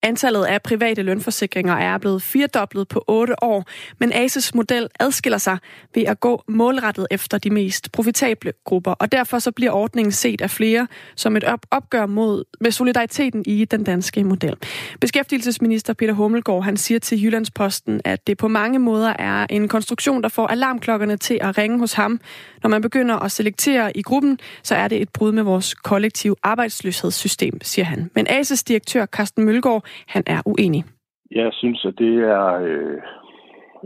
Antallet 0.03 0.45
af 0.45 0.63
private 0.63 1.03
lønforsikringer 1.03 1.75
er 1.75 1.99
blevet 1.99 2.23
firedoblet 2.23 2.89
på 2.89 3.05
8 3.09 3.43
år, 3.43 3.65
men 4.01 4.13
ASES 4.13 4.55
model 4.55 4.89
adskiller 5.01 5.39
sig 5.39 5.59
ved 5.95 6.03
at 6.03 6.21
gå 6.21 6.43
målrettet 6.49 7.07
efter 7.11 7.39
de 7.39 7.51
mest 7.51 7.93
profitable 7.93 8.53
grupper, 8.65 8.93
og 8.93 9.13
derfor 9.13 9.39
så 9.39 9.51
bliver 9.51 9.73
ordningen 9.73 10.13
set 10.13 10.41
af 10.41 10.51
flere 10.51 10.87
som 11.17 11.37
et 11.37 11.45
opgør 11.71 12.07
mod, 12.07 12.45
med 12.61 12.71
solidariteten 12.71 13.43
i 13.47 13.65
den 13.65 13.85
danske 13.85 14.25
model. 14.25 14.55
Beskæftigelsesminister 15.01 15.93
Peter 15.93 16.13
Hummelgaard 16.13 16.65
han 16.65 16.77
siger 16.77 16.99
til 16.99 17.25
Jyllandsposten, 17.25 18.01
at 18.05 18.27
det 18.27 18.39
på 18.39 18.49
mange 18.49 18.79
måder 18.79 19.13
er 19.19 19.47
en 19.51 19.69
konstruktion, 19.69 20.23
der 20.23 20.29
får 20.29 20.47
alarmklokkerne 20.47 21.17
til 21.17 21.39
at 21.41 21.59
ringe 21.59 21.79
hos 21.79 21.93
ham. 21.93 22.21
Når 22.63 22.71
man 22.71 22.83
begynder 22.83 23.17
at 23.17 23.33
selektere 23.33 23.97
i 23.97 24.03
gruppen, 24.03 24.39
så 24.63 24.75
er 24.75 24.89
det 24.89 25.03
et 25.03 25.09
brud 25.09 25.33
med 25.33 25.43
vores 25.43 25.75
kollektive 25.75 26.37
arbejdsløshedssystem, 26.43 27.59
siger 27.63 27.85
han. 27.85 28.11
Men 28.15 28.27
ASES 28.29 28.65
direktør 28.65 29.07
Carsten 29.07 29.45
Mølgaard 29.45 29.86
han 30.07 30.23
er 30.27 30.41
uenig. 30.47 30.85
Jeg 31.31 31.51
synes, 31.53 31.85
at 31.85 31.95
det 31.99 32.15
er 32.19 32.47
øh, 32.69 32.99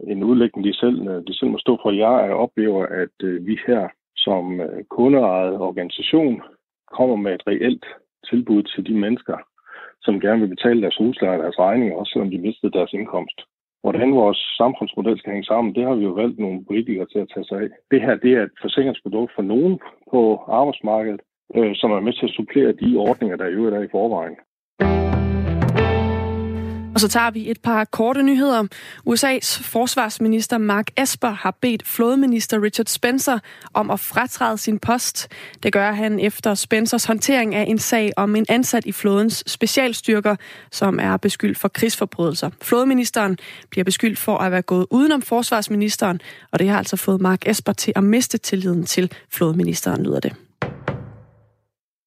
en 0.06 0.22
udlægning, 0.24 0.66
de 0.66 0.74
selv, 0.74 1.08
øh, 1.08 1.22
de 1.26 1.34
selv 1.38 1.50
må 1.50 1.58
stå 1.58 1.78
for. 1.82 1.90
Jeg 1.90 2.32
oplever, 2.44 2.86
at 2.86 3.16
øh, 3.22 3.46
vi 3.46 3.58
her 3.66 3.88
som 4.16 4.60
øh, 4.60 4.84
kundeejet 4.84 5.58
organisation 5.58 6.42
kommer 6.98 7.16
med 7.16 7.34
et 7.34 7.46
reelt 7.46 7.86
tilbud 8.30 8.62
til 8.62 8.86
de 8.86 8.94
mennesker, 8.94 9.36
som 10.02 10.20
gerne 10.20 10.40
vil 10.40 10.54
betale 10.56 10.82
deres 10.82 10.96
husleje 10.96 11.38
og 11.38 11.42
deres 11.42 11.58
regninger, 11.58 11.96
også 11.96 12.12
selvom 12.12 12.30
de 12.30 12.38
mistede 12.38 12.72
deres 12.72 12.92
indkomst. 12.92 13.40
Hvordan 13.82 14.14
vores 14.14 14.40
samfundsmodel 14.60 15.18
skal 15.18 15.32
hænge 15.32 15.50
sammen, 15.52 15.74
det 15.74 15.84
har 15.84 15.94
vi 15.94 16.04
jo 16.04 16.10
valgt 16.10 16.38
nogle 16.38 16.64
politikere 16.64 17.06
til 17.12 17.18
at 17.18 17.30
tage 17.34 17.44
sig 17.44 17.58
af. 17.60 17.68
Det 17.90 18.00
her 18.00 18.14
det 18.16 18.32
er 18.32 18.42
et 18.42 18.56
forsikringsprodukt 18.62 19.32
for 19.34 19.42
nogen 19.42 19.80
på 20.10 20.20
arbejdsmarkedet, 20.48 21.20
øh, 21.56 21.72
som 21.74 21.90
er 21.90 22.00
med 22.00 22.12
til 22.12 22.26
at 22.26 22.36
supplere 22.38 22.72
de 22.72 22.96
ordninger, 22.96 23.36
der 23.36 23.46
i 23.46 23.56
øvrigt 23.58 23.76
er 23.76 23.82
i 23.82 23.94
forvejen. 23.96 24.36
Og 26.94 27.00
så 27.00 27.08
tager 27.08 27.30
vi 27.30 27.50
et 27.50 27.60
par 27.60 27.84
korte 27.84 28.22
nyheder. 28.22 28.62
USA's 29.06 29.62
forsvarsminister 29.62 30.58
Mark 30.58 30.86
Esper 30.96 31.30
har 31.30 31.50
bedt 31.60 31.86
flådeminister 31.86 32.62
Richard 32.62 32.86
Spencer 32.86 33.38
om 33.74 33.90
at 33.90 34.00
fratræde 34.00 34.58
sin 34.58 34.78
post. 34.78 35.28
Det 35.62 35.72
gør 35.72 35.92
han 35.92 36.20
efter 36.20 36.54
Spencers 36.54 37.04
håndtering 37.04 37.54
af 37.54 37.64
en 37.68 37.78
sag 37.78 38.12
om 38.16 38.36
en 38.36 38.46
ansat 38.48 38.86
i 38.86 38.92
flådens 38.92 39.44
specialstyrker, 39.46 40.36
som 40.72 40.98
er 41.02 41.16
beskyldt 41.16 41.58
for 41.58 41.68
krigsforbrydelser. 41.68 42.50
Flådeministeren 42.62 43.38
bliver 43.70 43.84
beskyldt 43.84 44.18
for 44.18 44.38
at 44.38 44.52
være 44.52 44.62
gået 44.62 44.86
udenom 44.90 45.22
forsvarsministeren, 45.22 46.20
og 46.52 46.58
det 46.58 46.68
har 46.68 46.78
altså 46.78 46.96
fået 46.96 47.20
Mark 47.20 47.48
Esper 47.48 47.72
til 47.72 47.92
at 47.96 48.04
miste 48.04 48.38
tilliden 48.38 48.84
til 48.86 49.12
flådeministeren, 49.30 50.02
lyder 50.02 50.20
det. 50.20 50.49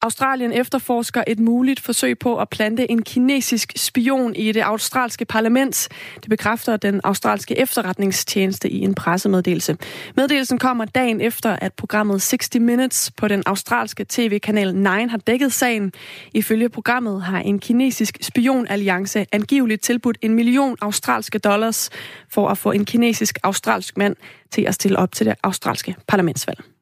Australien 0.04 0.52
efterforsker 0.52 1.24
et 1.28 1.40
muligt 1.40 1.80
forsøg 1.80 2.20
på 2.20 2.38
at 2.38 2.50
plante 2.50 2.92
en 2.92 3.04
kinesisk 3.04 3.74
spion 3.76 4.36
i 4.36 4.52
det 4.52 4.62
australske 4.62 5.26
parlament. 5.26 5.90
Det 6.16 6.30
bekræfter 6.30 6.78
den 6.78 7.02
australske 7.04 7.60
efterretningstjeneste 7.60 8.70
i 8.70 8.80
en 8.80 8.96
pressemeddelelse. 8.96 9.78
Meddelelsen 10.16 10.60
kommer 10.60 10.86
dagen 10.86 11.22
efter, 11.22 11.56
at 11.62 11.74
programmet 11.74 12.22
60 12.22 12.50
Minutes 12.60 13.12
på 13.18 13.28
den 13.28 13.44
australske 13.46 14.06
tv-kanal 14.10 14.76
9 14.76 14.84
har 14.84 15.18
dækket 15.28 15.54
sagen. 15.54 15.94
Ifølge 16.34 16.70
programmet 16.70 17.24
har 17.24 17.40
en 17.40 17.60
kinesisk 17.60 18.18
spionalliance 18.22 19.26
angiveligt 19.32 19.84
tilbudt 19.84 20.18
en 20.22 20.34
million 20.34 20.78
australske 20.82 21.40
dollars 21.40 21.90
for 22.30 22.50
at 22.50 22.58
få 22.58 22.72
en 22.72 22.86
kinesisk-australsk 22.86 23.98
mand 23.98 24.16
til 24.52 24.62
at 24.62 24.74
stille 24.74 24.98
op 24.98 25.12
til 25.12 25.26
det 25.26 25.36
australske 25.44 25.96
parlamentsvalg. 26.08 26.73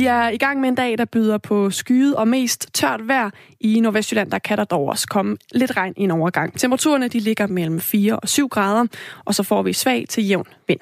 Vi 0.00 0.06
er 0.06 0.28
i 0.28 0.36
gang 0.36 0.60
med 0.60 0.68
en 0.68 0.74
dag, 0.74 0.98
der 0.98 1.04
byder 1.04 1.38
på 1.38 1.70
skyet 1.70 2.16
og 2.16 2.28
mest 2.28 2.68
tørt 2.72 3.08
vejr. 3.08 3.30
I 3.60 3.80
Nordvestjylland 3.80 4.30
der 4.30 4.38
kan 4.38 4.58
der 4.58 4.64
dog 4.64 4.88
også 4.88 5.06
komme 5.08 5.36
lidt 5.52 5.76
regn 5.76 5.94
i 5.96 6.02
en 6.02 6.10
overgang. 6.10 6.58
Temperaturerne 6.58 7.08
de 7.08 7.18
ligger 7.18 7.46
mellem 7.46 7.80
4 7.80 8.16
og 8.16 8.28
7 8.28 8.48
grader, 8.48 8.86
og 9.24 9.34
så 9.34 9.42
får 9.42 9.62
vi 9.62 9.72
svag 9.72 10.04
til 10.08 10.28
jævn 10.28 10.46
vind. 10.68 10.80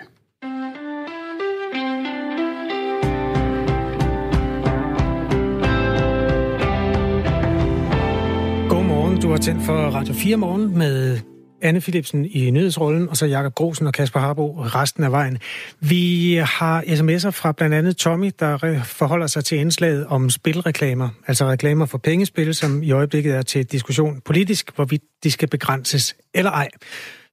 Godmorgen. 8.68 9.20
Du 9.20 9.31
har 9.31 9.38
tændt 9.38 9.62
for 9.62 9.72
Radio 9.72 10.14
4 10.14 10.37
morgen 10.37 10.78
med 10.78 11.18
Anne 11.62 11.80
Philipsen 11.80 12.24
i 12.24 12.50
nyhedsrollen, 12.50 13.08
og 13.08 13.16
så 13.16 13.26
Jakob 13.26 13.54
Grosen 13.54 13.86
og 13.86 13.92
Kasper 13.92 14.20
Harbo 14.20 14.62
resten 14.62 15.04
af 15.04 15.12
vejen. 15.12 15.38
Vi 15.80 16.34
har 16.34 16.82
sms'er 16.82 17.30
fra 17.30 17.52
blandt 17.52 17.74
andet 17.74 17.96
Tommy, 17.96 18.30
der 18.40 18.82
forholder 18.82 19.26
sig 19.26 19.44
til 19.44 19.58
indslaget 19.58 20.06
om 20.06 20.30
spilreklamer, 20.30 21.08
altså 21.26 21.46
reklamer 21.46 21.86
for 21.86 21.98
pengespil, 21.98 22.54
som 22.54 22.82
i 22.82 22.90
øjeblikket 22.90 23.34
er 23.34 23.42
til 23.42 23.64
diskussion 23.64 24.20
politisk, 24.20 24.76
hvorvidt 24.76 25.02
de 25.24 25.30
skal 25.30 25.48
begrænses 25.48 26.16
eller 26.34 26.50
ej. 26.50 26.68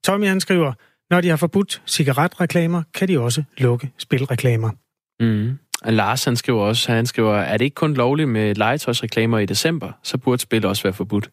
Tommy 0.04 0.28
han 0.28 0.40
skriver, 0.40 0.74
når 1.10 1.22
de 1.22 1.30
har 1.30 1.36
forbudt 1.36 1.82
cigaretreklamer, 1.88 2.84
kan 2.94 3.08
de 3.08 3.20
også 3.20 3.44
lukke 3.58 3.92
spilreklamer. 3.98 4.70
Mm. 5.20 5.58
Lars 5.86 6.24
han 6.24 6.36
skriver 6.36 6.62
også, 6.62 6.92
han 6.92 7.06
skriver, 7.06 7.36
er 7.36 7.58
det 7.58 7.66
ikke 7.66 7.76
kun 7.76 7.94
lovligt 7.94 8.30
med 8.30 8.56
legetøjsreklamer 8.56 9.40
i 9.40 9.46
december, 9.46 9.92
så 10.04 10.18
burde 10.18 10.42
spil 10.42 10.66
også 10.66 10.84
være 10.84 10.94
forbudt. 10.94 11.30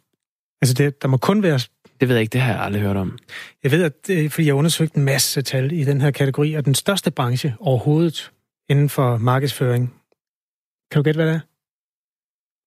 Altså 0.62 0.74
det, 0.74 1.02
der 1.02 1.08
må 1.08 1.16
kun 1.16 1.42
være 1.42 1.60
det 2.02 2.08
ved 2.08 2.16
jeg 2.16 2.20
ikke, 2.22 2.32
det 2.32 2.40
har 2.40 2.52
jeg 2.52 2.62
aldrig 2.62 2.82
hørt 2.82 2.96
om. 2.96 3.18
Jeg 3.62 3.70
ved, 3.70 3.82
at 3.82 4.06
det, 4.06 4.32
fordi 4.32 4.46
jeg 4.46 4.52
har 4.52 4.58
undersøgt 4.58 4.94
en 4.94 5.04
masse 5.04 5.42
tal 5.42 5.72
i 5.72 5.84
den 5.84 6.00
her 6.00 6.10
kategori, 6.10 6.54
og 6.54 6.64
den 6.64 6.74
største 6.74 7.10
branche 7.10 7.54
overhovedet 7.60 8.30
inden 8.68 8.88
for 8.88 9.16
markedsføring. 9.16 9.94
Kan 10.90 10.98
du 10.98 11.02
gætte, 11.02 11.18
hvad 11.18 11.26
det 11.26 11.34
er? 11.34 11.40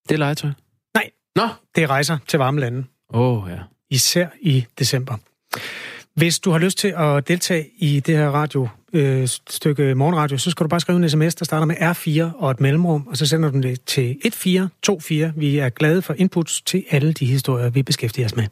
Det 0.10 0.16
er 0.16 0.18
legetøj. 0.18 0.52
Nej. 0.94 1.10
Nå. 1.36 1.48
Det 1.76 1.84
er 1.84 1.88
rejser 1.88 2.18
til 2.28 2.40
varme 2.40 2.60
lande. 2.60 2.84
Åh, 3.14 3.44
oh, 3.44 3.50
ja. 3.50 3.60
Især 3.90 4.28
i 4.42 4.66
december. 4.80 5.18
Hvis 6.14 6.40
du 6.40 6.52
har 6.52 6.58
lyst 6.58 6.78
til 6.78 6.94
at 6.98 7.28
deltage 7.28 7.70
i 7.78 8.00
det 8.00 8.18
her 8.18 8.30
radio, 8.30 8.68
øh, 8.94 9.28
stykke 9.28 9.96
morgenradio, 9.96 10.38
så 10.38 10.52
skal 10.52 10.64
du 10.64 10.68
bare 10.68 10.80
skrive 10.80 11.04
en 11.04 11.10
sms, 11.10 11.36
der 11.36 11.46
starter 11.46 11.66
med 11.66 11.76
R4 11.76 12.38
og 12.38 12.52
et 12.52 12.60
mellemrum, 12.60 13.08
og 13.08 13.18
så 13.18 13.26
sender 13.26 13.52
du 13.52 13.62
det 13.62 13.82
til 13.82 14.10
1424. 14.12 15.34
Vi 15.36 15.58
er 15.58 15.70
glade 15.70 16.02
for 16.02 16.14
inputs 16.14 16.62
til 16.62 16.86
alle 16.90 17.14
de 17.14 17.26
historier, 17.26 17.70
vi 17.70 17.84
beskæftiger 17.84 18.26
os 18.26 18.36
med. 18.36 18.48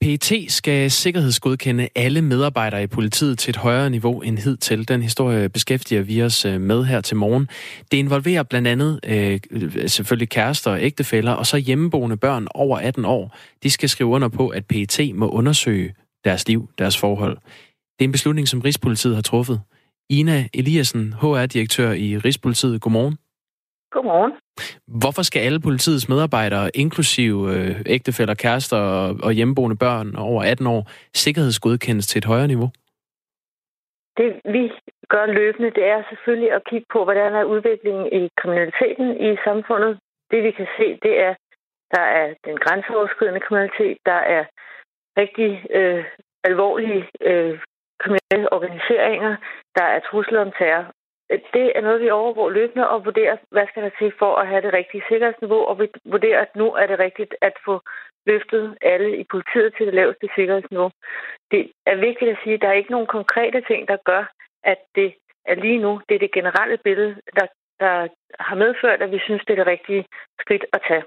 PET 0.00 0.32
skal 0.48 0.90
sikkerhedsgodkende 0.90 1.88
alle 1.94 2.22
medarbejdere 2.22 2.82
i 2.82 2.86
politiet 2.86 3.38
til 3.38 3.50
et 3.50 3.56
højere 3.56 3.90
niveau 3.90 4.20
end 4.20 4.38
hidtil. 4.38 4.88
Den 4.88 5.02
historie 5.02 5.48
beskæftiger 5.48 6.02
vi 6.02 6.22
os 6.22 6.44
øh, 6.44 6.60
med 6.60 6.84
her 6.84 7.00
til 7.00 7.16
morgen. 7.16 7.48
Det 7.90 7.96
involverer 7.96 8.42
blandt 8.42 8.68
andet 8.68 9.00
øh, 9.06 9.40
selvfølgelig 9.88 10.28
kærester 10.28 10.70
og 10.70 10.82
ægtefæller, 10.82 11.32
og 11.32 11.46
så 11.46 11.56
hjemmeboende 11.56 12.16
børn 12.16 12.46
over 12.54 12.78
18 12.78 13.04
år. 13.04 13.36
De 13.62 13.70
skal 13.70 13.88
skrive 13.88 14.10
under 14.10 14.28
på, 14.28 14.48
at 14.48 14.66
PET 14.66 15.00
må 15.14 15.28
undersøge 15.28 15.94
deres 16.24 16.48
liv, 16.48 16.70
deres 16.78 16.98
forhold. 16.98 17.36
Det 17.98 18.04
er 18.04 18.08
en 18.08 18.12
beslutning, 18.12 18.48
som 18.48 18.60
Rigspolitiet 18.60 19.14
har 19.14 19.22
truffet. 19.22 19.60
Ina 20.10 20.48
Eliassen, 20.54 21.14
HR-direktør 21.20 21.92
i 21.92 22.18
Rigspolitiet. 22.18 22.80
Godmorgen. 22.80 23.16
Godmorgen. 23.90 24.32
Hvorfor 25.02 25.22
skal 25.22 25.40
alle 25.46 25.60
politiets 25.60 26.08
medarbejdere, 26.08 26.70
inklusive 26.74 27.38
øh, 27.54 27.76
ægtefæller, 27.86 28.34
kærester 28.34 28.76
og, 28.76 29.16
og 29.22 29.32
hjemmeboende 29.32 29.76
børn 29.76 30.16
over 30.16 30.42
18 30.42 30.66
år, 30.66 30.82
sikkerhedsgodkendes 31.14 32.06
til 32.06 32.18
et 32.18 32.24
højere 32.24 32.48
niveau? 32.48 32.70
Det 34.18 34.28
vi 34.44 34.62
gør 35.08 35.26
løbende, 35.26 35.70
det 35.78 35.84
er 35.94 36.02
selvfølgelig 36.10 36.52
at 36.52 36.64
kigge 36.70 36.86
på, 36.92 37.04
hvordan 37.04 37.34
er 37.34 37.44
udviklingen 37.44 38.06
i 38.20 38.22
kriminaliteten 38.40 39.08
i 39.28 39.30
samfundet. 39.46 39.98
Det 40.30 40.42
vi 40.42 40.50
kan 40.50 40.68
se, 40.78 40.86
det 41.06 41.14
er, 41.26 41.34
der 41.94 42.04
er 42.20 42.26
den 42.44 42.56
grænseoverskridende 42.64 43.40
kriminalitet, 43.40 43.96
der 44.06 44.20
er 44.36 44.44
rigtig 45.16 45.50
øh, 45.78 46.04
alvorlige 46.44 47.04
øh, 47.30 47.58
kriminelle 48.02 48.52
organiseringer, 48.52 49.36
der 49.76 49.84
er 49.94 50.00
trusler 50.08 50.40
om 50.40 50.52
terror 50.58 50.86
det 51.30 51.72
er 51.76 51.80
noget, 51.80 52.00
vi 52.00 52.10
overvåger 52.10 52.50
løbende 52.50 52.88
og 52.88 53.04
vurderer, 53.04 53.36
hvad 53.50 53.66
skal 53.66 53.82
der 53.82 53.90
til 53.98 54.12
for 54.18 54.36
at 54.36 54.46
have 54.46 54.62
det 54.62 54.72
rigtige 54.72 55.04
sikkerhedsniveau, 55.08 55.62
og 55.64 55.78
vi 55.80 55.88
vurderer, 56.04 56.40
at 56.40 56.56
nu 56.56 56.72
er 56.72 56.86
det 56.86 56.98
rigtigt 56.98 57.34
at 57.40 57.52
få 57.64 57.80
løftet 58.26 58.78
alle 58.80 59.16
i 59.16 59.24
politiet 59.24 59.74
til 59.76 59.86
det 59.86 59.94
laveste 59.94 60.28
sikkerhedsniveau. 60.34 60.90
Det 61.50 61.72
er 61.86 61.96
vigtigt 61.96 62.30
at 62.30 62.38
sige, 62.42 62.54
at 62.54 62.62
der 62.62 62.68
er 62.68 62.80
ikke 62.80 62.90
nogen 62.90 63.06
konkrete 63.06 63.60
ting, 63.60 63.88
der 63.88 63.96
gør, 64.04 64.24
at 64.64 64.80
det 64.94 65.14
er 65.44 65.54
lige 65.54 65.78
nu, 65.78 66.00
det 66.08 66.14
er 66.14 66.18
det 66.18 66.32
generelle 66.32 66.78
billede, 66.84 67.16
der, 67.38 67.46
der 67.80 68.08
har 68.40 68.56
medført, 68.56 69.02
at 69.02 69.12
vi 69.12 69.18
synes, 69.18 69.42
det 69.44 69.52
er 69.52 69.60
det 69.64 69.72
rigtige 69.74 70.04
skridt 70.40 70.64
at 70.72 70.80
tage. 70.88 71.04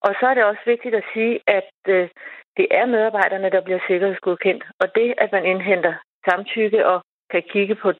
Og 0.00 0.14
så 0.20 0.26
er 0.26 0.34
det 0.34 0.44
også 0.44 0.62
vigtigt 0.66 0.94
at 0.94 1.04
sige, 1.12 1.40
at 1.46 1.72
øh, 1.88 2.08
det 2.56 2.66
er 2.70 2.86
medarbejderne, 2.86 3.50
der 3.50 3.60
bliver 3.60 3.80
sikkerhedsgodkendt, 3.86 4.64
og 4.80 4.94
det, 4.94 5.14
at 5.18 5.32
man 5.32 5.44
indhenter 5.44 5.94
samtykke 6.28 6.86
og 6.86 7.02
kan 7.30 7.42
kigge 7.52 7.74
på 7.74 7.92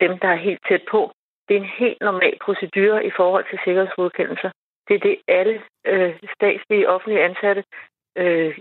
dem, 0.00 0.12
der 0.22 0.28
er 0.28 0.44
helt 0.46 0.62
tæt 0.68 0.82
på. 0.90 1.00
Det 1.48 1.56
er 1.56 1.60
en 1.60 1.72
helt 1.78 2.00
normal 2.00 2.36
procedure 2.44 3.06
i 3.06 3.12
forhold 3.16 3.44
til 3.50 3.58
sikkerhedsgodkendelser. 3.64 4.50
Det 4.88 4.94
er 4.94 5.02
det, 5.08 5.16
alle 5.28 5.56
øh, 5.86 6.14
statslige 6.36 6.88
offentlige 6.88 7.24
ansatte 7.28 7.62
øh, 8.22 8.54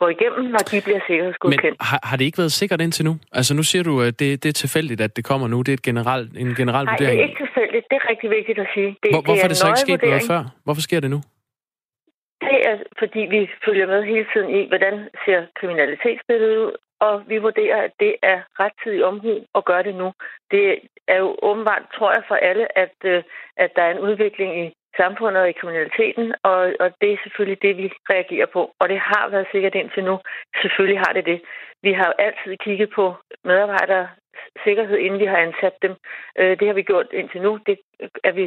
går 0.00 0.08
igennem, 0.16 0.44
når 0.54 0.62
de 0.70 0.76
bliver 0.86 1.00
sikkerhedsgodkendt. 1.08 1.64
Men 1.64 1.76
har, 1.90 2.00
har 2.08 2.16
det 2.16 2.24
ikke 2.24 2.38
været 2.38 2.52
sikkert 2.52 2.80
indtil 2.80 3.04
nu? 3.04 3.14
Altså 3.32 3.52
nu 3.58 3.62
siger 3.70 3.82
du, 3.90 3.94
at 4.08 4.14
det, 4.20 4.42
det 4.42 4.48
er 4.48 4.58
tilfældigt, 4.64 5.00
at 5.00 5.16
det 5.16 5.24
kommer 5.24 5.46
nu. 5.48 5.58
Det 5.62 5.72
er 5.72 5.78
et 5.82 5.88
general, 5.90 6.22
en 6.44 6.54
generel 6.60 6.84
Nej, 6.84 6.92
vurdering. 6.94 7.16
Nej, 7.16 7.20
det 7.20 7.24
er 7.24 7.28
ikke 7.28 7.42
tilfældigt. 7.46 7.84
Det 7.90 7.96
er 8.00 8.04
rigtig 8.10 8.30
vigtigt 8.38 8.58
at 8.64 8.68
sige. 8.74 8.90
Det, 9.02 9.08
Hvor, 9.12 9.22
hvorfor 9.26 9.34
det 9.34 9.44
er 9.44 9.52
det 9.52 9.56
så 9.56 9.68
ikke 9.72 9.84
sket 9.86 10.02
noget 10.02 10.22
før? 10.32 10.42
Hvorfor 10.64 10.82
sker 10.88 11.00
det 11.04 11.10
nu? 11.14 11.20
Det 12.48 12.58
er, 12.70 12.76
fordi 13.00 13.20
vi 13.34 13.40
følger 13.64 13.86
med 13.92 14.00
hele 14.12 14.26
tiden 14.32 14.48
i, 14.58 14.60
hvordan 14.72 14.94
ser 15.24 15.40
kriminalitetsbilledet 15.58 16.56
ud, 16.66 16.72
og 17.00 17.28
vi 17.28 17.38
vurderer, 17.38 17.82
at 17.82 17.92
det 18.00 18.16
er 18.22 18.38
rettidig 18.60 19.04
omhu 19.04 19.34
at 19.54 19.64
gøre 19.64 19.82
det 19.82 19.94
nu. 19.94 20.12
Det 20.50 20.80
er 21.08 21.18
jo 21.18 21.36
åbenbart, 21.42 21.82
tror 21.96 22.12
jeg, 22.12 22.22
for 22.28 22.34
alle, 22.34 22.78
at, 22.78 22.96
øh, 23.04 23.22
at 23.56 23.70
der 23.76 23.82
er 23.82 23.90
en 23.90 24.04
udvikling 24.08 24.66
i 24.66 24.72
samfundet 24.96 25.42
og 25.42 25.48
i 25.48 25.58
kriminaliteten, 25.60 26.34
og, 26.42 26.58
og 26.80 26.88
det 27.00 27.12
er 27.12 27.22
selvfølgelig 27.24 27.62
det, 27.62 27.76
vi 27.76 27.92
reagerer 28.10 28.46
på. 28.46 28.62
Og 28.80 28.88
det 28.88 28.98
har 28.98 29.28
været 29.28 29.46
sikkert 29.52 29.74
indtil 29.74 30.04
nu. 30.04 30.18
Selvfølgelig 30.62 31.00
har 31.06 31.12
det 31.12 31.24
det. 31.26 31.40
Vi 31.82 31.92
har 31.92 32.14
altid 32.18 32.56
kigget 32.56 32.90
på 32.90 33.14
medarbejdere 33.44 34.08
sikkerhed, 34.64 34.96
inden 34.96 35.20
vi 35.20 35.24
har 35.24 35.36
ansat 35.36 35.74
dem. 35.82 35.94
Øh, 36.38 36.58
det 36.58 36.66
har 36.66 36.74
vi 36.74 36.82
gjort 36.82 37.06
indtil 37.12 37.42
nu. 37.42 37.58
Det, 37.66 37.78
er 38.24 38.32
vi, 38.32 38.44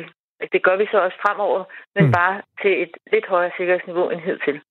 det 0.54 0.64
gør 0.64 0.76
vi 0.76 0.88
så 0.92 0.98
også 0.98 1.18
fremover, 1.26 1.64
men 1.96 2.06
mm. 2.06 2.12
bare 2.12 2.42
til 2.62 2.82
et 2.82 2.94
lidt 3.12 3.26
højere 3.26 3.52
sikkerhedsniveau 3.58 4.10
end 4.10 4.22
hidtil. 4.22 4.62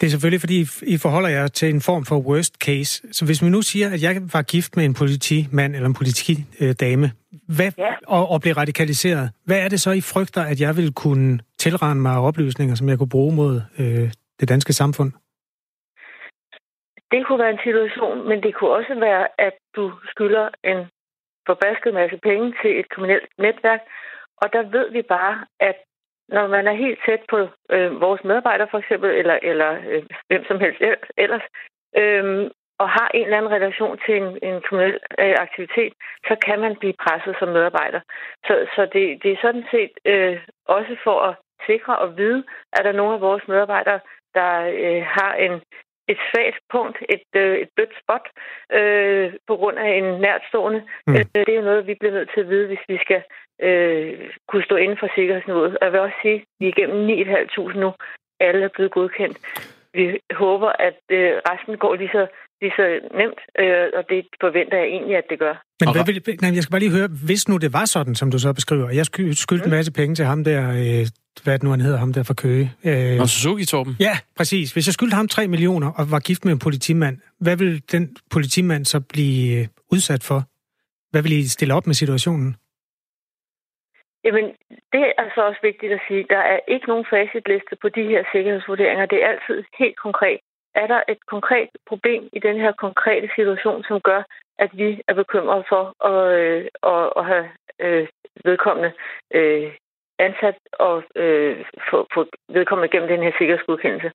Det 0.00 0.06
er 0.06 0.10
selvfølgelig, 0.10 0.40
fordi 0.40 0.58
I 0.94 0.96
forholder 0.98 1.28
jer 1.28 1.46
til 1.46 1.68
en 1.74 1.80
form 1.80 2.04
for 2.04 2.16
worst 2.18 2.54
case. 2.66 2.92
Så 3.12 3.24
hvis 3.24 3.42
vi 3.42 3.48
nu 3.48 3.62
siger, 3.62 3.86
at 3.94 4.02
jeg 4.02 4.12
var 4.32 4.42
gift 4.42 4.76
med 4.76 4.84
en 4.84 4.94
politimand 4.94 5.74
eller 5.74 5.88
en 5.88 5.94
politidame 5.94 7.10
hvad, 7.56 7.70
ja. 7.78 7.92
og, 8.06 8.30
og 8.32 8.40
blev 8.40 8.54
radikaliseret, 8.54 9.30
hvad 9.46 9.58
er 9.64 9.68
det 9.68 9.80
så, 9.80 9.90
I 9.90 10.00
frygter, 10.00 10.42
at 10.42 10.60
jeg 10.60 10.76
vil 10.76 10.92
kunne 10.92 11.38
tilrende 11.58 12.02
mig 12.02 12.16
oplysninger, 12.18 12.74
som 12.74 12.88
jeg 12.88 12.98
kunne 12.98 13.14
bruge 13.16 13.34
mod 13.34 13.54
øh, 13.80 14.08
det 14.40 14.48
danske 14.48 14.72
samfund? 14.72 15.10
Det 17.12 17.20
kunne 17.26 17.38
være 17.44 17.54
en 17.56 17.64
situation, 17.68 18.28
men 18.28 18.42
det 18.42 18.54
kunne 18.54 18.70
også 18.70 18.94
være, 19.08 19.24
at 19.38 19.56
du 19.76 19.92
skylder 20.10 20.48
en 20.64 20.80
forbasket 21.46 21.94
masse 21.94 22.18
penge 22.28 22.54
til 22.62 22.70
et 22.80 22.88
kriminelt 22.92 23.28
netværk, 23.38 23.80
og 24.42 24.46
der 24.54 24.62
ved 24.76 24.86
vi 24.96 25.02
bare, 25.16 25.34
at 25.60 25.78
når 26.28 26.46
man 26.46 26.66
er 26.66 26.72
helt 26.72 27.00
tæt 27.06 27.22
på 27.28 27.38
øh, 27.70 28.00
vores 28.00 28.24
medarbejdere 28.24 28.68
for 28.70 28.78
eksempel, 28.78 29.10
eller, 29.10 29.38
eller 29.42 29.70
øh, 29.88 30.02
hvem 30.28 30.44
som 30.48 30.60
helst 30.60 30.80
ellers, 31.16 31.42
øh, 31.96 32.50
og 32.82 32.88
har 32.88 33.08
en 33.14 33.24
eller 33.24 33.38
anden 33.38 33.52
relation 33.52 33.98
til 34.06 34.14
en, 34.22 34.38
en 34.42 34.60
kriminel 34.66 34.98
øh, 35.18 35.34
aktivitet, 35.46 35.92
så 36.28 36.36
kan 36.46 36.60
man 36.60 36.76
blive 36.76 37.00
presset 37.04 37.36
som 37.38 37.48
medarbejder. 37.48 38.00
Så, 38.46 38.66
så 38.74 38.82
det, 38.92 39.22
det 39.22 39.32
er 39.32 39.42
sådan 39.42 39.64
set 39.70 39.92
øh, 40.04 40.38
også 40.66 40.96
for 41.04 41.20
at 41.28 41.34
sikre 41.66 41.98
og 41.98 42.16
vide, 42.16 42.44
at 42.72 42.84
der 42.84 42.90
er 42.90 43.00
nogle 43.00 43.14
af 43.14 43.20
vores 43.20 43.48
medarbejdere, 43.48 44.00
der 44.34 44.52
øh, 44.82 45.02
har 45.16 45.34
en 45.34 45.62
et 46.08 46.18
svagt 46.30 46.60
punkt, 46.74 46.98
et, 47.08 47.28
øh, 47.42 47.58
et 47.58 47.68
blødt 47.76 47.94
spot, 48.02 48.26
øh, 48.78 49.32
på 49.46 49.56
grund 49.56 49.78
af 49.78 49.90
en 50.00 50.20
nærtstående. 50.20 50.80
Mm. 51.06 51.14
Øh, 51.14 51.24
det 51.34 51.48
er 51.48 51.60
jo 51.60 51.68
noget, 51.70 51.86
vi 51.86 51.94
bliver 52.00 52.14
nødt 52.14 52.30
til 52.34 52.40
at 52.40 52.48
vide, 52.48 52.66
hvis 52.66 52.84
vi 52.88 52.98
skal 53.04 53.22
øh, 53.66 54.30
kunne 54.48 54.64
stå 54.64 54.76
inden 54.76 54.98
for 54.98 55.08
sikkerhedsniveauet. 55.14 55.78
Og 55.78 55.84
jeg 55.84 55.92
vil 55.92 56.00
også 56.00 56.18
sige, 56.22 56.34
at 56.34 56.44
vi 56.60 56.64
er 56.66 56.72
igennem 56.76 57.00
9.500 57.10 57.78
nu. 57.78 57.92
Alle 58.40 58.64
er 58.64 58.74
blevet 58.74 58.92
godkendt. 58.92 59.38
Vi 59.94 60.20
håber, 60.32 60.70
at 60.88 61.00
øh, 61.10 61.32
resten 61.50 61.76
går 61.78 61.94
lige 61.94 62.10
så, 62.12 62.26
lige 62.62 62.72
så 62.76 62.84
nemt, 63.20 63.40
øh, 63.62 63.86
og 63.98 64.02
det 64.10 64.26
forventer 64.40 64.76
jeg 64.78 64.86
egentlig, 64.86 65.16
at 65.16 65.26
det 65.30 65.38
gør. 65.38 65.54
Men 65.80 65.88
hvad 65.94 66.04
vil, 66.06 66.38
nej, 66.42 66.54
jeg 66.54 66.62
skal 66.62 66.70
bare 66.74 66.84
lige 66.86 66.96
høre, 66.98 67.08
hvis 67.28 67.48
nu 67.48 67.56
det 67.56 67.72
var 67.72 67.84
sådan, 67.84 68.14
som 68.14 68.30
du 68.30 68.38
så 68.38 68.52
beskriver, 68.52 68.90
jeg 68.90 69.06
skyldte 69.06 69.64
mm. 69.64 69.70
en 69.70 69.76
masse 69.78 69.92
penge 69.92 70.14
til 70.14 70.24
ham 70.24 70.44
der, 70.44 70.62
øh, 70.70 71.04
hvad 71.44 71.54
det 71.54 71.62
nu 71.62 71.70
han 71.70 71.80
hedder, 71.80 71.98
ham 71.98 72.12
der 72.12 72.22
fra 72.22 72.34
Køge. 72.34 72.66
Øh, 72.88 73.20
og 73.22 73.28
Suzuki, 73.28 73.64
Torben? 73.64 73.96
Ja, 74.00 74.14
præcis. 74.36 74.72
Hvis 74.72 74.86
jeg 74.88 74.94
skyldte 74.94 75.16
ham 75.16 75.28
3 75.28 75.48
millioner 75.48 75.88
og 75.98 76.04
var 76.10 76.20
gift 76.20 76.44
med 76.44 76.52
en 76.52 76.58
politimand, 76.58 77.16
hvad 77.40 77.56
vil 77.56 77.72
den 77.92 78.16
politimand 78.30 78.84
så 78.84 79.00
blive 79.00 79.60
øh, 79.60 79.66
udsat 79.92 80.22
for? 80.28 80.40
Hvad 81.10 81.22
vil 81.22 81.32
I 81.32 81.42
stille 81.56 81.74
op 81.74 81.86
med 81.86 81.94
situationen? 81.94 82.56
Jamen, 84.24 84.44
det 84.92 85.00
er 85.08 85.12
altså 85.24 85.40
også 85.48 85.60
vigtigt 85.62 85.92
at 85.92 86.00
sige. 86.08 86.26
Der 86.30 86.42
er 86.52 86.60
ikke 86.68 86.86
nogen 86.88 87.06
facitliste 87.10 87.74
på 87.82 87.88
de 87.88 88.04
her 88.12 88.22
sikkerhedsvurderinger. 88.32 89.06
Det 89.06 89.18
er 89.22 89.28
altid 89.28 89.64
helt 89.78 89.98
konkret. 90.06 90.40
Er 90.74 90.86
der 90.86 91.00
et 91.08 91.26
konkret 91.26 91.68
problem 91.86 92.28
i 92.32 92.38
den 92.38 92.56
her 92.60 92.72
konkrete 92.72 93.28
situation, 93.34 93.84
som 93.84 94.00
gør, 94.00 94.22
at 94.58 94.70
vi 94.72 95.00
er 95.08 95.14
bekymrede 95.14 95.64
for 95.68 95.82
at, 96.10 96.38
øh, 96.40 96.66
at, 96.82 97.12
at 97.16 97.24
have 97.24 97.48
øh, 97.80 98.08
vedkommende 98.44 98.92
øh, 99.34 99.72
ansat 100.18 100.58
og 100.72 101.02
øh, 101.14 101.64
få, 101.90 102.06
få 102.14 102.26
vedkommende 102.48 102.88
gennem 102.88 103.08
den 103.08 103.22
her 103.22 103.32
sikkerhedsgodkendelse. 103.38 104.10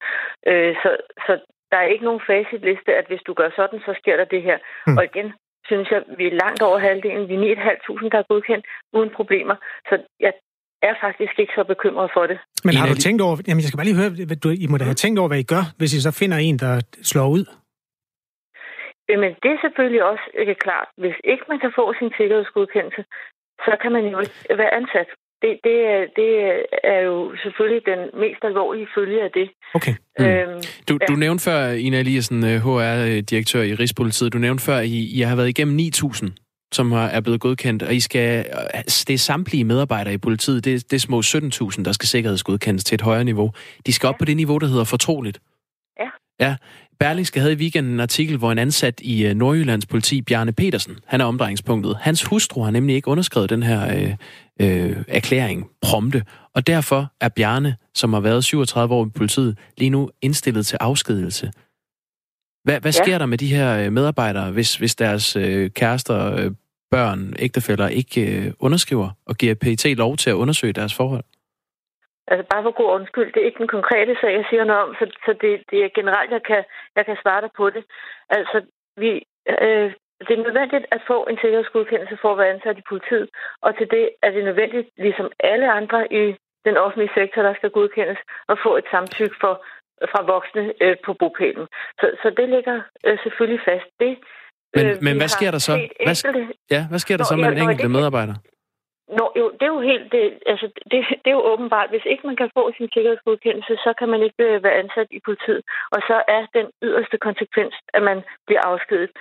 Øh, 0.48 0.76
så, 0.84 0.98
så 1.26 1.40
der 1.72 1.78
er 1.78 1.94
ikke 1.94 2.06
nogen 2.06 2.28
facitliste, 2.28 2.92
at 2.96 3.08
hvis 3.08 3.24
du 3.28 3.34
gør 3.34 3.50
sådan, 3.56 3.80
så 3.80 3.94
sker 4.02 4.18
der 4.18 4.26
det 4.26 4.42
her. 4.42 4.58
Mm. 4.88 4.98
Og 4.98 5.04
igen, 5.04 5.34
synes 5.66 5.92
jeg, 5.92 6.04
vi 6.18 6.28
er 6.28 6.40
langt 6.44 6.62
over 6.62 6.78
halvdelen. 6.78 7.30
Vi 7.30 7.36
er 7.52 7.56
9.500, 7.56 8.10
der 8.10 8.18
er 8.18 8.30
godkendt 8.34 8.66
uden 8.94 9.10
problemer. 9.10 9.56
Så 9.90 9.96
jeg 10.20 10.34
er 10.88 10.94
faktisk 11.06 11.36
ikke 11.42 11.54
så 11.58 11.64
bekymret 11.74 12.10
for 12.16 12.24
det. 12.32 12.38
Men 12.68 12.74
har 12.76 12.88
du 12.88 12.96
tænkt 12.96 13.22
over, 13.22 13.36
jamen 13.48 13.62
jeg 13.62 13.68
skal 13.68 13.78
bare 13.80 13.90
lige 13.90 14.02
høre, 14.02 14.12
du, 14.44 14.50
I 14.64 14.68
må 14.70 14.78
da 14.78 14.84
have 14.84 15.02
tænkt 15.04 15.20
over, 15.20 15.30
hvad 15.32 15.42
I 15.46 15.52
gør, 15.54 15.64
hvis 15.78 15.94
I 15.98 16.00
så 16.02 16.12
finder 16.22 16.38
en, 16.38 16.58
der 16.64 16.74
slår 17.12 17.28
ud? 17.38 17.46
Jamen 19.10 19.32
det 19.44 19.50
er 19.56 19.60
selvfølgelig 19.66 20.04
også 20.12 20.26
ikke 20.42 20.56
klart. 20.66 20.88
Hvis 21.04 21.18
ikke 21.32 21.46
man 21.52 21.60
kan 21.64 21.72
få 21.80 21.86
sin 22.00 22.12
sikkerhedsgodkendelse, 22.18 23.04
så 23.66 23.74
kan 23.82 23.92
man 23.92 24.04
jo 24.14 24.20
ikke 24.20 24.34
være 24.62 24.74
ansat 24.82 25.10
det, 25.44 25.54
det, 25.68 25.78
er, 25.94 26.00
det 26.20 26.30
er 26.84 27.02
jo 27.10 27.36
selvfølgelig 27.44 27.82
den 27.92 28.02
mest 28.24 28.42
alvorlige 28.44 28.88
følge 28.96 29.20
af 29.24 29.32
det. 29.40 29.48
Okay. 29.78 29.96
Mm. 30.20 30.26
Øhm, 30.26 30.62
du, 30.90 30.94
ja. 31.02 31.06
du 31.10 31.14
nævnte 31.16 31.44
før, 31.44 31.60
Ina 31.86 32.00
Eliassen, 32.00 32.44
HR-direktør 32.44 33.62
i 33.62 33.74
Rigspolitiet, 33.74 34.34
du 34.34 34.38
nævnte 34.38 34.64
før, 34.64 34.78
at 34.78 34.86
I, 34.86 35.00
I 35.18 35.22
har 35.22 35.36
været 35.36 35.50
igennem 35.50 35.76
9.000 35.80 36.43
som 36.76 36.92
er 36.92 37.20
blevet 37.20 37.42
godkendt, 37.42 37.84
og 37.84 37.96
I 37.96 38.00
skal, 38.00 38.46
det 39.08 39.10
er 39.10 39.18
samtlige 39.18 39.64
medarbejdere 39.64 40.14
i 40.14 40.18
politiet, 40.18 40.66
det, 40.66 40.92
det 40.92 40.96
er 40.96 41.00
små 41.00 41.22
17.000, 41.22 41.84
der 41.84 41.92
skal 41.92 42.08
sikkerhedsgodkendes 42.08 42.84
til 42.84 42.96
et 42.96 43.02
højere 43.02 43.24
niveau. 43.24 43.52
De 43.86 43.94
skal 43.94 44.10
op 44.10 44.16
på 44.20 44.26
det 44.26 44.38
niveau, 44.38 44.58
der 44.58 44.68
hedder 44.68 44.84
fortroligt. 44.84 45.40
Ja. 46.00 46.10
Ja. 46.40 46.56
Berlingske 47.00 47.40
havde 47.40 47.54
i 47.54 47.58
weekenden 47.58 47.94
en 47.94 48.00
artikel, 48.00 48.38
hvor 48.38 48.52
en 48.52 48.58
ansat 48.58 49.00
i 49.02 49.26
øh, 49.26 49.36
Nordjyllands 49.36 49.86
politi, 49.86 50.22
Bjarne 50.22 50.54
Petersen, 50.54 50.96
han 51.06 51.22
er 51.22 51.26
omdrejningspunktet. 51.26 51.98
Hans 52.02 52.24
hustru 52.24 52.62
har 52.64 52.72
nemlig 52.72 52.96
ikke 52.96 53.08
underskrevet 53.08 53.50
den 53.50 53.64
her 53.64 53.96
øh, 53.98 54.16
øh, 54.62 55.04
erklæring 55.08 55.70
prompte, 55.82 56.24
og 56.56 56.68
derfor 56.68 57.14
er 57.22 57.30
Bjarne, 57.30 57.76
som 57.96 58.14
har 58.14 58.20
været 58.20 58.44
37 58.44 58.96
år 58.96 59.06
i 59.06 59.10
politiet, 59.10 59.58
lige 59.78 59.90
nu 59.90 60.10
indstillet 60.22 60.66
til 60.66 60.78
afskedelse. 60.82 61.52
Hvad, 62.64 62.80
hvad 62.80 62.92
sker 62.92 63.12
ja. 63.12 63.18
der 63.18 63.26
med 63.26 63.38
de 63.38 63.48
her 63.48 63.78
øh, 63.78 63.94
medarbejdere, 63.94 64.52
hvis, 64.52 64.76
hvis 64.76 64.96
deres 64.96 65.36
øh, 65.36 65.70
kærester, 65.70 66.36
øh, 66.36 66.52
børn, 66.96 67.22
ægtefæller 67.46 67.88
ikke 68.02 68.20
øh, 68.32 68.46
underskriver 68.66 69.10
og 69.30 69.36
giver 69.40 69.56
PET 69.62 69.84
lov 70.04 70.14
til 70.22 70.30
at 70.30 70.40
undersøge 70.44 70.78
deres 70.80 70.96
forhold? 71.00 71.26
Altså 72.32 72.46
bare 72.52 72.64
for 72.64 72.74
god 72.82 72.92
undskyld, 72.98 73.30
det 73.34 73.40
er 73.42 73.50
ikke 73.50 73.64
den 73.64 73.76
konkrete 73.78 74.14
sag, 74.22 74.32
jeg 74.40 74.46
siger 74.50 74.64
noget 74.64 74.84
om, 74.86 74.96
så, 75.00 75.06
så 75.26 75.32
det, 75.42 75.52
det 75.72 75.80
er 75.86 75.98
generelt, 76.00 76.32
jeg 76.38 76.44
kan, 76.50 76.62
jeg 76.98 77.06
kan 77.06 77.18
svare 77.22 77.42
dig 77.42 77.52
på 77.60 77.66
det. 77.76 77.84
Altså, 78.38 78.58
vi, 79.02 79.12
øh, 79.66 79.88
det 80.28 80.34
er 80.36 80.46
nødvendigt 80.48 80.86
at 80.96 81.02
få 81.12 81.18
en 81.30 81.38
sikkerhedsgodkendelse 81.42 82.18
for 82.22 82.30
at 82.32 82.40
være 82.40 82.54
ansat 82.56 82.78
i 82.78 82.90
politiet, 82.92 83.28
og 83.66 83.78
til 83.78 83.88
det 83.96 84.06
er 84.26 84.32
det 84.32 84.44
nødvendigt, 84.44 84.88
ligesom 84.98 85.28
alle 85.52 85.68
andre 85.80 86.14
i 86.22 86.24
den 86.68 86.78
offentlige 86.78 87.16
sektor, 87.20 87.42
der 87.42 87.54
skal 87.56 87.70
godkendes, 87.78 88.20
at 88.52 88.58
få 88.66 88.72
et 88.78 88.88
samtykke 88.92 89.36
for, 89.44 89.54
fra 90.12 90.22
voksne 90.34 90.74
øh, 90.84 90.96
på 91.06 91.12
bopælen. 91.14 91.68
Så, 92.00 92.06
så 92.22 92.28
det 92.40 92.48
ligger 92.50 92.78
øh, 93.06 93.18
selvfølgelig 93.24 93.62
fast. 93.70 93.90
Det, 94.00 94.18
men, 94.76 94.86
øh, 94.88 94.96
men 95.06 95.18
hvad 95.18 95.28
sker 95.28 95.52
der 95.52 95.62
så? 95.70 95.74
Hvad, 96.06 96.16
ja, 96.72 96.82
hvad 96.90 97.00
sker 97.00 97.18
der 97.18 97.24
så 97.24 97.36
med 97.36 97.52
den 97.52 97.58
enkelte 97.58 97.90
medarbejder? 97.90 98.36
Nå, 99.20 99.26
jo, 99.40 99.46
det 99.58 99.66
er 99.66 99.74
jo 99.78 99.82
helt, 99.92 100.12
det, 100.12 100.40
altså, 100.46 100.68
det, 100.92 101.00
det 101.24 101.30
er 101.32 101.38
jo 101.40 101.50
åbenbart, 101.54 101.90
hvis 101.90 102.06
ikke 102.06 102.28
man 102.28 102.36
kan 102.36 102.50
få 102.58 102.72
sin 102.78 102.90
sikkerhedsgodkendelse, 102.94 103.74
så 103.86 103.94
kan 104.00 104.10
man 104.10 104.22
ikke 104.24 104.44
øh, 104.44 104.64
være 104.64 104.80
ansat 104.84 105.08
i 105.12 105.20
politiet. 105.26 105.62
Og 105.92 106.00
så 106.08 106.16
er 106.28 106.42
den 106.54 106.68
yderste 106.84 107.18
konsekvens, 107.18 107.74
at 107.94 108.02
man 108.04 108.22
bliver 108.48 108.62
afskedet. 108.62 109.12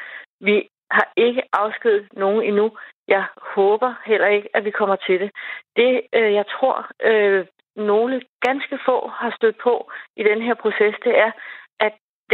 Vi 0.40 0.68
har 0.90 1.12
ikke 1.16 1.42
afskedet 1.52 2.06
nogen 2.12 2.42
endnu. 2.42 2.66
Jeg 3.08 3.24
håber 3.54 3.94
heller 4.06 4.26
ikke, 4.26 4.48
at 4.56 4.64
vi 4.64 4.70
kommer 4.70 4.96
til 4.96 5.20
det. 5.20 5.30
Det, 5.76 6.00
øh, 6.12 6.32
jeg 6.32 6.46
tror, 6.54 6.76
øh, 7.04 7.46
nogle 7.76 8.22
ganske 8.46 8.78
få 8.86 9.08
har 9.20 9.32
stødt 9.36 9.58
på 9.62 9.90
i 10.16 10.22
den 10.22 10.42
her 10.42 10.54
proces, 10.54 10.94
det 11.04 11.18
er, 11.18 11.30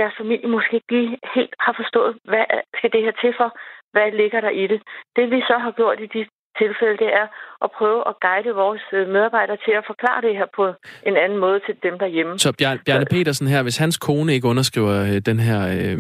deres 0.01 0.15
familie 0.21 0.49
måske 0.57 0.75
ikke 0.77 0.93
lige 0.97 1.19
helt 1.35 1.55
har 1.67 1.75
forstået, 1.81 2.13
hvad 2.31 2.47
skal 2.79 2.91
det 2.95 3.03
her 3.07 3.15
til 3.23 3.33
for? 3.41 3.49
Hvad 3.95 4.09
ligger 4.21 4.41
der 4.47 4.53
i 4.63 4.65
det? 4.73 4.81
Det 5.17 5.25
vi 5.35 5.41
så 5.51 5.57
har 5.65 5.73
gjort 5.81 5.99
i 6.07 6.09
de 6.17 6.23
tilfælde, 6.61 6.97
det 7.05 7.11
er 7.21 7.27
at 7.65 7.71
prøve 7.79 8.01
at 8.11 8.15
guide 8.27 8.55
vores 8.63 8.85
øh, 8.93 9.09
medarbejdere 9.15 9.59
til 9.67 9.75
at 9.81 9.85
forklare 9.91 10.21
det 10.27 10.33
her 10.41 10.49
på 10.59 10.65
en 11.09 11.17
anden 11.25 11.39
måde 11.39 11.59
til 11.67 11.75
dem 11.83 11.95
derhjemme. 11.99 12.39
Så 12.39 12.53
Bjarne, 12.59 12.81
Bjarne 12.87 13.07
Petersen 13.15 13.47
her, 13.47 13.63
hvis 13.63 13.77
hans 13.77 13.97
kone 14.07 14.35
ikke 14.35 14.49
underskriver 14.53 14.95
øh, 15.09 15.19
den 15.31 15.39
her 15.49 15.61
øh, 15.77 15.99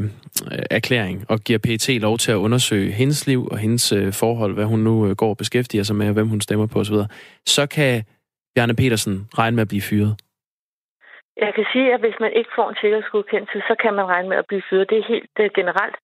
erklæring 0.78 1.16
og 1.28 1.38
giver 1.46 1.59
PET 1.59 1.88
lov 1.88 2.18
til 2.18 2.32
at 2.32 2.40
undersøge 2.46 2.90
hendes 3.01 3.26
liv 3.26 3.40
og 3.53 3.59
hendes 3.59 3.92
øh, 3.92 4.12
forhold, 4.12 4.55
hvad 4.55 4.64
hun 4.64 4.80
nu 4.80 4.94
øh, 5.07 5.16
går 5.16 5.30
og 5.30 5.36
beskæftiger 5.36 5.82
sig 5.82 5.96
med, 5.96 6.07
og 6.09 6.12
hvem 6.12 6.28
hun 6.28 6.40
stemmer 6.40 6.66
på 6.66 6.78
osv., 6.78 6.96
så 7.46 7.66
kan 7.66 8.05
Bjarne 8.55 8.74
Petersen 8.74 9.28
regne 9.38 9.55
med 9.55 9.62
at 9.62 9.68
blive 9.68 9.82
fyret? 9.82 10.16
Jeg 11.39 11.55
kan 11.55 11.66
sige, 11.72 11.95
at 11.95 12.01
hvis 12.01 12.20
man 12.20 12.32
ikke 12.32 12.51
får 12.55 12.68
en 12.68 12.76
sikkerhedsgodkendelse, 12.80 13.59
så 13.68 13.74
kan 13.82 13.95
man 13.95 14.07
regne 14.07 14.28
med 14.28 14.36
at 14.36 14.47
blive 14.47 14.62
fyret. 14.70 14.91
Det 14.91 14.99
er 14.99 15.11
helt 15.12 15.30
det 15.36 15.55
generelt. 15.55 15.97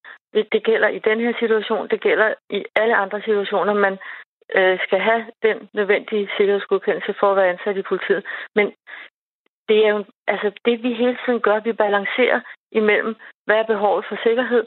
Det 0.52 0.64
gælder 0.64 0.88
i 0.88 0.98
den 0.98 1.20
her 1.20 1.32
situation, 1.38 1.88
det 1.88 2.00
gælder 2.00 2.34
i 2.50 2.64
alle 2.76 2.96
andre 2.96 3.20
situationer. 3.20 3.74
Man 3.74 3.98
øh, 4.54 4.78
skal 4.86 5.00
have 5.00 5.24
den 5.42 5.68
nødvendige 5.72 6.30
sikkerhedsgodkendelse 6.36 7.14
for 7.20 7.30
at 7.30 7.36
være 7.36 7.50
ansat 7.50 7.76
i 7.76 7.82
politiet. 7.82 8.24
Men 8.54 8.66
det 9.68 9.86
er 9.86 9.90
jo 9.90 10.04
altså 10.26 10.50
det, 10.64 10.82
vi 10.82 10.92
hele 10.94 11.18
tiden 11.24 11.40
gør. 11.40 11.60
Vi 11.60 11.72
balancerer 11.72 12.40
imellem, 12.72 13.16
hvad 13.46 13.56
er 13.56 13.72
behovet 13.72 14.04
for 14.08 14.18
sikkerhed, 14.22 14.66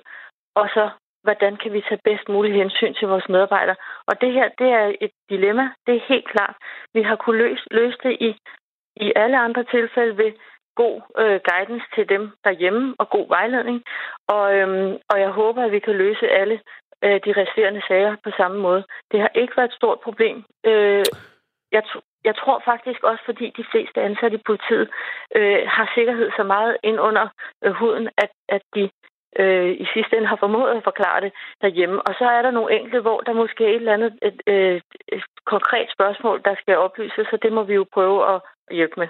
og 0.55 0.69
så 0.73 0.89
hvordan 1.23 1.55
kan 1.61 1.73
vi 1.73 1.81
tage 1.81 2.01
bedst 2.03 2.29
muligt 2.29 2.55
hensyn 2.55 2.93
til 2.93 3.07
vores 3.07 3.29
medarbejdere. 3.29 3.75
Og 4.09 4.21
det 4.21 4.31
her, 4.33 4.47
det 4.59 4.69
er 4.81 4.95
et 5.01 5.11
dilemma. 5.29 5.65
Det 5.85 5.95
er 5.95 6.09
helt 6.13 6.27
klart. 6.33 6.55
Vi 6.93 7.01
har 7.01 7.15
kunnet 7.15 7.41
løse, 7.43 7.63
løse 7.71 7.97
det 8.03 8.17
i, 8.27 8.29
i 8.95 9.07
alle 9.15 9.37
andre 9.39 9.63
tilfælde 9.63 10.17
ved 10.17 10.31
god 10.81 10.95
øh, 11.21 11.39
guidance 11.49 11.87
til 11.95 12.09
dem 12.09 12.23
derhjemme 12.43 12.95
og 12.99 13.09
god 13.09 13.27
vejledning. 13.27 13.79
Og, 14.27 14.45
øhm, 14.57 14.97
og 15.11 15.19
jeg 15.19 15.29
håber, 15.29 15.61
at 15.63 15.71
vi 15.71 15.79
kan 15.79 15.95
løse 16.03 16.27
alle 16.39 16.57
øh, 17.03 17.19
de 17.25 17.31
resterende 17.41 17.81
sager 17.87 18.15
på 18.23 18.29
samme 18.37 18.57
måde. 18.59 18.83
Det 19.11 19.19
har 19.19 19.31
ikke 19.35 19.57
været 19.57 19.69
et 19.69 19.79
stort 19.79 19.99
problem. 19.99 20.37
Øh, 20.65 21.05
jeg, 21.71 21.83
jeg 22.23 22.35
tror 22.35 22.61
faktisk 22.65 23.03
også, 23.03 23.23
fordi 23.25 23.45
de 23.57 23.65
fleste 23.71 24.01
ansatte 24.01 24.37
i 24.37 24.45
politiet 24.45 24.89
øh, 25.35 25.61
har 25.75 25.91
sikkerhed 25.95 26.29
så 26.37 26.43
meget 26.43 26.77
ind 26.83 26.99
under 26.99 27.27
øh, 27.63 27.71
huden, 27.71 28.09
at, 28.17 28.31
at 28.49 28.61
de 28.75 28.89
øh, 29.39 29.71
i 29.83 29.85
sidste 29.93 30.17
ende 30.17 30.27
har 30.27 30.39
formået 30.45 30.71
at 30.77 30.83
forklare 30.83 31.21
det 31.21 31.31
derhjemme. 31.61 32.01
Og 32.07 32.13
så 32.19 32.25
er 32.25 32.41
der 32.41 32.51
nogle 32.51 32.75
enkelte, 32.75 32.99
hvor 33.01 33.19
der 33.21 33.33
måske 33.33 33.63
er 33.63 33.69
et 33.69 33.75
eller 33.75 33.93
andet 33.93 34.13
et, 34.21 34.41
et, 34.47 34.83
et 35.07 35.23
konkret 35.45 35.87
spørgsmål, 35.91 36.41
der 36.45 36.55
skal 36.61 36.77
oplyses, 36.77 37.27
så 37.27 37.37
det 37.41 37.53
må 37.53 37.63
vi 37.63 37.73
jo 37.73 37.85
prøve 37.93 38.35
at 38.35 38.41
hjælpe 38.71 38.95
med. 38.97 39.07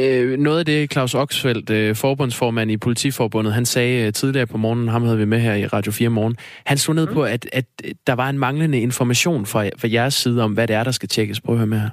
Øh, 0.00 0.38
noget 0.38 0.58
af 0.58 0.66
det, 0.66 0.92
Claus 0.92 1.14
Oxfeldt, 1.14 1.70
øh, 1.70 1.94
forbundsformand 2.04 2.70
i 2.70 2.76
Politiforbundet, 2.76 3.52
han 3.52 3.64
sagde 3.64 4.06
øh, 4.06 4.12
tidligere 4.12 4.46
på 4.46 4.58
morgenen, 4.58 4.88
ham 4.88 5.02
havde 5.02 5.18
vi 5.18 5.24
med 5.24 5.40
her 5.46 5.54
i 5.54 5.66
Radio 5.66 5.92
4 5.92 6.08
morgen, 6.08 6.36
han 6.66 6.76
slog 6.76 6.94
ned 6.94 7.06
mm. 7.08 7.14
på, 7.14 7.22
at, 7.22 7.42
at 7.52 7.66
der 8.06 8.14
var 8.14 8.28
en 8.28 8.38
manglende 8.38 8.80
information 8.80 9.46
fra, 9.46 9.60
fra 9.80 9.88
jeres 9.96 10.14
side 10.14 10.44
om, 10.44 10.52
hvad 10.52 10.66
det 10.68 10.76
er, 10.76 10.84
der 10.84 10.90
skal 10.90 11.08
tjekkes. 11.08 11.40
Prøv 11.40 11.54
at 11.54 11.58
høre 11.58 11.72
med 11.74 11.80
her. 11.84 11.92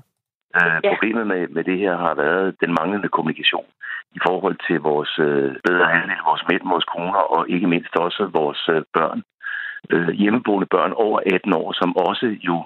Uh, 0.60 0.80
problemet 0.92 1.28
med, 1.28 1.42
med 1.56 1.64
det 1.64 1.78
her 1.84 1.96
har 2.06 2.16
været 2.16 2.56
den 2.64 2.72
manglende 2.80 3.10
kommunikation 3.16 3.68
i 4.18 4.20
forhold 4.28 4.58
til 4.68 4.78
vores 4.90 5.14
øh, 5.28 5.50
bedre 5.68 5.88
handel, 5.96 6.18
vores 6.30 6.44
mænd, 6.50 6.64
vores 6.74 6.88
koner 6.96 7.24
og 7.36 7.42
ikke 7.50 7.68
mindst 7.74 7.94
også 8.06 8.30
vores 8.40 8.62
øh, 8.76 8.82
børn. 8.98 9.20
Øh, 9.94 10.10
hjemmeboende 10.22 10.68
børn 10.76 10.92
over 11.06 11.20
18 11.36 11.54
år, 11.54 11.70
som 11.80 11.90
også 11.98 12.26
jo 12.50 12.58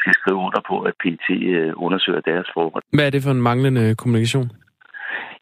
skal 0.00 0.14
skrive 0.20 0.38
under 0.46 0.60
på, 0.70 0.76
at 0.88 0.94
PT 1.02 1.28
øh, 1.30 1.72
undersøger 1.76 2.20
deres 2.30 2.48
forhold. 2.54 2.82
Hvad 2.92 3.06
er 3.06 3.10
det 3.10 3.22
for 3.22 3.30
en 3.30 3.42
manglende 3.42 3.94
kommunikation? 4.00 4.48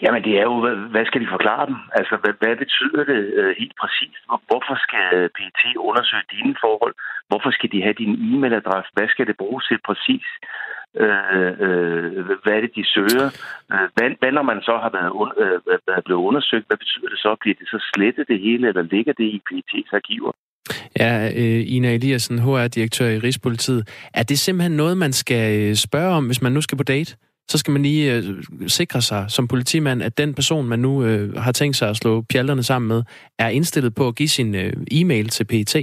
Jamen, 0.03 0.22
det 0.26 0.34
er 0.40 0.44
jo, 0.51 0.57
hvad, 0.64 0.76
hvad 0.94 1.05
skal 1.07 1.20
de 1.20 1.34
forklare 1.34 1.66
dem? 1.70 1.78
Altså, 1.98 2.14
hvad, 2.22 2.34
hvad 2.42 2.55
betyder 2.62 3.03
det 3.12 3.20
øh, 3.40 3.53
helt 3.61 3.74
præcist? 3.80 4.22
Hvorfor 4.48 4.76
skal 4.86 5.07
øh, 5.18 5.28
PT 5.36 5.61
undersøge 5.88 6.30
dine 6.34 6.55
forhold? 6.64 6.94
Hvorfor 7.30 7.51
skal 7.57 7.72
de 7.74 7.84
have 7.86 7.96
din 8.03 8.12
e-mailadresse? 8.28 8.90
Hvad 8.96 9.09
skal 9.09 9.26
det 9.30 9.36
bruges 9.42 9.64
til 9.66 9.78
præcis? 9.88 10.26
Øh, 11.05 11.53
øh, 11.64 12.24
hvad 12.42 12.55
er 12.57 12.62
det, 12.64 12.72
de 12.78 12.84
søger? 12.94 13.26
Øh, 13.72 13.86
hvad, 13.94 14.09
hvad 14.20 14.32
når 14.38 14.46
man 14.51 14.61
så 14.68 14.74
har 14.84 14.90
været, 14.98 15.11
un, 15.20 15.28
øh, 15.42 15.57
været 15.90 16.05
blevet 16.07 16.22
undersøgt? 16.28 16.66
Hvad 16.68 16.78
betyder 16.84 17.09
det 17.12 17.18
så? 17.24 17.30
Bliver 17.40 17.57
det 17.61 17.68
så 17.74 17.78
slettet 17.92 18.24
det 18.28 18.38
hele, 18.46 18.68
eller 18.68 18.82
ligger 18.94 19.12
det 19.20 19.28
i 19.36 19.38
PT's 19.48 19.92
arkiver? 19.98 20.32
Ja, 21.01 21.12
øh, 21.40 21.62
Ina 21.74 21.94
Eliassen, 21.94 22.38
HR-direktør 22.38 23.09
i 23.16 23.18
Rigspolitiet. 23.18 23.82
Er 24.14 24.22
det 24.22 24.38
simpelthen 24.38 24.76
noget, 24.76 24.96
man 24.98 25.12
skal 25.12 25.44
øh, 25.61 25.74
spørge 25.74 26.12
om, 26.18 26.26
hvis 26.26 26.42
man 26.42 26.53
nu 26.53 26.61
skal 26.61 26.78
på 26.78 26.84
date? 26.84 27.16
Så 27.51 27.59
skal 27.59 27.72
man 27.72 27.82
lige 27.82 28.05
øh, 28.14 28.22
sikre 28.68 29.01
sig 29.01 29.22
som 29.28 29.48
politimand, 29.48 30.03
at 30.03 30.18
den 30.18 30.34
person, 30.34 30.68
man 30.68 30.78
nu 30.78 30.92
øh, 31.05 31.34
har 31.44 31.53
tænkt 31.53 31.76
sig 31.76 31.88
at 31.90 31.96
slå 31.96 32.22
pjalterne 32.32 32.62
sammen 32.62 32.88
med, 32.88 33.03
er 33.38 33.48
indstillet 33.48 33.94
på 33.94 34.05
at 34.09 34.16
give 34.16 34.28
sin 34.28 34.55
øh, 34.55 34.72
e-mail 34.98 35.28
til 35.28 35.44
PET 35.51 35.74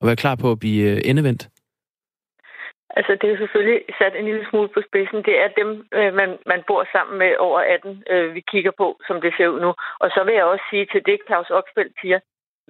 og 0.00 0.06
være 0.08 0.22
klar 0.24 0.36
på 0.42 0.50
at 0.50 0.58
blive 0.58 0.82
øh, 0.90 1.00
endevendt. 1.04 1.42
Altså, 2.98 3.12
det 3.20 3.28
er 3.30 3.38
selvfølgelig 3.38 3.80
sat 3.98 4.14
en 4.16 4.24
lille 4.24 4.46
smule 4.50 4.68
på 4.68 4.80
spidsen. 4.88 5.20
Det 5.28 5.36
er 5.44 5.48
dem, 5.60 5.70
øh, 5.98 6.14
man, 6.20 6.30
man 6.46 6.60
bor 6.68 6.82
sammen 6.92 7.18
med 7.18 7.32
over 7.38 7.60
18, 7.60 8.02
øh, 8.10 8.34
vi 8.34 8.40
kigger 8.52 8.72
på, 8.82 8.88
som 9.06 9.20
det 9.20 9.32
ser 9.36 9.48
ud 9.48 9.60
nu. 9.60 9.70
Og 10.02 10.08
så 10.14 10.20
vil 10.24 10.34
jeg 10.34 10.44
også 10.44 10.64
sige 10.70 10.86
til 10.92 11.02
det, 11.06 11.18
Claus 11.26 11.50
Oxfeldt 11.50 11.94
siger, 12.00 12.18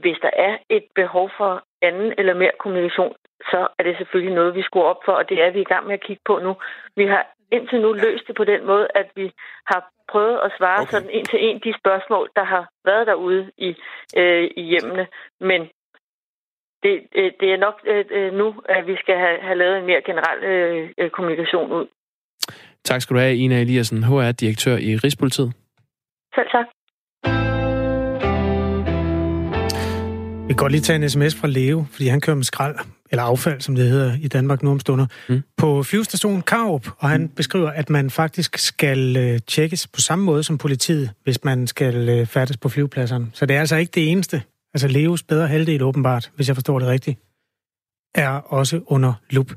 hvis 0.03 0.19
der 0.23 0.31
er 0.49 0.55
et 0.69 0.87
behov 0.95 1.31
for 1.39 1.53
anden 1.83 2.15
eller 2.19 2.35
mere 2.35 2.59
kommunikation, 2.59 3.15
så 3.51 3.61
er 3.79 3.83
det 3.83 3.97
selvfølgelig 3.97 4.35
noget, 4.35 4.55
vi 4.55 4.63
skulle 4.63 4.87
op 4.87 5.01
for, 5.05 5.13
og 5.13 5.29
det 5.29 5.39
er 5.45 5.51
vi 5.51 5.61
i 5.61 5.71
gang 5.73 5.87
med 5.87 5.95
at 5.95 6.07
kigge 6.07 6.23
på 6.27 6.39
nu. 6.39 6.53
Vi 6.97 7.07
har 7.07 7.27
indtil 7.53 7.81
nu 7.81 7.93
løst 7.93 8.25
det 8.29 8.37
på 8.37 8.45
den 8.45 8.67
måde, 8.67 8.87
at 8.95 9.09
vi 9.17 9.33
har 9.67 9.83
prøvet 10.13 10.39
at 10.45 10.53
svare 10.59 10.81
okay. 10.83 10.91
sådan 10.91 11.11
en 11.11 11.25
til 11.25 11.39
en 11.49 11.61
de 11.65 11.73
spørgsmål, 11.81 12.31
der 12.37 12.45
har 12.45 12.65
været 12.85 13.07
derude 13.07 13.51
i, 13.59 13.71
øh, 14.17 14.51
i 14.57 14.63
hjemmene. 14.63 15.07
Men 15.41 15.61
det, 16.83 16.95
øh, 17.15 17.31
det 17.41 17.49
er 17.53 17.57
nok 17.67 17.77
øh, 17.93 18.05
øh 18.11 18.33
nu, 18.33 18.49
at 18.69 18.87
vi 18.87 18.97
skal 19.03 19.17
have, 19.25 19.39
have 19.41 19.59
lavet 19.59 19.79
en 19.79 19.87
mere 19.87 20.03
generel 20.09 20.41
øh, 20.45 20.91
øh, 20.99 21.11
kommunikation 21.11 21.73
ud. 21.73 21.87
Tak 22.85 23.01
skal 23.01 23.17
du 23.17 23.21
have, 23.21 23.37
Ina 23.37 23.61
Eliassen, 23.61 24.05
HR-direktør 24.05 24.77
i 24.77 24.91
Rigspolitiet. 25.05 25.53
Selv 26.35 26.49
tak. 26.57 26.67
Vi 30.47 30.53
kan 30.53 30.63
godt 30.65 30.73
lige 30.73 30.81
tage 30.81 30.97
en 30.97 31.09
sms 31.09 31.35
fra 31.41 31.49
Leo, 31.49 31.85
fordi 31.93 32.07
han 32.09 32.21
kører 32.21 32.37
med 32.37 32.45
skrald, 32.45 32.77
eller 33.11 33.23
affald, 33.23 33.61
som 33.61 33.75
det 33.75 33.91
hedder 33.91 34.17
i 34.21 34.29
Danmark 34.29 34.63
nu 34.63 34.71
om 34.71 34.81
stunder, 34.81 35.07
mm. 35.29 35.43
på 35.57 35.83
flyvestationen 35.83 36.43
Karup, 36.43 36.89
og 36.99 37.09
han 37.09 37.21
mm. 37.21 37.29
beskriver, 37.29 37.71
at 37.71 37.91
man 37.91 38.11
faktisk 38.11 38.59
skal 38.59 39.17
øh, 39.17 39.41
tjekkes 39.47 39.87
på 39.87 40.01
samme 40.01 40.25
måde 40.25 40.43
som 40.43 40.59
politiet, 40.59 41.11
hvis 41.25 41.45
man 41.45 41.67
skal 41.67 42.09
øh, 42.09 42.27
færdes 42.27 42.57
på 42.57 42.69
flyvepladserne. 42.69 43.31
Så 43.33 43.47
det 43.47 43.57
er 43.57 43.61
altså 43.61 43.77
ikke 43.77 43.93
det 43.95 44.11
eneste. 44.11 44.43
Altså 44.75 44.89
Leos 44.89 45.23
bedre 45.23 45.49
halvdel 45.49 45.83
åbenbart, 45.83 46.31
hvis 46.37 46.49
jeg 46.49 46.57
forstår 46.57 46.79
det 46.79 46.89
rigtigt, 46.89 47.19
er 48.15 48.31
også 48.31 48.81
under 48.87 49.13
lup. 49.31 49.49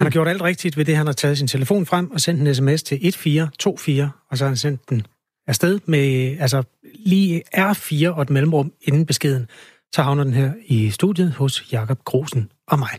Han 0.00 0.06
har 0.06 0.10
gjort 0.10 0.28
alt 0.28 0.42
rigtigt 0.42 0.76
ved 0.76 0.84
det, 0.84 0.96
han 0.96 1.06
har 1.06 1.12
taget 1.12 1.38
sin 1.38 1.46
telefon 1.46 1.86
frem 1.86 2.10
og 2.10 2.20
sendt 2.20 2.40
en 2.40 2.54
sms 2.54 2.82
til 2.82 2.94
1424, 2.94 4.10
og 4.30 4.38
så 4.38 4.44
har 4.44 4.48
han 4.48 4.56
sendt 4.56 4.90
den 4.90 5.06
afsted 5.46 5.80
med 5.86 6.36
altså 6.40 6.62
lige 6.94 7.42
R4 7.56 8.08
og 8.08 8.22
et 8.22 8.30
mellemrum 8.30 8.72
inden 8.82 9.06
beskeden 9.06 9.48
så 9.92 10.02
havner 10.02 10.24
den 10.24 10.34
her 10.34 10.52
i 10.66 10.90
studiet 10.90 11.32
hos 11.32 11.72
Jakob 11.72 12.04
Grosen 12.04 12.50
og 12.70 12.78
mig. 12.78 12.98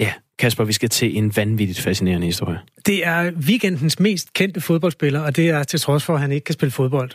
Ja, 0.00 0.12
Kasper, 0.38 0.64
vi 0.64 0.72
skal 0.72 0.88
til 0.88 1.16
en 1.16 1.36
vanvittigt 1.36 1.80
fascinerende 1.80 2.26
historie. 2.26 2.58
Det 2.86 3.06
er 3.06 3.30
weekendens 3.30 4.00
mest 4.00 4.32
kendte 4.32 4.60
fodboldspiller, 4.60 5.20
og 5.20 5.36
det 5.36 5.48
er 5.48 5.62
til 5.62 5.80
trods 5.80 6.04
for, 6.04 6.14
at 6.14 6.20
han 6.20 6.32
ikke 6.32 6.44
kan 6.44 6.52
spille 6.52 6.70
fodbold. 6.70 7.10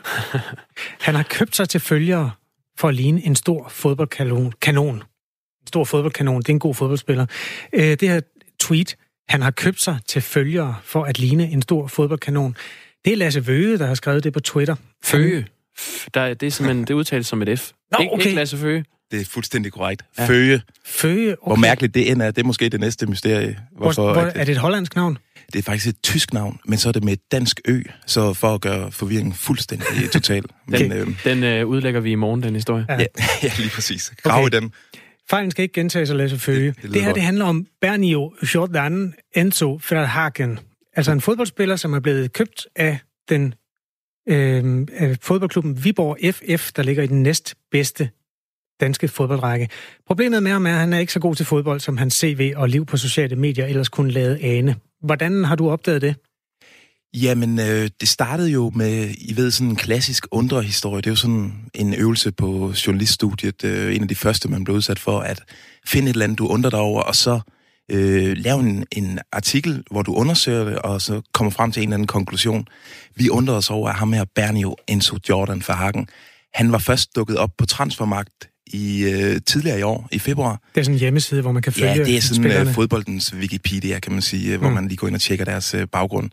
han 1.05 1.15
har 1.15 1.23
købt 1.23 1.55
sig 1.55 1.69
til 1.69 1.79
følgere 1.79 2.31
for 2.77 2.87
at 2.87 2.95
ligne 2.95 3.25
en 3.25 3.35
stor 3.35 3.69
fodboldkanon. 3.69 4.53
Kanon. 4.61 4.95
En 4.95 5.67
stor 5.67 5.83
fodboldkanon, 5.83 6.41
det 6.41 6.49
er 6.49 6.53
en 6.53 6.59
god 6.59 6.75
fodboldspiller. 6.75 7.25
Øh, 7.73 7.81
det 7.83 8.09
her 8.09 8.21
tweet, 8.59 8.95
han 9.29 9.41
har 9.41 9.51
købt 9.51 9.81
sig 9.81 9.99
til 10.07 10.21
følgere 10.21 10.75
for 10.83 11.03
at 11.03 11.19
ligne 11.19 11.51
en 11.51 11.61
stor 11.61 11.87
fodboldkanon. 11.87 12.55
Det 13.05 13.13
er 13.13 13.17
Lasse 13.17 13.47
Vøge, 13.47 13.77
der 13.77 13.85
har 13.85 13.95
skrevet 13.95 14.23
det 14.23 14.33
på 14.33 14.39
Twitter. 14.39 14.75
Føge? 15.03 15.47
Der, 16.13 16.33
det 16.33 16.47
er 16.47 16.51
simpelthen, 16.51 16.87
det 16.87 16.93
udtales 16.93 17.27
som 17.27 17.41
et 17.41 17.59
F. 17.59 17.71
Nå, 17.91 17.97
ikke, 18.01 18.13
okay. 18.13 18.25
ikke 18.25 18.35
Lasse 18.35 18.57
Føge. 18.57 18.85
Det 19.11 19.21
er 19.21 19.25
fuldstændig 19.25 19.71
korrekt. 19.71 20.03
Ja. 20.17 20.27
Føge. 20.27 20.61
Føge, 20.85 21.35
okay. 21.41 21.49
Hvor 21.49 21.55
mærkeligt 21.55 21.93
det 21.93 22.11
end 22.11 22.21
er, 22.21 22.31
det 22.31 22.41
er 22.41 22.45
måske 22.45 22.69
det 22.69 22.79
næste 22.79 23.05
mysterie. 23.05 23.59
Hvorfor, 23.77 24.03
hvor, 24.03 24.13
hvor, 24.13 24.21
er 24.21 24.43
det 24.43 24.51
et 24.51 24.57
hollandsk 24.57 24.95
navn? 24.95 25.17
Det 25.53 25.59
er 25.59 25.63
faktisk 25.63 25.87
et 25.87 26.03
tysk 26.03 26.33
navn, 26.33 26.59
men 26.65 26.77
så 26.77 26.87
er 26.87 26.91
det 26.93 27.03
med 27.03 27.13
et 27.13 27.31
dansk 27.31 27.61
ø, 27.67 27.81
så 28.05 28.33
for 28.33 28.53
at 28.53 28.61
gøre 28.61 28.91
forvirringen 28.91 29.33
fuldstændig 29.33 29.87
total. 30.11 30.43
Men, 30.67 30.85
okay. 30.85 31.01
øhm, 31.01 31.15
den 31.23 31.43
øh, 31.43 31.67
udlægger 31.67 31.99
vi 31.99 32.11
i 32.11 32.15
morgen, 32.15 32.43
den 32.43 32.53
historie. 32.53 32.85
Ja, 32.89 32.97
ja 33.43 33.51
lige 33.59 33.69
præcis. 33.69 34.13
Grav 34.23 34.43
okay. 34.43 34.57
i 34.57 34.59
den. 34.59 34.71
Fejlen 35.29 35.51
skal 35.51 35.63
ikke 35.63 35.73
gentage 35.73 36.05
sig, 36.05 36.15
Lasse 36.15 36.39
Føge. 36.39 36.67
Det, 36.67 36.81
det, 36.81 36.93
det 36.93 37.01
her 37.01 37.07
godt. 37.07 37.15
det 37.15 37.23
handler 37.23 37.45
om 37.45 37.65
Bernio 37.81 38.33
Jordan 38.55 39.13
Enzo 39.35 39.79
Verhagen. 39.89 40.59
Altså 40.95 41.11
en 41.11 41.21
fodboldspiller, 41.21 41.75
som 41.75 41.93
er 41.93 41.99
blevet 41.99 42.33
købt 42.33 42.67
af 42.75 42.99
den 43.29 43.53
øh, 44.29 45.17
fodboldklubben 45.21 45.83
Viborg 45.83 46.17
FF, 46.35 46.71
der 46.71 46.83
ligger 46.83 47.03
i 47.03 47.07
den 47.07 47.23
næstbedste 47.23 48.09
danske 48.81 49.07
fodboldrække. 49.07 49.69
Problemet 50.07 50.43
med 50.43 50.51
ham 50.51 50.65
er, 50.65 50.73
at 50.73 50.79
han 50.79 50.93
er 50.93 50.99
ikke 50.99 51.13
så 51.13 51.19
god 51.19 51.35
til 51.35 51.45
fodbold, 51.45 51.79
som 51.79 51.97
hans 51.97 52.13
CV 52.13 52.53
og 52.55 52.69
liv 52.69 52.85
på 52.85 52.97
sociale 52.97 53.35
medier 53.35 53.65
ellers 53.65 53.89
kunne 53.89 54.11
lade 54.11 54.43
ane. 54.43 54.75
Hvordan 55.01 55.43
har 55.43 55.55
du 55.55 55.69
opdaget 55.69 56.01
det? 56.01 56.15
Jamen, 57.13 57.59
øh, 57.59 57.89
det 58.01 58.09
startede 58.09 58.49
jo 58.49 58.71
med, 58.75 59.13
I 59.17 59.35
ved, 59.35 59.51
sådan 59.51 59.69
en 59.69 59.75
klassisk 59.75 60.25
undrehistorie. 60.31 61.01
Det 61.01 61.05
er 61.05 61.11
jo 61.11 61.15
sådan 61.15 61.53
en 61.73 61.93
øvelse 61.93 62.31
på 62.31 62.73
journaliststudiet. 62.87 63.63
Øh, 63.63 63.95
en 63.95 64.01
af 64.01 64.07
de 64.07 64.15
første, 64.15 64.49
man 64.49 64.63
blev 64.63 64.75
udsat 64.75 64.99
for, 64.99 65.19
at 65.19 65.41
finde 65.87 66.09
et 66.09 66.13
eller 66.13 66.23
andet, 66.23 66.37
du 66.37 66.47
undrer 66.47 66.69
dig 66.69 66.79
over, 66.79 67.01
og 67.01 67.15
så 67.15 67.39
øh, 67.91 68.37
lave 68.37 68.59
en, 68.59 68.85
en 68.91 69.19
artikel, 69.31 69.83
hvor 69.91 70.01
du 70.01 70.13
undersøger 70.13 70.63
det, 70.63 70.79
og 70.79 71.01
så 71.01 71.21
kommer 71.33 71.51
frem 71.51 71.71
til 71.71 71.83
en 71.83 71.89
eller 71.89 71.95
anden 71.95 72.07
konklusion. 72.07 72.67
Vi 73.15 73.29
undrede 73.29 73.57
os 73.57 73.69
over, 73.69 73.89
at 73.89 73.95
ham 73.95 74.13
her, 74.13 74.25
Bernio 74.35 74.75
Enzo 74.87 75.17
Jordan 75.29 75.63
Verhagen, 75.67 76.07
han 76.53 76.71
var 76.71 76.77
først 76.77 77.15
dukket 77.15 77.37
op 77.37 77.51
på 77.57 77.65
transfermagt 77.65 78.49
i 78.67 79.03
øh, 79.03 79.41
tidligere 79.45 79.79
i 79.79 79.81
år, 79.81 80.07
i 80.11 80.19
februar. 80.19 80.61
Det 80.75 80.79
er 80.79 80.83
sådan 80.83 80.95
en 80.95 80.99
hjemmeside, 80.99 81.41
hvor 81.41 81.51
man 81.51 81.61
kan 81.61 81.73
følge 81.73 81.91
Ja, 81.91 82.03
det 82.03 82.17
er 82.17 82.21
sådan 82.21 82.67
øh, 82.67 82.73
fodboldens 82.73 83.33
Wikipedia, 83.35 83.99
kan 83.99 84.11
man 84.11 84.21
sige, 84.21 84.53
mm. 84.57 84.61
hvor 84.61 84.69
man 84.69 84.87
lige 84.87 84.97
går 84.97 85.07
ind 85.07 85.15
og 85.15 85.21
tjekker 85.21 85.45
deres 85.45 85.73
øh, 85.73 85.87
baggrund. 85.87 86.29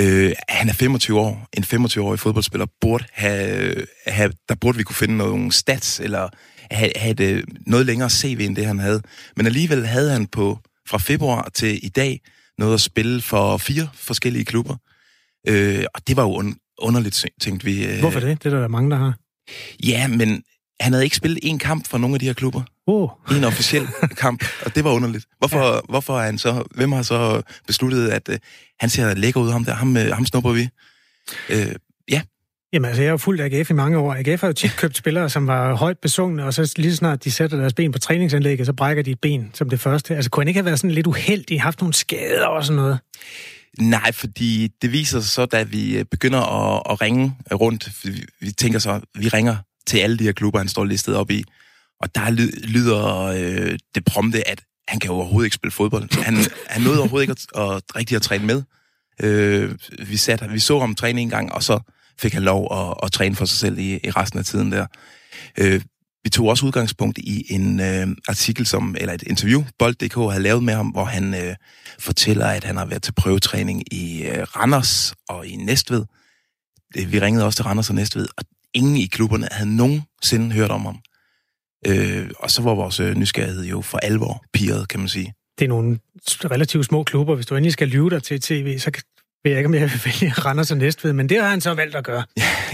Øh, 0.00 0.32
han 0.48 0.68
er 0.68 0.72
25 0.72 1.20
år. 1.20 1.48
En 1.56 1.64
25-årig 1.64 2.20
fodboldspiller 2.20 2.66
burde 2.80 3.04
have, 3.12 3.74
have... 4.06 4.32
Der 4.48 4.54
burde 4.54 4.78
vi 4.78 4.84
kunne 4.84 4.96
finde 4.96 5.16
nogle 5.16 5.52
stats, 5.52 6.00
eller 6.00 6.28
have, 6.70 6.92
have 6.96 7.10
et, 7.10 7.20
øh, 7.20 7.42
noget 7.66 7.86
længere 7.86 8.10
CV 8.10 8.38
end 8.40 8.56
det, 8.56 8.66
han 8.66 8.78
havde. 8.78 9.02
Men 9.36 9.46
alligevel 9.46 9.86
havde 9.86 10.10
han 10.10 10.26
på 10.26 10.58
fra 10.88 10.98
februar 10.98 11.48
til 11.54 11.84
i 11.84 11.88
dag 11.88 12.20
noget 12.58 12.74
at 12.74 12.80
spille 12.80 13.22
for 13.22 13.56
fire 13.56 13.88
forskellige 13.94 14.44
klubber. 14.44 14.76
Øh, 15.48 15.84
og 15.94 16.00
det 16.08 16.16
var 16.16 16.22
jo 16.22 16.40
un- 16.40 16.76
underligt, 16.78 17.24
tænkte 17.40 17.64
vi. 17.64 17.86
Øh, 17.86 17.98
Hvorfor 18.00 18.20
det? 18.20 18.44
Det 18.44 18.52
er 18.52 18.60
der 18.60 18.68
mange, 18.68 18.90
der 18.90 18.96
har. 18.96 19.14
Ja, 19.84 20.08
men 20.08 20.42
han 20.80 20.92
havde 20.92 21.04
ikke 21.04 21.16
spillet 21.16 21.38
en 21.42 21.58
kamp 21.58 21.88
for 21.88 21.98
nogle 21.98 22.14
af 22.14 22.20
de 22.20 22.26
her 22.26 22.32
klubber. 22.32 22.62
Oh. 22.86 23.08
En 23.36 23.44
officiel 23.44 23.88
kamp, 24.24 24.44
og 24.64 24.74
det 24.74 24.84
var 24.84 24.90
underligt. 24.90 25.24
Hvorfor, 25.38 25.74
ja. 25.74 25.80
hvorfor 25.88 26.20
er 26.20 26.24
han 26.24 26.38
så, 26.38 26.64
hvem 26.74 26.92
har 26.92 27.02
så 27.02 27.42
besluttet, 27.66 28.08
at 28.08 28.28
øh, 28.28 28.38
han 28.80 28.90
ser 28.90 29.14
lækker 29.14 29.40
ud, 29.40 29.50
ham 29.50 29.64
der, 29.64 29.74
ham, 29.74 29.96
øh, 29.96 30.12
ham 30.12 30.26
snupper 30.26 30.52
vi? 30.52 30.68
Øh, 31.50 31.74
ja. 32.10 32.22
Jamen 32.72 32.84
altså, 32.84 33.02
jeg 33.02 33.08
har 33.08 33.12
jo 33.12 33.16
fulgt 33.16 33.42
AGF 33.42 33.70
i 33.70 33.72
mange 33.72 33.98
år. 33.98 34.14
AGF 34.14 34.40
har 34.40 34.48
jo 34.48 34.52
tit 34.52 34.76
købt 34.76 34.96
spillere, 34.96 35.30
som 35.30 35.46
var 35.46 35.74
højt 35.74 35.98
besungne, 35.98 36.44
og 36.44 36.54
så 36.54 36.74
lige 36.76 36.96
snart 36.96 37.24
de 37.24 37.30
sætter 37.30 37.56
deres 37.56 37.74
ben 37.74 37.92
på 37.92 37.98
træningsanlægget, 37.98 38.66
så 38.66 38.72
brækker 38.72 39.02
de 39.02 39.10
et 39.10 39.20
ben 39.20 39.50
som 39.54 39.70
det 39.70 39.80
første. 39.80 40.16
Altså, 40.16 40.30
kunne 40.30 40.40
han 40.40 40.48
ikke 40.48 40.58
have 40.58 40.64
været 40.64 40.78
sådan 40.78 40.90
lidt 40.94 41.06
uheldig, 41.06 41.62
haft 41.62 41.80
nogle 41.80 41.94
skader 41.94 42.46
og 42.46 42.64
sådan 42.64 42.76
noget? 42.76 42.98
Nej, 43.78 44.12
fordi 44.12 44.68
det 44.82 44.92
viser 44.92 45.20
sig 45.20 45.30
så, 45.30 45.46
da 45.46 45.62
vi 45.62 45.98
øh, 45.98 46.04
begynder 46.04 46.40
at, 46.40 46.82
at 46.90 47.00
ringe 47.00 47.36
rundt, 47.52 47.90
vi, 48.04 48.24
vi 48.40 48.52
tænker 48.52 48.78
så, 48.78 49.00
vi 49.18 49.28
ringer 49.28 49.56
til 49.86 49.98
alle 49.98 50.18
de 50.18 50.24
her 50.24 50.32
klubber, 50.32 50.58
han 50.58 50.68
står 50.68 50.84
listet 50.84 51.16
op 51.16 51.30
i, 51.30 51.44
og 52.00 52.14
der 52.14 52.30
lyder 52.68 53.22
øh, 53.22 53.78
det 53.94 54.04
prompte, 54.04 54.48
at 54.48 54.62
han 54.88 55.00
kan 55.00 55.10
jo 55.10 55.14
overhovedet 55.14 55.46
ikke 55.46 55.54
spille 55.54 55.72
fodbold. 55.72 56.22
Han, 56.22 56.36
han 56.66 56.82
nåede 56.82 56.98
overhovedet 56.98 57.28
ikke 57.28 57.32
at, 57.54 57.62
at, 57.62 57.82
rigtig 57.96 58.16
at 58.16 58.22
træne 58.22 58.46
med. 58.46 58.62
Øh, 59.22 59.74
vi, 60.08 60.16
satte, 60.16 60.48
vi 60.48 60.58
så 60.58 60.78
ham 60.78 60.94
træne 60.94 61.20
en 61.20 61.30
gang, 61.30 61.52
og 61.52 61.62
så 61.62 61.80
fik 62.18 62.32
han 62.32 62.42
lov 62.42 62.68
at, 62.72 62.94
at 63.06 63.12
træne 63.12 63.36
for 63.36 63.44
sig 63.44 63.58
selv 63.58 63.78
i, 63.78 64.00
i 64.04 64.10
resten 64.10 64.38
af 64.38 64.44
tiden 64.44 64.72
der. 64.72 64.86
Øh, 65.58 65.80
vi 66.24 66.30
tog 66.30 66.46
også 66.46 66.66
udgangspunkt 66.66 67.18
i 67.18 67.44
en 67.54 67.80
øh, 67.80 68.08
artikel, 68.28 68.66
som, 68.66 68.96
eller 69.00 69.14
et 69.14 69.22
interview, 69.22 69.64
Bold.dk 69.78 70.14
havde 70.14 70.42
lavet 70.42 70.62
med 70.62 70.74
ham, 70.74 70.86
hvor 70.86 71.04
han 71.04 71.34
øh, 71.34 71.54
fortæller, 71.98 72.46
at 72.46 72.64
han 72.64 72.76
har 72.76 72.86
været 72.86 73.02
til 73.02 73.12
prøvetræning 73.12 73.92
i 73.92 74.22
øh, 74.22 74.42
Randers 74.42 75.14
og 75.28 75.46
i 75.46 75.56
Næstved. 75.56 76.04
Øh, 76.96 77.12
vi 77.12 77.20
ringede 77.20 77.44
også 77.44 77.56
til 77.56 77.64
Randers 77.64 77.88
og 77.88 77.94
Næstved, 77.94 78.28
og 78.36 78.44
ingen 78.76 78.96
i 78.96 79.06
klubberne 79.06 79.48
havde 79.50 79.76
nogensinde 79.76 80.52
hørt 80.52 80.70
om 80.70 80.80
ham. 80.80 80.98
Øh, 81.86 82.30
og 82.38 82.50
så 82.50 82.62
var 82.62 82.74
vores 82.74 83.00
øh, 83.00 83.14
nysgerrighed 83.14 83.64
jo 83.64 83.80
for 83.80 83.98
alvor 83.98 84.44
piret, 84.52 84.88
kan 84.88 85.00
man 85.00 85.08
sige. 85.08 85.34
Det 85.58 85.64
er 85.64 85.68
nogle 85.68 85.98
relativt 86.24 86.86
små 86.86 87.02
klubber. 87.02 87.34
Hvis 87.34 87.46
du 87.46 87.56
endelig 87.56 87.72
skal 87.72 87.88
lyve 87.88 88.10
dig 88.10 88.22
til 88.22 88.40
tv, 88.40 88.78
så 88.78 88.90
ved 89.44 89.52
jeg 89.52 89.58
ikke, 89.58 89.66
om 89.66 89.74
jeg 89.74 89.82
vil 89.82 90.00
vælge 90.20 90.32
Randers 90.32 90.70
og 90.70 90.76
Næstved, 90.76 91.12
men 91.12 91.28
det 91.28 91.42
har 91.42 91.48
han 91.48 91.60
så 91.60 91.74
valgt 91.74 91.96
at 91.96 92.04
gøre. 92.04 92.24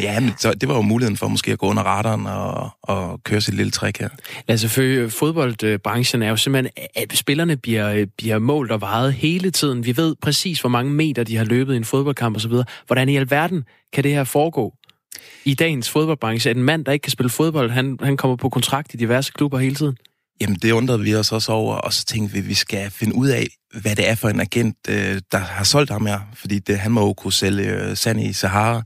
Ja, 0.00 0.20
men 0.20 0.32
så, 0.38 0.54
det 0.54 0.68
var 0.68 0.74
jo 0.74 0.82
muligheden 0.82 1.16
for 1.16 1.28
måske 1.28 1.52
at 1.52 1.58
gå 1.58 1.66
under 1.66 1.82
radaren 1.82 2.26
og, 2.26 2.70
og 2.82 3.20
køre 3.24 3.40
sit 3.40 3.54
lille 3.54 3.70
træk 3.70 3.98
her. 3.98 4.08
Altså, 4.48 4.68
for 4.68 5.08
fodboldbranchen 5.08 6.22
er 6.22 6.28
jo 6.28 6.36
simpelthen, 6.36 6.86
at 6.94 7.16
spillerne 7.16 7.56
bliver, 7.56 8.06
bliver 8.16 8.38
målt 8.38 8.72
og 8.72 8.80
vejet 8.80 9.12
hele 9.12 9.50
tiden. 9.50 9.84
Vi 9.84 9.96
ved 9.96 10.16
præcis, 10.22 10.60
hvor 10.60 10.70
mange 10.70 10.92
meter 10.92 11.24
de 11.24 11.36
har 11.36 11.44
løbet 11.44 11.74
i 11.74 11.76
en 11.76 11.84
fodboldkamp 11.84 12.36
osv. 12.36 12.52
Hvordan 12.86 13.08
i 13.08 13.16
alverden 13.16 13.64
kan 13.92 14.04
det 14.04 14.12
her 14.12 14.24
foregå? 14.24 14.74
I 15.44 15.54
dagens 15.54 15.90
fodboldbranche, 15.90 16.50
at 16.50 16.56
en 16.56 16.62
mand, 16.62 16.84
der 16.84 16.92
ikke 16.92 17.02
kan 17.02 17.10
spille 17.10 17.30
fodbold, 17.30 17.70
han, 17.70 17.98
han 18.02 18.16
kommer 18.16 18.36
på 18.36 18.48
kontrakt 18.48 18.94
i 18.94 18.96
diverse 18.96 19.32
klubber 19.32 19.58
hele 19.58 19.74
tiden? 19.74 19.96
Jamen, 20.40 20.56
det 20.56 20.72
undrede 20.72 21.00
vi 21.00 21.14
os 21.14 21.32
også 21.32 21.52
over, 21.52 21.74
og 21.74 21.92
så 21.92 22.04
tænkte 22.04 22.32
vi, 22.32 22.38
at 22.38 22.48
vi 22.48 22.54
skal 22.54 22.90
finde 22.90 23.14
ud 23.14 23.28
af, 23.28 23.46
hvad 23.80 23.96
det 23.96 24.08
er 24.08 24.14
for 24.14 24.28
en 24.28 24.40
agent, 24.40 24.76
øh, 24.88 25.20
der 25.32 25.38
har 25.38 25.64
solgt 25.64 25.90
ham 25.90 26.06
her. 26.06 26.20
Fordi 26.34 26.58
det, 26.58 26.78
han 26.78 26.92
må 26.92 27.06
jo 27.06 27.12
kunne 27.12 27.32
sælge 27.32 27.72
øh, 27.72 27.96
sand 27.96 28.20
i 28.20 28.32
Sahara. 28.32 28.82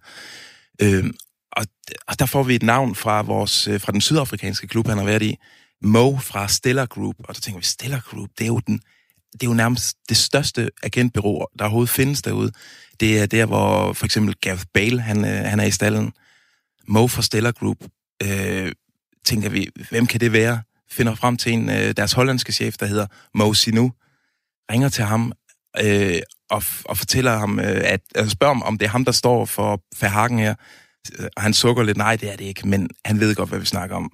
Øh, 0.82 1.05
og, 1.53 1.64
og 2.09 2.18
der 2.18 2.26
får 2.26 2.43
vi 2.43 2.55
et 2.55 2.62
navn 2.62 2.95
fra, 2.95 3.22
vores, 3.22 3.68
øh, 3.68 3.80
fra 3.80 3.93
den 3.93 4.01
sydafrikanske 4.01 4.66
klub, 4.66 4.89
han 4.89 4.99
har 4.99 5.05
været 5.05 5.22
i. 5.22 5.37
Mo 5.82 6.16
fra 6.16 6.49
Stellar 6.49 6.87
Group. 6.87 7.14
Og 7.18 7.34
der 7.34 7.41
tænker 7.41 7.61
vi, 7.61 7.64
Stellar 7.64 8.01
Group, 8.11 8.28
det 8.39 8.45
er 8.45 8.49
jo, 8.49 8.61
den, 8.66 8.80
det 9.32 9.43
er 9.43 9.47
jo 9.47 9.55
nærmest 9.55 9.97
det 10.09 10.16
største 10.16 10.70
agentbyrå, 10.82 11.47
der 11.59 11.64
overhovedet 11.64 11.91
findes 11.91 12.22
derude. 12.22 12.53
Det 13.01 13.20
er 13.20 13.26
der, 13.26 13.47
hvor 13.47 13.93
for 13.93 14.05
eksempel 14.05 14.34
Gareth 14.41 14.64
Bale, 14.74 15.01
han, 15.01 15.24
øh, 15.24 15.45
han 15.45 15.61
er 15.61 15.64
i 15.64 15.70
stallen. 15.70 16.12
Mo 16.89 17.07
fra 17.07 17.22
Stellar 17.22 17.53
Group. 17.53 17.76
Øh, 18.22 18.72
tænker 19.24 19.49
vi, 19.49 19.68
hvem 19.91 20.07
kan 20.07 20.20
det 20.20 20.32
være? 20.32 20.62
Finder 20.91 21.14
frem 21.14 21.37
til 21.37 21.53
en, 21.53 21.70
øh, 21.70 21.95
deres 21.97 22.12
hollandske 22.12 22.53
chef, 22.53 22.76
der 22.76 22.87
hedder 22.87 23.07
Mo 23.34 23.53
Sinu. 23.53 23.93
Ringer 24.70 24.89
til 24.89 25.05
ham 25.05 25.32
øh, 25.84 26.18
og, 26.51 26.62
og 26.84 26.99
fortæller 26.99 27.39
ham, 27.39 27.59
øh, 27.59 27.82
at, 27.84 28.01
altså 28.14 28.30
spørger 28.30 28.51
om, 28.51 28.62
om 28.62 28.78
det 28.78 28.87
er 28.87 28.91
ham, 28.91 29.05
der 29.05 29.12
står 29.12 29.45
for 29.45 29.82
Verhagen 30.01 30.39
her. 30.39 30.55
Og 31.37 31.43
han 31.43 31.55
sukker 31.55 31.82
lidt, 31.82 31.97
nej, 31.97 32.16
det 32.16 32.32
er 32.32 32.37
det 32.37 32.45
ikke, 32.45 32.68
men 32.68 32.91
han 33.05 33.20
ved 33.20 33.34
godt, 33.34 33.49
hvad 33.49 33.59
vi 33.59 33.66
snakker 33.66 33.97
om. 33.97 34.12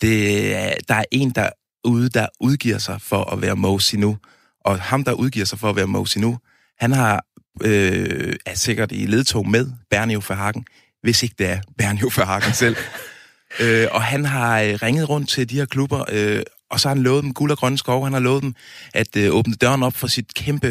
Det, 0.00 0.54
er, 0.54 0.74
der 0.88 0.94
er 0.94 1.04
en 1.10 1.30
der 1.30 1.50
ude, 1.84 2.08
der 2.08 2.26
udgiver 2.40 2.78
sig 2.78 3.00
for 3.00 3.24
at 3.24 3.42
være 3.42 3.56
Mo 3.56 3.78
Sinu. 3.78 4.16
Og 4.64 4.80
ham, 4.80 5.04
der 5.04 5.12
udgiver 5.12 5.46
sig 5.46 5.58
for 5.58 5.70
at 5.70 5.76
være 5.76 5.86
Mo 5.86 6.04
Sinu, 6.04 6.38
han 6.78 6.92
har, 6.92 7.24
øh, 7.62 8.36
er 8.46 8.54
sikkert 8.54 8.92
i 8.92 9.06
ledtog 9.06 9.48
med 9.48 9.72
Bernio 9.90 10.22
Verhagen, 10.28 10.66
hvis 11.04 11.22
ikke 11.22 11.34
det 11.38 11.46
er 11.46 11.60
Bernio 11.78 12.10
Verhagen 12.16 12.52
selv. 12.52 12.76
øh, 13.62 13.86
og 13.90 14.02
han 14.02 14.24
har 14.24 14.60
øh, 14.60 14.74
ringet 14.82 15.08
rundt 15.08 15.28
til 15.28 15.50
de 15.50 15.54
her 15.54 15.64
klubber, 15.64 16.04
øh, 16.12 16.42
og 16.70 16.80
så 16.80 16.88
har 16.88 16.94
han 16.94 17.04
lovet 17.04 17.24
dem 17.24 17.34
guld 17.34 17.50
og 17.50 17.58
grønne 17.58 17.78
skov. 17.78 18.04
Han 18.04 18.12
har 18.12 18.20
lovet 18.20 18.42
dem 18.42 18.54
at 18.94 19.16
øh, 19.16 19.34
åbne 19.34 19.54
døren 19.54 19.82
op 19.82 19.94
for 19.94 20.06
sit 20.06 20.34
kæmpe 20.34 20.68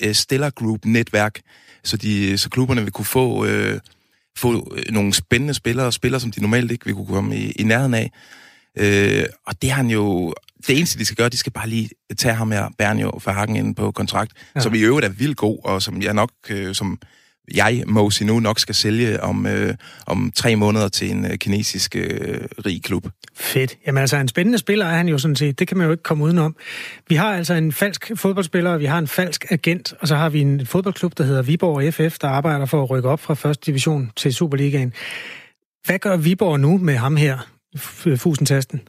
øh, 0.00 0.14
Stellar 0.14 0.50
Group-netværk, 0.50 1.40
så, 1.84 1.96
de, 1.96 2.38
så 2.38 2.50
klubberne 2.50 2.82
vil 2.82 2.92
kunne 2.92 3.04
få, 3.04 3.44
øh, 3.46 3.80
få 4.38 4.74
øh, 4.76 4.92
nogle 4.92 5.14
spændende 5.14 5.54
spillere, 5.54 5.86
og 5.86 5.92
spillere, 5.92 6.20
som 6.20 6.30
de 6.30 6.40
normalt 6.40 6.70
ikke 6.72 6.84
vil 6.84 6.94
kunne 6.94 7.06
komme 7.06 7.36
i, 7.36 7.50
i 7.50 7.62
nærheden 7.62 7.94
af. 7.94 8.12
Øh, 8.78 9.24
og 9.46 9.62
det 9.62 9.70
har 9.70 9.76
han 9.76 9.90
jo... 9.90 10.34
Det 10.66 10.78
eneste, 10.78 10.98
de 10.98 11.04
skal 11.04 11.16
gøre, 11.16 11.28
de 11.28 11.36
skal 11.36 11.52
bare 11.52 11.68
lige 11.68 11.90
tage 12.18 12.34
ham 12.34 12.50
her, 12.50 12.68
Bernio 12.78 13.20
Verhagen, 13.24 13.56
ind 13.56 13.76
på 13.76 13.90
kontrakt, 13.90 14.32
ja. 14.54 14.60
som 14.60 14.74
i 14.74 14.80
øvrigt 14.80 15.06
er 15.06 15.10
vildt 15.10 15.36
god, 15.36 15.58
og 15.64 15.82
som 15.82 16.02
jeg 16.02 16.14
nok, 16.14 16.30
øh, 16.50 16.74
som 16.74 16.98
jeg, 17.54 17.82
Mosi, 17.86 18.24
nu 18.24 18.40
nok 18.40 18.58
skal 18.58 18.74
sælge 18.74 19.22
om, 19.22 19.46
øh, 19.46 19.74
om 20.06 20.32
tre 20.34 20.56
måneder 20.56 20.88
til 20.88 21.10
en 21.10 21.24
øh, 21.24 21.38
kinesisk 21.38 21.96
øh, 21.96 22.40
rig 22.66 22.82
klub. 22.82 23.06
Fedt. 23.36 23.78
Jamen 23.86 24.00
altså, 24.00 24.16
en 24.16 24.28
spændende 24.28 24.58
spiller 24.58 24.86
er 24.86 24.96
han 24.96 25.08
jo 25.08 25.18
sådan 25.18 25.36
set. 25.36 25.58
Det 25.58 25.68
kan 25.68 25.76
man 25.76 25.86
jo 25.86 25.90
ikke 25.90 26.02
komme 26.02 26.24
udenom. 26.24 26.56
Vi 27.08 27.14
har 27.14 27.34
altså 27.34 27.54
en 27.54 27.72
falsk 27.72 28.10
fodboldspiller, 28.16 28.76
vi 28.78 28.86
har 28.86 28.98
en 28.98 29.08
falsk 29.08 29.44
agent, 29.50 29.94
og 30.00 30.08
så 30.08 30.16
har 30.16 30.28
vi 30.28 30.40
en 30.40 30.66
fodboldklub, 30.66 31.18
der 31.18 31.24
hedder 31.24 31.42
Viborg 31.42 31.94
FF, 31.94 32.18
der 32.18 32.28
arbejder 32.28 32.66
for 32.66 32.82
at 32.82 32.90
rykke 32.90 33.08
op 33.08 33.20
fra 33.20 33.34
første 33.34 33.66
division 33.66 34.10
til 34.16 34.34
Superligaen. 34.34 34.92
Hvad 35.86 35.98
gør 35.98 36.16
Viborg 36.16 36.60
nu 36.60 36.78
med 36.78 36.96
ham 36.96 37.16
her, 37.16 37.38
Fusentasten? 38.16 38.80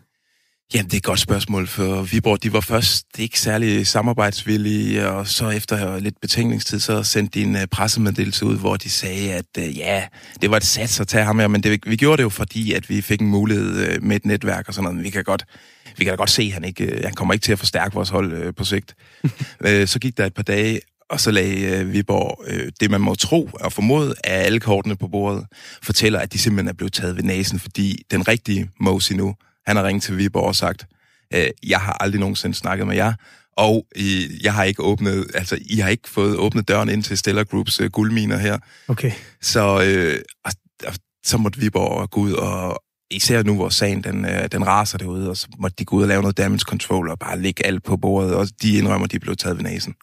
Jamen, 0.74 0.86
det 0.86 0.94
er 0.94 0.98
et 0.98 1.04
godt 1.04 1.20
spørgsmål, 1.20 1.68
for 1.68 2.02
Viborg, 2.02 2.44
de 2.44 2.54
var 2.54 2.60
først 2.60 3.06
ikke 3.18 3.40
særlig 3.40 3.88
samarbejdsvillige, 3.88 5.10
og 5.10 5.28
så 5.28 5.50
efter 5.50 6.00
lidt 6.00 6.22
betænkningstid, 6.22 6.80
så 6.80 7.04
sendte 7.04 7.40
de 7.40 7.44
en 7.44 7.56
uh, 7.56 7.62
pressemeddelelse 7.72 8.46
ud, 8.46 8.58
hvor 8.58 8.76
de 8.76 8.90
sagde, 8.90 9.34
at 9.34 9.46
uh, 9.58 9.78
ja, 9.78 10.04
det 10.42 10.52
var 10.52 10.58
et 10.58 10.66
sats 10.66 11.00
at 11.00 11.08
tage 11.08 11.24
ham 11.24 11.40
her, 11.40 11.48
men 11.48 11.64
det, 11.64 11.80
vi 11.88 11.96
gjorde 11.96 12.18
det 12.18 12.24
jo 12.24 12.30
fordi, 12.30 12.74
at 12.74 12.90
vi 12.90 13.02
fik 13.02 13.22
en 13.22 13.28
mulighed 13.28 13.98
uh, 13.98 14.04
med 14.04 14.16
et 14.16 14.26
netværk 14.26 14.68
og 14.68 14.74
sådan 14.74 14.84
noget, 14.84 14.96
men 14.96 15.04
vi 15.04 15.10
kan 15.10 15.24
godt, 15.24 15.46
vi 15.98 16.04
kan 16.04 16.12
da 16.12 16.16
godt 16.16 16.30
se, 16.30 16.44
at 16.44 16.52
han, 16.52 16.64
ikke, 16.64 17.02
han 17.04 17.14
kommer 17.14 17.34
ikke 17.34 17.44
til 17.44 17.52
at 17.52 17.60
forstærke 17.60 17.96
vores 17.96 18.10
hold 18.10 18.54
på 18.54 18.64
sigt. 18.64 18.96
så 19.92 20.00
gik 20.02 20.18
der 20.18 20.26
et 20.26 20.34
par 20.34 20.44
dage, 20.44 20.80
og 21.10 21.20
så 21.20 21.32
lagde 21.32 21.86
Viborg 21.86 22.46
det, 22.80 22.92
man 22.92 23.02
må 23.02 23.16
tro 23.16 23.50
og 23.54 23.74
formode, 23.74 24.16
at 24.24 24.46
alle 24.46 24.60
kortene 24.60 24.96
på 24.96 25.08
bordet 25.08 25.46
fortæller, 25.84 26.20
at 26.20 26.34
de 26.34 26.38
simpelthen 26.38 26.68
er 26.68 26.74
blevet 26.74 26.94
taget 26.94 27.16
ved 27.16 27.24
næsen, 27.24 27.60
fordi 27.60 28.04
den 28.12 28.28
rigtige 28.28 28.70
Mosi 28.80 29.14
nu, 29.14 29.36
han 29.66 29.76
har 29.76 29.84
ringet 29.84 30.04
til 30.04 30.18
Viborg 30.18 30.48
og 30.48 30.56
sagt, 30.56 30.86
øh, 31.34 31.48
jeg 31.68 31.80
har 31.80 31.98
aldrig 32.00 32.20
nogensinde 32.20 32.56
snakket 32.56 32.88
med 32.88 32.96
jer, 32.96 33.14
og 33.58 33.86
I, 33.96 34.40
jeg 34.44 34.54
har 34.54 34.64
ikke 34.64 34.84
åbnet, 34.84 35.28
altså 35.34 35.58
I 35.62 35.76
har 35.80 35.90
ikke 35.90 36.10
fået 36.10 36.38
åbnet 36.38 36.68
døren 36.68 36.90
ind 36.90 37.04
til 37.04 37.18
Stellar 37.18 37.44
Groups 37.44 37.80
øh, 37.80 37.92
guldminer 37.92 38.38
her. 38.38 38.58
Okay. 38.88 39.12
Så, 39.42 39.84
øh, 39.88 40.20
og, 40.46 40.52
og, 40.88 40.94
så 41.26 41.38
måtte 41.38 41.60
Viborg 41.60 42.10
gå 42.10 42.22
ud 42.22 42.34
og, 42.34 42.84
især 43.12 43.44
nu, 43.44 43.56
hvor 43.56 43.70
sagen 43.70 44.04
den, 44.04 44.26
øh, 44.26 44.48
den 44.52 44.68
raser 44.68 44.98
derude, 44.98 45.30
og 45.30 45.38
så 45.38 45.48
måtte 45.60 45.76
de 45.80 45.86
gå 45.86 45.96
ud 45.96 46.02
og 46.02 46.08
lave 46.08 46.22
noget 46.22 46.38
damage 46.38 46.60
control 46.60 47.10
og 47.10 47.20
bare 47.20 47.40
lægge 47.40 47.66
alt 47.66 47.84
på 47.84 47.98
bordet, 47.98 48.36
og 48.36 48.48
de 48.62 48.78
indrømmer, 48.78 49.06
at 49.06 49.12
de 49.12 49.20
blev 49.20 49.36
taget 49.36 49.58
ved 49.58 49.64
næsen. 49.64 49.96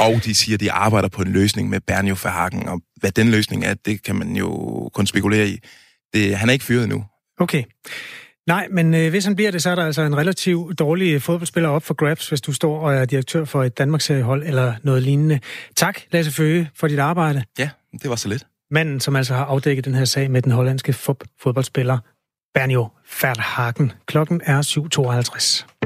Og 0.00 0.24
de 0.24 0.34
siger, 0.34 0.56
at 0.56 0.60
de 0.60 0.72
arbejder 0.72 1.08
på 1.08 1.22
en 1.22 1.32
løsning 1.32 1.68
med 1.68 1.80
Bernio 1.80 2.16
Verhagen, 2.22 2.68
og 2.68 2.80
hvad 2.96 3.10
den 3.10 3.30
løsning 3.30 3.64
er, 3.64 3.74
det 3.74 4.02
kan 4.02 4.16
man 4.16 4.36
jo 4.36 4.50
kun 4.94 5.06
spekulere 5.06 5.48
i. 5.48 5.58
Det, 6.14 6.36
han 6.36 6.48
er 6.48 6.52
ikke 6.52 6.64
fyret 6.64 6.84
endnu. 6.84 7.04
Okay. 7.40 7.62
Nej, 8.46 8.68
men 8.70 8.94
øh, 8.94 9.10
hvis 9.10 9.24
han 9.24 9.36
bliver 9.36 9.50
det, 9.50 9.62
så 9.62 9.70
er 9.70 9.74
der 9.74 9.84
altså 9.84 10.02
en 10.02 10.16
relativt 10.16 10.78
dårlig 10.78 11.22
fodboldspiller 11.22 11.68
op 11.68 11.82
for 11.82 11.94
grabs, 11.94 12.28
hvis 12.28 12.40
du 12.40 12.52
står 12.52 12.80
og 12.80 12.94
er 12.94 13.04
direktør 13.04 13.44
for 13.44 13.64
et 13.64 13.78
Danmarks 13.78 14.08
hold 14.08 14.42
eller 14.46 14.74
noget 14.82 15.02
lignende. 15.02 15.40
Tak, 15.76 16.00
Lasse 16.10 16.32
Føge, 16.32 16.70
for 16.74 16.88
dit 16.88 16.98
arbejde. 16.98 17.42
Ja, 17.58 17.70
det 18.02 18.10
var 18.10 18.16
så 18.16 18.28
lidt. 18.28 18.46
Manden, 18.70 19.00
som 19.00 19.16
altså 19.16 19.34
har 19.34 19.44
afdækket 19.44 19.84
den 19.84 19.94
her 19.94 20.04
sag 20.04 20.30
med 20.30 20.42
den 20.42 20.52
hollandske 20.52 20.92
fodboldspiller 20.92 21.98
Bernio 22.54 22.88
Verhagen. 23.22 23.92
Klokken 24.06 24.40
er 24.44 24.62
7.52. 24.62 25.76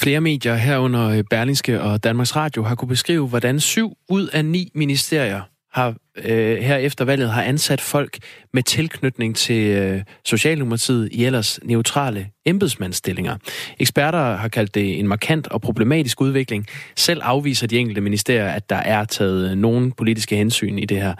Flere 0.00 0.20
medier 0.20 0.54
herunder 0.54 1.22
Berlingske 1.30 1.80
og 1.80 2.04
Danmarks 2.04 2.36
Radio 2.36 2.62
har 2.62 2.74
kunne 2.74 2.88
beskrive, 2.88 3.28
hvordan 3.28 3.60
syv 3.60 3.92
ud 4.08 4.28
af 4.28 4.44
ni 4.44 4.70
ministerier 4.74 5.42
har 5.76 5.94
øh, 6.24 6.58
her 6.58 6.76
efter 6.76 7.04
valget 7.04 7.30
har 7.30 7.42
ansat 7.42 7.80
folk 7.80 8.18
med 8.52 8.62
tilknytning 8.62 9.36
til 9.36 9.76
øh, 9.76 10.02
Socialdemokratiet 10.24 11.08
i 11.12 11.24
ellers 11.24 11.60
neutrale 11.62 12.30
embedsmandsstillinger. 12.44 13.36
Eksperter 13.78 14.36
har 14.36 14.48
kaldt 14.48 14.74
det 14.74 14.98
en 14.98 15.08
markant 15.08 15.48
og 15.48 15.60
problematisk 15.60 16.20
udvikling. 16.20 16.66
Selv 16.96 17.20
afviser 17.24 17.66
de 17.66 17.78
enkelte 17.78 18.00
ministerier, 18.00 18.48
at 18.48 18.70
der 18.70 18.76
er 18.76 19.04
taget 19.04 19.58
nogen 19.58 19.92
politiske 19.92 20.36
hensyn 20.36 20.78
i 20.78 20.84
det 20.84 21.02
her. 21.02 21.14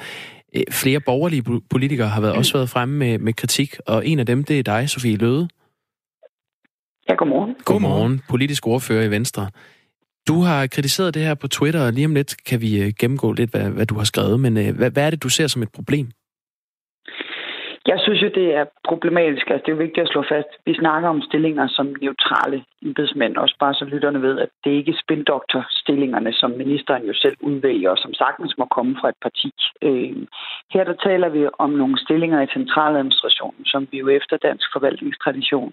Øh, 0.56 0.62
flere 0.70 1.00
borgerlige 1.00 1.60
politikere 1.70 2.08
har 2.08 2.20
været, 2.20 2.34
også 2.34 2.52
været 2.52 2.68
fremme 2.68 2.98
med, 2.98 3.18
med 3.18 3.32
kritik, 3.32 3.76
og 3.86 4.06
en 4.06 4.18
af 4.18 4.26
dem, 4.26 4.44
det 4.44 4.58
er 4.58 4.62
dig, 4.62 4.90
Sofie 4.90 5.16
Løde. 5.16 5.48
Ja, 7.08 7.14
godmorgen. 7.14 7.54
Godmorgen, 7.64 8.20
politisk 8.28 8.66
ordfører 8.66 9.04
i 9.04 9.10
Venstre. 9.10 9.48
Du 10.28 10.40
har 10.40 10.66
kritiseret 10.66 11.14
det 11.14 11.22
her 11.22 11.34
på 11.34 11.48
Twitter, 11.48 11.86
og 11.86 11.92
lige 11.92 12.06
om 12.06 12.14
lidt 12.14 12.44
kan 12.48 12.60
vi 12.60 12.70
øh, 12.82 12.92
gennemgå 13.00 13.32
lidt, 13.32 13.50
hvad, 13.50 13.70
hvad 13.70 13.86
du 13.86 13.94
har 13.94 14.04
skrevet. 14.04 14.40
Men 14.40 14.56
øh, 14.56 14.76
hvad, 14.78 14.90
hvad 14.90 15.06
er 15.06 15.10
det, 15.10 15.22
du 15.22 15.28
ser 15.28 15.46
som 15.46 15.62
et 15.62 15.72
problem? 15.74 16.06
Jeg 17.92 17.98
synes 18.00 18.22
jo, 18.22 18.30
det 18.40 18.48
er 18.60 18.64
problematisk. 18.90 19.46
Altså, 19.50 19.62
det 19.64 19.70
er 19.70 19.76
jo 19.76 19.84
vigtigt 19.86 20.06
at 20.06 20.12
slå 20.12 20.22
fast. 20.34 20.50
Vi 20.66 20.74
snakker 20.74 21.08
om 21.08 21.22
stillinger 21.28 21.66
som 21.76 21.86
neutrale 22.02 22.64
embedsmænd, 22.82 23.36
også 23.36 23.56
bare 23.60 23.74
så 23.74 23.84
lytterne 23.84 24.22
ved, 24.22 24.38
at 24.44 24.48
det 24.64 24.70
ikke 24.70 24.92
er 24.92 25.02
spindoktorstillingerne, 25.04 26.32
som 26.32 26.50
ministeren 26.50 27.04
jo 27.10 27.14
selv 27.14 27.36
udvælger, 27.40 27.90
og 27.90 27.98
som 27.98 28.14
sagtens 28.14 28.54
må 28.58 28.64
komme 28.76 28.96
fra 29.00 29.08
et 29.08 29.20
parti. 29.22 29.50
Øh, 29.82 30.16
her 30.74 30.84
der 30.84 30.96
taler 31.08 31.28
vi 31.28 31.42
om 31.58 31.70
nogle 31.70 31.98
stillinger 32.04 32.40
i 32.42 32.52
centraladministrationen, 32.56 33.64
som 33.64 33.88
vi 33.90 33.96
jo 33.98 34.08
efter 34.08 34.36
dansk 34.36 34.66
forvaltningstradition 34.74 35.72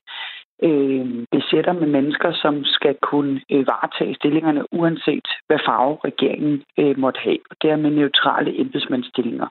øh, 0.68 1.06
besætter 1.32 1.74
med 1.74 1.88
mennesker, 1.88 2.32
som 2.44 2.64
skal 2.64 2.96
kunne 3.02 3.42
øh, 3.52 3.68
varetage 3.68 4.16
stillingerne, 4.16 4.74
uanset 4.74 5.28
hvad 5.48 5.60
farve 5.66 5.98
regeringen 6.06 6.64
øh, 6.80 7.00
måtte 7.00 7.20
have. 7.20 7.40
Og 7.50 7.56
det 7.62 7.70
er 7.70 7.76
med 7.76 7.92
neutrale 7.92 8.60
embedsmandsstillinger. 8.60 9.48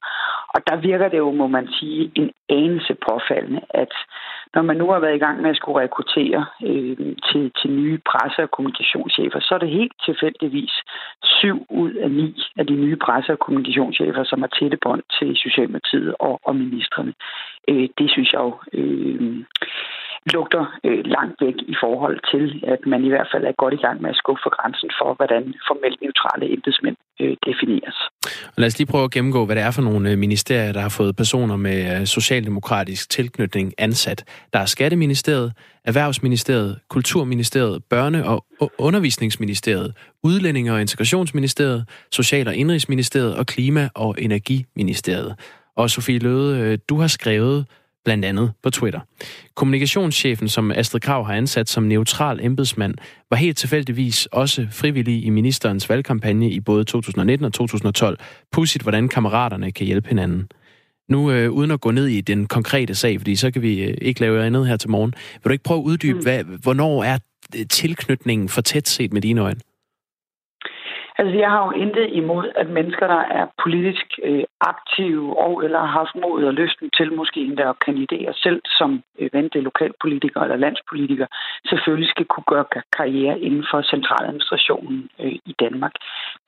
Og 0.54 0.60
der 0.68 0.76
virker 0.76 1.08
det 1.08 1.18
jo, 1.18 1.30
må 1.30 1.46
man 1.46 1.68
sige, 1.68 2.12
en 2.14 2.30
anelse 2.48 2.94
påfaldende, 3.08 3.60
at 3.70 3.92
når 4.54 4.62
man 4.62 4.76
nu 4.76 4.86
har 4.90 5.00
været 5.00 5.16
i 5.16 5.24
gang 5.26 5.42
med 5.42 5.50
at 5.50 5.56
skulle 5.56 5.80
rekruttere 5.80 6.46
øh, 6.68 6.96
til, 7.28 7.52
til 7.60 7.70
nye 7.70 7.98
presse- 8.10 8.42
og 8.42 8.50
kommunikationschefer, 8.50 9.40
så 9.40 9.54
er 9.54 9.58
det 9.58 9.78
helt 9.80 9.96
tilfældigvis 10.04 10.74
syv 11.22 11.66
ud 11.70 11.92
af 11.94 12.10
ni 12.10 12.42
af 12.56 12.66
de 12.66 12.74
nye 12.74 12.96
presse- 12.96 13.32
og 13.32 13.38
kommunikationschefer, 13.38 14.24
som 14.24 14.40
har 14.40 14.50
tætte 14.58 14.78
bånd 14.82 15.02
til 15.18 15.36
Socialdemokratiet 15.36 16.14
og, 16.18 16.40
og 16.44 16.56
ministerne. 16.56 17.12
Øh, 17.68 17.88
det 17.98 18.10
synes 18.10 18.32
jeg 18.32 18.40
jo 18.40 18.54
øh, 18.72 19.44
lugter 20.26 20.64
øh, 20.84 21.04
langt 21.04 21.36
væk 21.40 21.54
i 21.72 21.76
forhold 21.82 22.18
til, 22.32 22.64
at 22.74 22.80
man 22.86 23.04
i 23.04 23.08
hvert 23.08 23.28
fald 23.32 23.44
er 23.44 23.52
godt 23.62 23.74
i 23.74 23.82
gang 23.86 24.02
med 24.02 24.10
at 24.10 24.16
skubbe 24.16 24.40
for 24.44 24.52
grænsen 24.56 24.90
for, 24.98 25.14
hvordan 25.14 25.54
formelt 25.68 25.98
neutrale 26.02 26.52
embedsmænd 26.54 26.96
øh, 27.20 27.36
defineres. 27.46 27.96
Lad 28.56 28.66
os 28.66 28.78
lige 28.78 28.90
prøve 28.92 29.04
at 29.04 29.10
gennemgå, 29.10 29.46
hvad 29.46 29.56
det 29.56 29.64
er 29.64 29.70
for 29.70 29.82
nogle 29.82 30.10
øh, 30.10 30.18
ministerier, 30.18 30.72
der 30.72 30.80
har 30.80 30.94
fået 31.00 31.16
personer 31.16 31.56
med 31.56 32.00
øh, 32.00 32.06
socialdemokratisk 32.06 33.10
tilknytning 33.10 33.74
ansat. 33.78 34.24
Der 34.52 34.58
er 34.58 34.66
Skatteministeriet, 34.66 35.52
Erhvervsministeriet, 35.84 36.78
Kulturministeriet, 36.88 37.82
Børne- 37.94 38.26
og 38.26 38.44
Undervisningsministeriet, 38.78 39.94
Udlændinge- 40.22 40.72
og 40.72 40.80
Integrationsministeriet, 40.80 41.88
Social- 42.12 42.48
og 42.48 42.54
Indrigsministeriet 42.54 43.36
og 43.36 43.46
Klima- 43.46 43.88
og 43.94 44.14
Energiministeriet. 44.18 45.34
Og 45.76 45.90
Sofie 45.90 46.18
Løde, 46.18 46.60
øh, 46.60 46.78
du 46.88 47.00
har 47.00 47.06
skrevet 47.06 47.66
blandt 48.04 48.24
andet 48.24 48.52
på 48.62 48.70
Twitter. 48.70 49.00
Kommunikationschefen, 49.54 50.48
som 50.48 50.70
Astrid 50.70 51.00
Krav 51.00 51.26
har 51.26 51.34
ansat 51.34 51.68
som 51.68 51.82
neutral 51.82 52.40
embedsmand, 52.44 52.94
var 53.30 53.36
helt 53.36 53.56
tilfældigvis 53.56 54.26
også 54.26 54.66
frivillig 54.70 55.24
i 55.24 55.30
ministerens 55.30 55.88
valgkampagne 55.88 56.50
i 56.50 56.60
både 56.60 56.84
2019 56.84 57.44
og 57.44 57.52
2012. 57.52 58.18
Pudsigt, 58.52 58.82
hvordan 58.82 59.08
kammeraterne 59.08 59.72
kan 59.72 59.86
hjælpe 59.86 60.08
hinanden. 60.08 60.48
Nu, 61.08 61.30
øh, 61.30 61.50
uden 61.50 61.70
at 61.70 61.80
gå 61.80 61.90
ned 61.90 62.06
i 62.06 62.20
den 62.20 62.46
konkrete 62.46 62.94
sag, 62.94 63.20
fordi 63.20 63.36
så 63.36 63.50
kan 63.50 63.62
vi 63.62 63.82
øh, 63.82 63.98
ikke 64.02 64.20
lave 64.20 64.44
andet 64.44 64.68
her 64.68 64.76
til 64.76 64.90
morgen, 64.90 65.14
vil 65.32 65.48
du 65.48 65.52
ikke 65.52 65.64
prøve 65.64 65.80
at 65.80 65.84
uddybe, 65.84 66.18
mm. 66.18 66.22
hvad, 66.22 66.44
hvornår 66.44 67.04
er 67.04 67.18
øh, 67.56 67.66
tilknytningen 67.70 68.48
for 68.48 68.60
tæt 68.60 68.88
set 68.88 69.12
med 69.12 69.22
dine 69.22 69.40
øjne? 69.40 69.60
Altså, 71.22 71.38
jeg 71.38 71.50
har 71.50 71.62
jo 71.66 71.70
intet 71.84 72.08
imod, 72.12 72.46
at 72.56 72.68
mennesker, 72.68 73.06
der 73.06 73.22
er 73.38 73.46
politisk 73.64 74.06
øh, 74.24 74.44
aktive 74.60 75.38
og 75.38 75.64
eller 75.64 75.78
har 75.78 75.92
haft 76.00 76.14
mod 76.24 76.44
og 76.44 76.54
lysten 76.54 76.90
til 76.96 77.12
måske 77.12 77.40
endda 77.40 77.68
at 77.68 77.78
kandidere 77.86 78.32
selv 78.34 78.60
som 78.78 78.90
øh, 79.18 79.28
event 79.32 79.54
lokalpolitiker 79.54 80.40
eller 80.40 80.56
landspolitiker, 80.56 81.26
selvfølgelig 81.70 82.10
skal 82.10 82.26
kunne 82.26 82.48
gøre 82.52 82.64
karriere 82.98 83.40
inden 83.40 83.64
for 83.70 83.82
centraladministrationen 83.82 85.08
øh, 85.20 85.32
i 85.50 85.54
Danmark. 85.60 85.94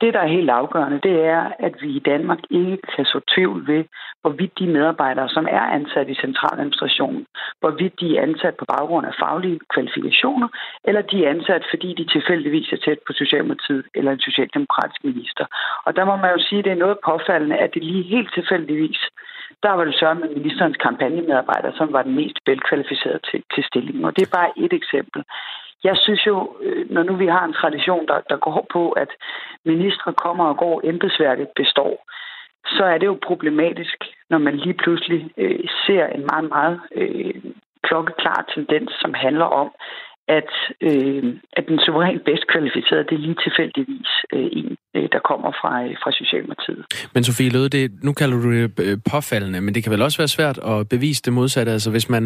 Det, 0.01 0.13
der 0.13 0.19
er 0.19 0.35
helt 0.37 0.49
afgørende, 0.49 0.99
det 1.09 1.17
er, 1.35 1.43
at 1.59 1.73
vi 1.81 1.89
i 1.95 2.05
Danmark 2.11 2.39
ikke 2.49 2.77
kan 2.95 3.05
så 3.05 3.19
tvivl 3.35 3.67
ved, 3.67 3.83
hvorvidt 4.21 4.59
de 4.59 4.67
medarbejdere, 4.67 5.29
som 5.29 5.45
er 5.49 5.65
ansat 5.77 6.09
i 6.09 6.21
centraladministrationen, 6.23 7.25
hvorvidt 7.59 7.99
de 7.99 8.17
er 8.17 8.21
ansat 8.21 8.55
på 8.55 8.65
baggrund 8.65 9.05
af 9.07 9.13
faglige 9.23 9.59
kvalifikationer, 9.73 10.47
eller 10.83 11.01
de 11.01 11.25
er 11.25 11.29
ansat, 11.29 11.63
fordi 11.71 11.89
de 11.99 12.05
tilfældigvis 12.15 12.71
er 12.71 12.77
tæt 12.85 12.99
på 13.07 13.13
Socialdemokratiet 13.13 13.85
eller 13.95 14.11
en 14.11 14.25
social 14.27 14.49
socialdemokratisk 14.65 15.03
minister. 15.03 15.45
Og 15.85 15.95
der 15.95 16.05
må 16.05 16.15
man 16.15 16.31
jo 16.35 16.39
sige, 16.47 16.59
at 16.59 16.65
det 16.65 16.71
er 16.71 16.83
noget 16.85 16.97
påfaldende, 17.05 17.57
at 17.57 17.73
det 17.73 17.83
lige 17.83 18.03
helt 18.03 18.33
tilfældigvis, 18.33 18.99
der 19.63 19.71
var 19.71 19.85
det 19.85 19.95
så 19.95 20.13
med 20.13 20.29
ministerens 20.29 20.77
kampagnemedarbejder, 20.77 21.71
som 21.77 21.93
var 21.93 22.03
den 22.03 22.15
mest 22.15 22.37
velkvalificerede 22.45 23.19
til, 23.31 23.43
til 23.53 23.63
stillingen. 23.63 24.05
Og 24.05 24.15
det 24.15 24.23
er 24.23 24.37
bare 24.39 24.51
et 24.57 24.73
eksempel. 24.73 25.23
Jeg 25.83 25.97
synes 25.97 26.27
jo, 26.27 26.57
øh, 26.61 26.91
når 26.91 27.03
nu 27.03 27.15
vi 27.15 27.27
har 27.27 27.45
en 27.45 27.53
tradition, 27.61 28.07
der, 28.07 28.19
der 28.29 28.37
går 28.37 28.67
på, 28.71 28.91
at 28.91 29.09
ministre 29.65 30.13
kommer 30.13 30.45
og 30.45 30.57
går, 30.57 30.81
embedsværket 30.83 31.47
består, 31.55 31.95
så 32.65 32.83
er 32.83 32.97
det 32.97 33.05
jo 33.05 33.17
problematisk, 33.27 33.97
når 34.29 34.37
man 34.37 34.55
lige 34.55 34.73
pludselig 34.83 35.31
øh, 35.37 35.59
ser 35.85 36.05
en 36.07 36.27
meget, 36.31 36.49
meget 36.49 36.79
øh, 36.95 37.35
klokkeklar 37.83 38.45
tendens, 38.55 38.91
som 39.01 39.13
handler 39.13 39.45
om, 39.45 39.71
at, 40.27 40.51
øh, 40.81 41.23
at 41.53 41.63
den 41.67 41.79
suverænt 41.85 42.23
bedst 42.25 42.47
kvalificerede, 42.53 43.03
det 43.03 43.15
er 43.15 43.23
lige 43.27 43.37
tilfældigvis 43.45 44.11
øh, 44.33 44.47
en, 44.59 44.77
øh, 44.95 45.07
der 45.11 45.19
kommer 45.19 45.51
fra, 45.61 45.83
øh, 45.83 45.95
fra 46.03 46.11
Socialdemokratiet. 46.11 46.83
Men 47.13 47.23
Sofie 47.23 47.49
Løde, 47.49 47.69
det, 47.69 48.03
nu 48.03 48.13
kalder 48.13 48.37
du 48.41 48.51
det 48.53 48.79
øh, 48.85 48.97
påfaldende, 49.11 49.61
men 49.61 49.75
det 49.75 49.83
kan 49.83 49.91
vel 49.91 50.01
også 50.01 50.17
være 50.17 50.35
svært 50.37 50.57
at 50.71 50.89
bevise 50.89 51.21
det 51.25 51.33
modsatte. 51.33 51.71
Altså 51.71 51.91
hvis 51.91 52.09
man, 52.09 52.23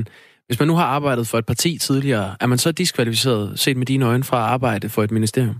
hvis 0.47 0.60
man 0.60 0.68
nu 0.68 0.76
har 0.76 0.88
arbejdet 0.97 1.26
for 1.32 1.38
et 1.38 1.45
parti 1.45 1.78
tidligere, 1.78 2.28
er 2.41 2.47
man 2.47 2.58
så 2.58 2.72
diskvalificeret, 2.72 3.60
set 3.60 3.78
med 3.78 3.86
dine 3.86 4.06
øjne, 4.06 4.24
fra 4.30 4.38
at 4.38 4.50
arbejde 4.56 4.89
for 4.89 5.02
et 5.04 5.12
ministerium? 5.12 5.60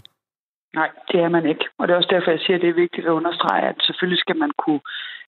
Nej, 0.76 0.90
det 1.12 1.20
er 1.26 1.30
man 1.30 1.46
ikke. 1.46 1.66
Og 1.78 1.88
det 1.88 1.94
er 1.94 1.98
også 1.98 2.14
derfor, 2.16 2.32
jeg 2.32 2.40
siger, 2.40 2.58
at 2.58 2.62
det 2.62 2.70
er 2.70 2.84
vigtigt 2.86 3.08
at 3.08 3.18
understrege, 3.20 3.64
at 3.72 3.76
selvfølgelig 3.88 4.20
skal 4.20 4.38
man 4.38 4.52
kunne 4.64 4.82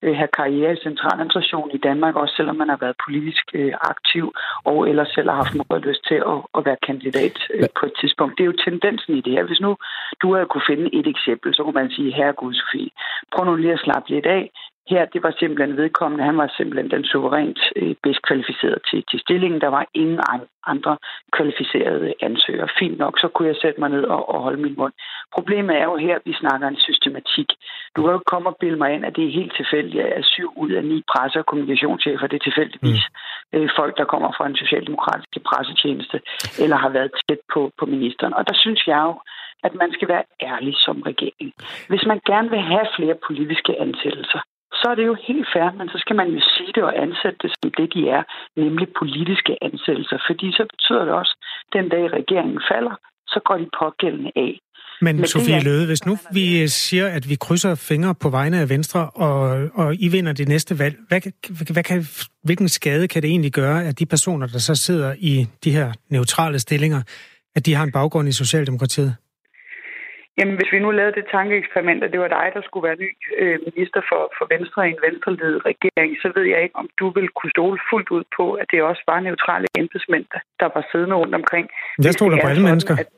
øh, 0.04 0.16
have 0.16 0.32
karriere 0.40 0.74
i 0.74 0.84
centraladministration 0.88 1.72
i 1.74 1.78
Danmark, 1.78 2.16
også 2.16 2.34
selvom 2.36 2.56
man 2.56 2.70
har 2.70 2.78
været 2.86 3.02
politisk 3.06 3.46
øh, 3.54 3.74
aktiv, 3.94 4.26
og 4.64 4.90
eller 4.90 5.06
selv 5.06 5.30
har 5.30 5.38
haft 5.44 5.56
meget 5.56 5.86
lyst 5.90 6.04
til 6.10 6.20
at, 6.34 6.40
at 6.58 6.66
være 6.68 6.84
kandidat 6.88 7.38
øh, 7.54 7.68
på 7.80 7.86
et 7.86 7.94
tidspunkt. 8.02 8.38
Det 8.38 8.44
er 8.44 8.52
jo 8.52 8.64
tendensen 8.66 9.14
i 9.18 9.22
det 9.22 9.34
her. 9.34 9.44
Hvis 9.44 9.62
nu 9.66 9.72
du 10.22 10.28
havde 10.34 10.52
kunne 10.52 10.70
finde 10.72 10.88
et 11.00 11.08
eksempel, 11.08 11.50
så 11.56 11.64
kunne 11.64 11.80
man 11.82 11.92
sige, 11.92 12.16
herre 12.20 12.34
Gud, 12.34 12.54
Sofie, 12.54 12.90
prøv 13.32 13.46
nu 13.46 13.56
lige 13.56 13.74
at 13.74 13.84
slappe 13.86 14.10
lidt 14.10 14.26
af. 14.26 14.52
Her, 14.90 15.06
det 15.06 15.24
var 15.24 15.34
simpelthen 15.40 15.78
vedkommende. 15.78 16.24
Han 16.24 16.38
var 16.38 16.54
simpelthen 16.58 16.92
den 16.92 17.06
suverænt 17.06 17.60
øh, 17.76 17.96
bedst 18.04 18.22
kvalificeret 18.22 18.80
til, 18.90 19.04
til 19.10 19.20
stillingen. 19.20 19.62
Der 19.62 19.68
var 19.68 19.86
ingen 19.94 20.20
andre 20.68 20.98
kvalificerede 21.38 22.14
ansøgere. 22.22 22.68
Fint 22.80 22.98
nok, 22.98 23.20
så 23.20 23.28
kunne 23.28 23.48
jeg 23.48 23.56
sætte 23.62 23.80
mig 23.80 23.90
ned 23.90 24.04
og, 24.04 24.30
og 24.30 24.42
holde 24.42 24.62
min 24.62 24.76
mund. 24.78 24.94
Problemet 25.36 25.76
er 25.82 25.84
jo 25.84 25.96
her, 25.96 26.16
at 26.16 26.22
vi 26.26 26.34
snakker 26.34 26.68
en 26.68 26.84
systematik. 26.88 27.50
Du 27.96 28.02
kan 28.04 28.12
jo 28.12 28.22
komme 28.26 28.50
og 28.50 28.58
bilde 28.60 28.78
mig 28.78 28.94
ind, 28.94 29.06
at 29.06 29.16
det 29.16 29.26
er 29.26 29.40
helt 29.40 29.54
tilfældigt, 29.56 30.04
at 30.04 30.26
syv 30.26 30.54
ud 30.56 30.72
af 30.72 30.84
ni 30.84 31.04
presse- 31.12 31.40
og 31.40 31.46
kommunikationschefer, 31.46 32.28
det 32.28 32.38
er 32.40 32.46
tilfældigvis 32.50 33.04
mm. 33.54 33.60
øh, 33.60 33.70
folk, 33.80 33.98
der 33.98 34.06
kommer 34.14 34.32
fra 34.38 34.48
en 34.48 34.56
socialdemokratisk 34.56 35.44
pressetjeneste, 35.50 36.18
eller 36.64 36.78
har 36.78 36.90
været 36.90 37.12
tæt 37.30 37.42
på, 37.54 37.72
på 37.80 37.86
ministeren. 37.86 38.34
Og 38.34 38.48
der 38.48 38.56
synes 38.64 38.88
jeg 38.88 39.02
jo, 39.10 39.16
at 39.64 39.74
man 39.76 39.92
skal 39.94 40.08
være 40.08 40.24
ærlig 40.42 40.74
som 40.78 41.02
regering. 41.02 41.54
Hvis 41.90 42.06
man 42.12 42.20
gerne 42.26 42.50
vil 42.50 42.60
have 42.60 42.88
flere 42.98 43.16
politiske 43.28 43.74
ansættelser, 43.86 44.42
så 44.80 44.86
er 44.92 44.96
det 44.96 45.06
jo 45.12 45.16
helt 45.28 45.48
fair, 45.54 45.70
men 45.80 45.88
så 45.94 45.98
skal 46.04 46.16
man 46.16 46.28
jo 46.36 46.42
sige 46.56 46.72
det 46.76 46.84
og 46.84 46.94
ansætte 47.06 47.40
det 47.44 47.52
som 47.52 47.72
det, 47.78 47.88
de 47.96 48.02
er, 48.18 48.24
nemlig 48.64 48.88
politiske 49.02 49.54
ansættelser. 49.68 50.18
Fordi 50.28 50.48
så 50.58 50.64
betyder 50.74 51.04
det 51.06 51.14
også, 51.22 51.34
at 51.40 51.74
den 51.78 51.90
dag 51.90 52.04
regeringen 52.20 52.62
falder, 52.72 52.96
så 53.28 53.40
går 53.46 53.58
de 53.58 53.68
pågældende 53.82 54.32
af. 54.36 54.54
Men, 55.02 55.16
Men 55.16 55.28
Sofie 55.28 55.56
er... 55.56 55.64
Løde, 55.64 55.86
hvis 55.86 56.06
nu 56.06 56.18
vi 56.34 56.68
siger, 56.68 57.08
at 57.08 57.30
vi 57.30 57.36
krydser 57.36 57.76
fingre 57.76 58.16
på 58.16 58.30
vegne 58.30 58.58
af 58.60 58.70
Venstre, 58.70 59.10
og, 59.10 59.40
og 59.74 59.96
I 60.00 60.08
vinder 60.08 60.34
det 60.34 60.48
næste 60.48 60.80
valg, 60.80 60.96
hvad, 61.08 61.22
hvad 61.74 61.84
kan, 61.84 62.06
hvilken 62.44 62.70
skade 62.70 63.08
kan 63.08 63.22
det 63.22 63.30
egentlig 63.30 63.52
gøre, 63.52 63.86
at 63.86 64.00
de 64.00 64.06
personer, 64.06 64.48
der 64.48 64.60
så 64.60 64.76
sidder 64.76 65.16
i 65.18 65.48
de 65.64 65.72
her 65.72 65.94
neutrale 66.10 66.60
stillinger, 66.60 67.02
at 67.56 67.66
de 67.66 67.74
har 67.74 67.84
en 67.84 67.92
baggrund 67.92 68.28
i 68.28 68.32
Socialdemokratiet? 68.32 69.16
Jamen, 70.42 70.56
hvis 70.60 70.72
vi 70.74 70.80
nu 70.80 70.92
lavede 70.92 71.16
det 71.20 71.26
tankeeksperiment, 71.36 72.04
at 72.04 72.12
det 72.14 72.20
var 72.24 72.32
dig, 72.38 72.48
der 72.56 72.62
skulle 72.64 72.88
være 72.88 73.02
ny 73.06 73.10
øh, 73.42 73.58
minister 73.68 74.02
for, 74.10 74.22
for 74.38 74.46
Venstre 74.56 74.80
i 74.88 74.92
en 74.96 75.04
venstreledet 75.08 75.62
regering, 75.72 76.12
så 76.22 76.28
ved 76.36 76.46
jeg 76.54 76.60
ikke, 76.64 76.78
om 76.82 76.88
du 77.00 77.08
vil 77.18 77.28
kunne 77.38 77.54
stole 77.58 77.80
fuldt 77.90 78.10
ud 78.18 78.24
på, 78.38 78.46
at 78.62 78.68
det 78.72 78.88
også 78.90 79.04
var 79.12 79.20
neutrale 79.20 79.68
embedsmænd, 79.82 80.26
der 80.62 80.68
var 80.76 80.84
siddende 80.92 81.16
rundt 81.22 81.36
omkring. 81.42 81.66
Jeg 82.08 82.14
stoler 82.14 82.38
på 82.44 82.48
alle 82.52 82.64
mennesker. 82.70 82.96
At, 83.02 83.10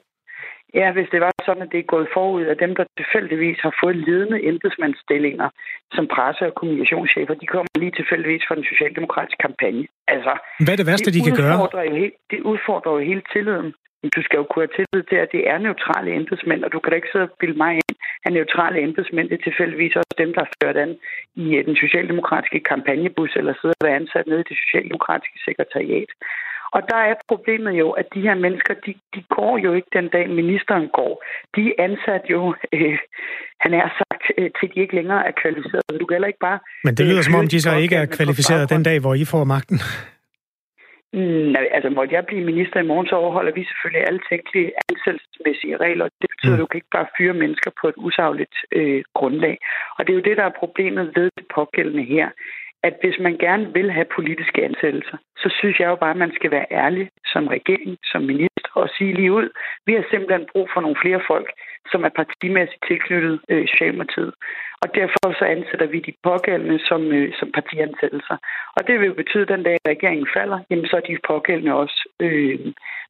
ja, 0.79 0.87
hvis 0.95 1.09
det 1.13 1.21
var 1.25 1.31
sådan, 1.47 1.63
at 1.65 1.71
det 1.73 1.79
er 1.79 1.93
gået 1.95 2.07
forud 2.17 2.43
af 2.53 2.57
dem, 2.63 2.71
der 2.79 2.85
tilfældigvis 2.99 3.59
har 3.65 3.73
fået 3.81 3.95
ledende 4.07 4.39
embedsmandsstillinger 4.51 5.49
som 5.95 6.05
presse- 6.15 6.47
og 6.49 6.55
kommunikationschefer, 6.59 7.33
de 7.43 7.47
kommer 7.53 7.69
lige 7.83 7.95
tilfældigvis 7.99 8.43
fra 8.47 8.55
den 8.59 8.65
socialdemokratiske 8.71 9.41
kampagne. 9.47 9.85
Altså, 10.13 10.33
Hvad 10.65 10.73
er 10.73 10.79
det 10.81 10.87
værste, 10.91 11.11
de 11.15 11.21
kan 11.27 11.35
gøre? 11.43 11.55
Jo 11.89 11.95
helt, 12.03 12.15
det 12.31 12.39
udfordrer 12.51 12.91
jo 12.95 12.99
hele 13.11 13.23
tilliden 13.33 13.69
du 14.15 14.21
skal 14.23 14.37
jo 14.37 14.45
kunne 14.49 14.65
have 14.65 14.75
tillid 14.77 15.03
til, 15.09 15.15
at 15.15 15.31
det 15.35 15.43
er 15.51 15.57
neutrale 15.57 16.09
embedsmænd, 16.19 16.63
og 16.63 16.71
du 16.73 16.79
kan 16.79 16.89
da 16.89 16.95
ikke 16.95 17.11
sidde 17.11 17.29
og 17.29 17.35
bilde 17.39 17.57
mig 17.63 17.73
ind, 17.81 17.95
at 18.25 18.33
neutrale 18.33 18.77
embedsmænd 18.87 19.29
det 19.29 19.37
er 19.39 19.43
tilfældigvis 19.49 19.95
også 19.95 20.15
dem, 20.17 20.33
der 20.33 20.41
har 20.45 20.51
ført 20.63 20.77
an 20.85 20.91
i 21.43 21.45
øh, 21.57 21.65
den 21.65 21.75
socialdemokratiske 21.83 22.59
kampagnebus, 22.71 23.31
eller 23.39 23.53
sidder 23.53 23.75
og 23.81 23.89
er 23.89 23.95
ansat 24.01 24.27
nede 24.27 24.41
i 24.43 24.49
det 24.49 24.57
socialdemokratiske 24.63 25.39
sekretariat. 25.47 26.11
Og 26.75 26.81
der 26.91 27.01
er 27.09 27.15
problemet 27.27 27.73
jo, 27.83 27.89
at 28.01 28.07
de 28.13 28.21
her 28.27 28.35
mennesker, 28.45 28.73
de, 28.85 28.93
de 29.15 29.21
går 29.35 29.57
jo 29.57 29.73
ikke 29.73 29.91
den 29.93 30.07
dag, 30.15 30.29
ministeren 30.29 30.87
går. 30.99 31.13
De 31.55 31.61
er 31.69 31.83
ansat 31.87 32.23
jo, 32.29 32.55
øh, 32.73 32.97
han 33.63 33.73
er 33.73 33.87
sagt, 34.01 34.23
øh, 34.37 34.49
til 34.57 34.67
de 34.73 34.79
ikke 34.83 34.95
længere 34.95 35.27
er 35.27 35.33
kvalificeret. 35.41 35.83
Du 36.01 36.05
kan 36.05 36.15
heller 36.15 36.31
ikke 36.33 36.45
bare... 36.49 36.59
Men 36.83 36.95
det 36.95 37.05
lyder 37.05 37.23
øh, 37.23 37.23
som 37.23 37.35
om, 37.35 37.47
de 37.47 37.61
så 37.61 37.75
ikke 37.75 37.95
er 37.95 38.05
kvalificeret 38.05 38.69
den 38.69 38.83
dag, 38.83 38.99
hvor 38.99 39.13
I 39.13 39.25
får 39.25 39.43
magten. 39.43 39.79
Mm, 41.13 41.47
nej, 41.55 41.67
altså 41.71 41.89
måtte 41.89 42.15
jeg 42.15 42.25
blive 42.25 42.45
minister 42.51 42.79
i 42.79 42.89
morgen, 42.91 43.07
så 43.07 43.15
overholder 43.15 43.51
vi 43.51 43.63
selvfølgelig 43.63 44.07
alle 44.07 44.21
tænkelige 44.29 44.71
ansættelsesmæssige 44.89 45.77
regler. 45.77 46.05
Det 46.21 46.29
betyder, 46.33 46.53
at 46.53 46.59
du 46.59 46.65
kan 46.65 46.77
ikke 46.77 46.95
bare 46.97 47.13
fyre 47.17 47.33
mennesker 47.33 47.71
på 47.81 47.87
et 47.87 47.97
usagligt 47.97 48.55
øh, 48.71 49.03
grundlag. 49.13 49.57
Og 49.97 50.07
det 50.07 50.11
er 50.11 50.17
jo 50.19 50.27
det, 50.29 50.37
der 50.37 50.43
er 50.43 50.59
problemet 50.63 51.05
ved 51.15 51.29
det 51.37 51.45
pågældende 51.55 52.03
her 52.03 52.29
at 52.87 52.95
hvis 53.01 53.17
man 53.19 53.37
gerne 53.37 53.73
vil 53.73 53.91
have 53.91 54.13
politiske 54.15 54.63
ansættelser, 54.63 55.17
så 55.37 55.47
synes 55.59 55.79
jeg 55.79 55.87
jo 55.87 55.95
bare, 55.95 56.15
at 56.15 56.23
man 56.25 56.35
skal 56.35 56.51
være 56.51 56.71
ærlig 56.71 57.09
som 57.33 57.47
regering, 57.47 57.97
som 58.11 58.21
minister, 58.21 58.69
og 58.73 58.89
sige 58.97 59.13
lige 59.13 59.33
ud, 59.33 59.49
vi 59.85 59.93
har 59.93 60.05
simpelthen 60.11 60.47
brug 60.51 60.69
for 60.73 60.81
nogle 60.81 60.97
flere 61.03 61.21
folk, 61.27 61.49
som 61.91 62.03
er 62.03 62.09
partimæssigt 62.09 62.85
tilknyttet 62.87 63.39
øh, 63.49 63.67
Socialdemokratiet. 63.67 64.33
Og 64.83 64.87
derfor 64.99 65.25
så 65.39 65.45
ansætter 65.55 65.87
vi 65.93 65.99
de 65.99 66.13
pågældende 66.23 66.79
som, 66.89 67.01
øh, 67.17 67.33
som 67.39 67.51
partiansættelser. 67.59 68.37
Og 68.77 68.81
det 68.87 68.99
vil 68.99 69.07
jo 69.07 69.13
betyde, 69.13 69.43
at 69.43 69.53
den 69.55 69.63
dag 69.63 69.77
regeringen 69.87 70.27
falder, 70.37 70.59
jamen 70.69 70.87
så 70.87 70.95
er 70.95 71.05
de 71.07 71.27
pågældende 71.31 71.73
også 71.83 71.99
øh, 72.19 72.59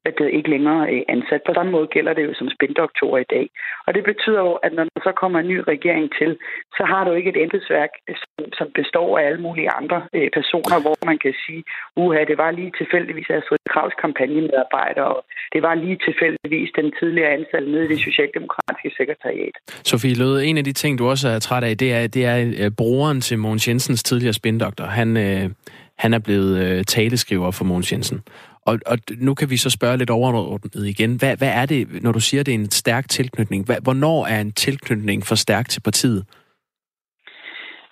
at 0.08 0.14
det 0.18 0.36
ikke 0.36 0.50
længere 0.54 0.82
øh, 0.94 1.02
ansat. 1.14 1.40
På 1.46 1.52
samme 1.54 1.72
måde 1.76 1.88
gælder 1.94 2.12
det 2.14 2.24
jo 2.28 2.34
som 2.40 2.48
spindoktorer 2.56 3.20
i 3.26 3.30
dag. 3.34 3.46
Og 3.86 3.90
det 3.96 4.04
betyder 4.10 4.40
jo, 4.48 4.52
at 4.66 4.72
når 4.76 4.84
der 4.84 5.00
så 5.08 5.12
kommer 5.22 5.38
en 5.40 5.48
ny 5.52 5.58
regering 5.72 6.06
til, 6.18 6.30
så 6.76 6.82
har 6.92 7.02
du 7.04 7.12
ikke 7.18 7.30
et 7.30 7.42
embedsværk, 7.44 7.92
øh, 8.08 8.16
som, 8.22 8.44
som 8.58 8.66
består 8.80 9.18
af 9.18 9.22
alle 9.28 9.40
mulige 9.46 9.70
andre 9.80 9.98
øh, 10.16 10.28
personer, 10.38 10.78
hvor 10.84 10.96
man 11.10 11.18
kan 11.24 11.34
sige, 11.44 11.62
uha, 12.02 12.20
det 12.30 12.38
var 12.42 12.50
lige 12.50 12.72
tilfældigvis 12.80 13.28
Astrid 13.36 13.64
Kravs 13.72 13.94
kampagnemedarbejder, 14.04 15.04
og 15.14 15.20
det 15.52 15.60
var 15.66 15.74
lige 15.74 15.98
tilfældigvis 16.08 16.70
den 16.80 16.88
tidligere 16.98 17.30
ansatte 17.38 17.68
nede 17.72 17.84
i 17.84 17.92
det 17.92 18.00
socialdemokratiske 18.08 18.90
sekretariat. 18.98 19.56
Sofie 19.92 20.16
Løde, 20.20 20.46
en 20.46 20.56
af 20.60 20.64
de 20.64 20.72
ting, 20.72 20.98
du 20.98 21.04
også 21.14 21.28
er 21.28 21.38
træt 21.38 21.63
af, 21.64 21.78
det 21.78 21.92
er, 21.92 22.06
det 22.06 22.24
er 22.24 22.52
øh, 22.56 22.70
broren 22.70 23.20
til 23.20 23.38
Mogens 23.38 23.68
Jensens 23.68 24.02
tidligere 24.02 24.32
spindoktor. 24.32 24.84
Han, 24.84 25.16
øh, 25.16 25.50
han 25.98 26.14
er 26.14 26.18
blevet 26.18 26.58
øh, 26.58 26.84
taleskriver 26.84 27.50
for 27.50 27.64
Mogens 27.64 27.92
Jensen. 27.92 28.22
Og, 28.66 28.78
og 28.86 28.98
nu 29.18 29.34
kan 29.34 29.50
vi 29.50 29.56
så 29.56 29.70
spørge 29.70 29.96
lidt 29.96 30.10
overordnet 30.10 30.86
igen. 30.86 31.14
Hvad, 31.14 31.36
hvad 31.36 31.48
er 31.48 31.66
det, 31.66 32.02
når 32.02 32.12
du 32.12 32.20
siger, 32.20 32.42
det 32.42 32.54
er 32.54 32.58
en 32.58 32.70
stærk 32.70 33.08
tilknytning? 33.08 33.64
Hvad, 33.64 33.76
hvornår 33.82 34.26
er 34.26 34.40
en 34.40 34.52
tilknytning 34.52 35.26
for 35.26 35.34
stærk 35.34 35.68
til 35.68 35.80
partiet? 35.80 36.24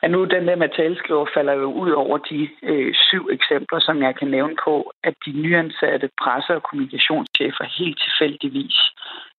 Ja, 0.02 0.08
nu 0.08 0.24
den 0.24 0.48
der 0.48 0.56
med 0.56 0.68
taleskriver 0.68 1.26
falder 1.34 1.52
jo 1.52 1.72
ud 1.72 1.90
over 1.90 2.18
de 2.18 2.48
øh, 2.62 2.94
syv 2.94 3.28
eksempler, 3.32 3.78
som 3.78 4.02
jeg 4.02 4.14
kan 4.16 4.28
nævne 4.28 4.56
på, 4.64 4.92
at 5.04 5.14
de 5.26 5.32
nyansatte 5.32 6.10
presse- 6.22 6.54
og 6.54 6.62
kommunikationschefer 6.62 7.64
helt 7.78 7.98
tilfældigvis 8.06 8.76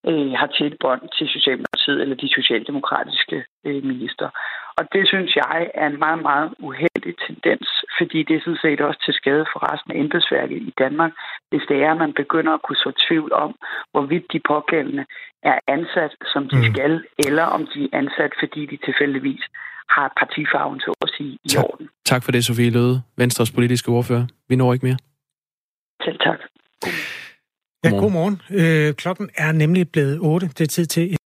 øh, 0.08 0.32
har 0.32 0.50
et 0.62 0.78
bånd 0.80 1.02
til 1.18 1.28
Socialdemokratiet 1.28 2.02
eller 2.02 2.16
de 2.16 2.30
socialdemokratiske 2.38 3.46
øh, 3.66 3.84
minister. 3.84 4.30
Og 4.78 4.84
det 4.94 5.08
synes 5.08 5.36
jeg 5.36 5.72
er 5.74 5.88
en 5.88 6.00
meget, 6.00 6.22
meget 6.22 6.54
uheldig 6.60 7.16
tendens, 7.28 7.68
fordi 7.98 8.24
det 8.24 8.36
er 8.36 8.42
sådan 8.42 8.64
set 8.66 8.82
også 8.82 9.00
til 9.06 9.14
skade 9.14 9.46
for 9.52 9.60
resten 9.74 9.92
af 9.92 10.00
embedsværket 10.00 10.58
i 10.58 10.74
Danmark, 10.78 11.12
hvis 11.50 11.66
det 11.70 11.78
er, 11.84 11.92
at 11.92 11.98
man 11.98 12.14
begynder 12.14 12.54
at 12.54 12.62
kunne 12.62 12.84
så 12.86 12.92
tvivl 13.08 13.34
om, 13.34 13.56
hvorvidt 13.92 14.26
de 14.34 14.40
pågældende 14.48 15.06
er 15.44 15.60
ansat, 15.68 16.14
som 16.34 16.50
de 16.50 16.58
mm. 16.58 16.64
skal, 16.74 17.04
eller 17.28 17.44
om 17.44 17.68
de 17.74 17.84
er 17.84 17.98
ansat, 17.98 18.34
fordi 18.40 18.66
de 18.66 18.78
tilfældigvis 18.78 19.44
har 19.90 20.14
partifarven, 20.20 20.80
så 20.80 20.94
at 21.02 21.10
sige, 21.18 21.38
i 21.44 21.50
tak. 21.50 21.64
orden. 21.64 21.90
Tak 22.06 22.24
for 22.24 22.32
det, 22.32 22.46
Sofie 22.46 22.70
Løde, 22.70 23.02
Venstres 23.18 23.52
politiske 23.52 23.90
ordfører. 23.92 24.26
Vi 24.50 24.56
når 24.56 24.74
ikke 24.74 24.86
mere. 24.86 24.98
Selv 26.06 26.20
tak. 26.20 26.40
Ja, 27.84 27.90
godmorgen. 27.90 28.42
Øh, 28.50 28.94
klokken 28.94 29.30
er 29.38 29.52
nemlig 29.52 29.90
blevet 29.92 30.20
8. 30.22 30.48
Det 30.48 30.62
er 30.62 30.68
tid 30.68 30.86
til 30.86 31.18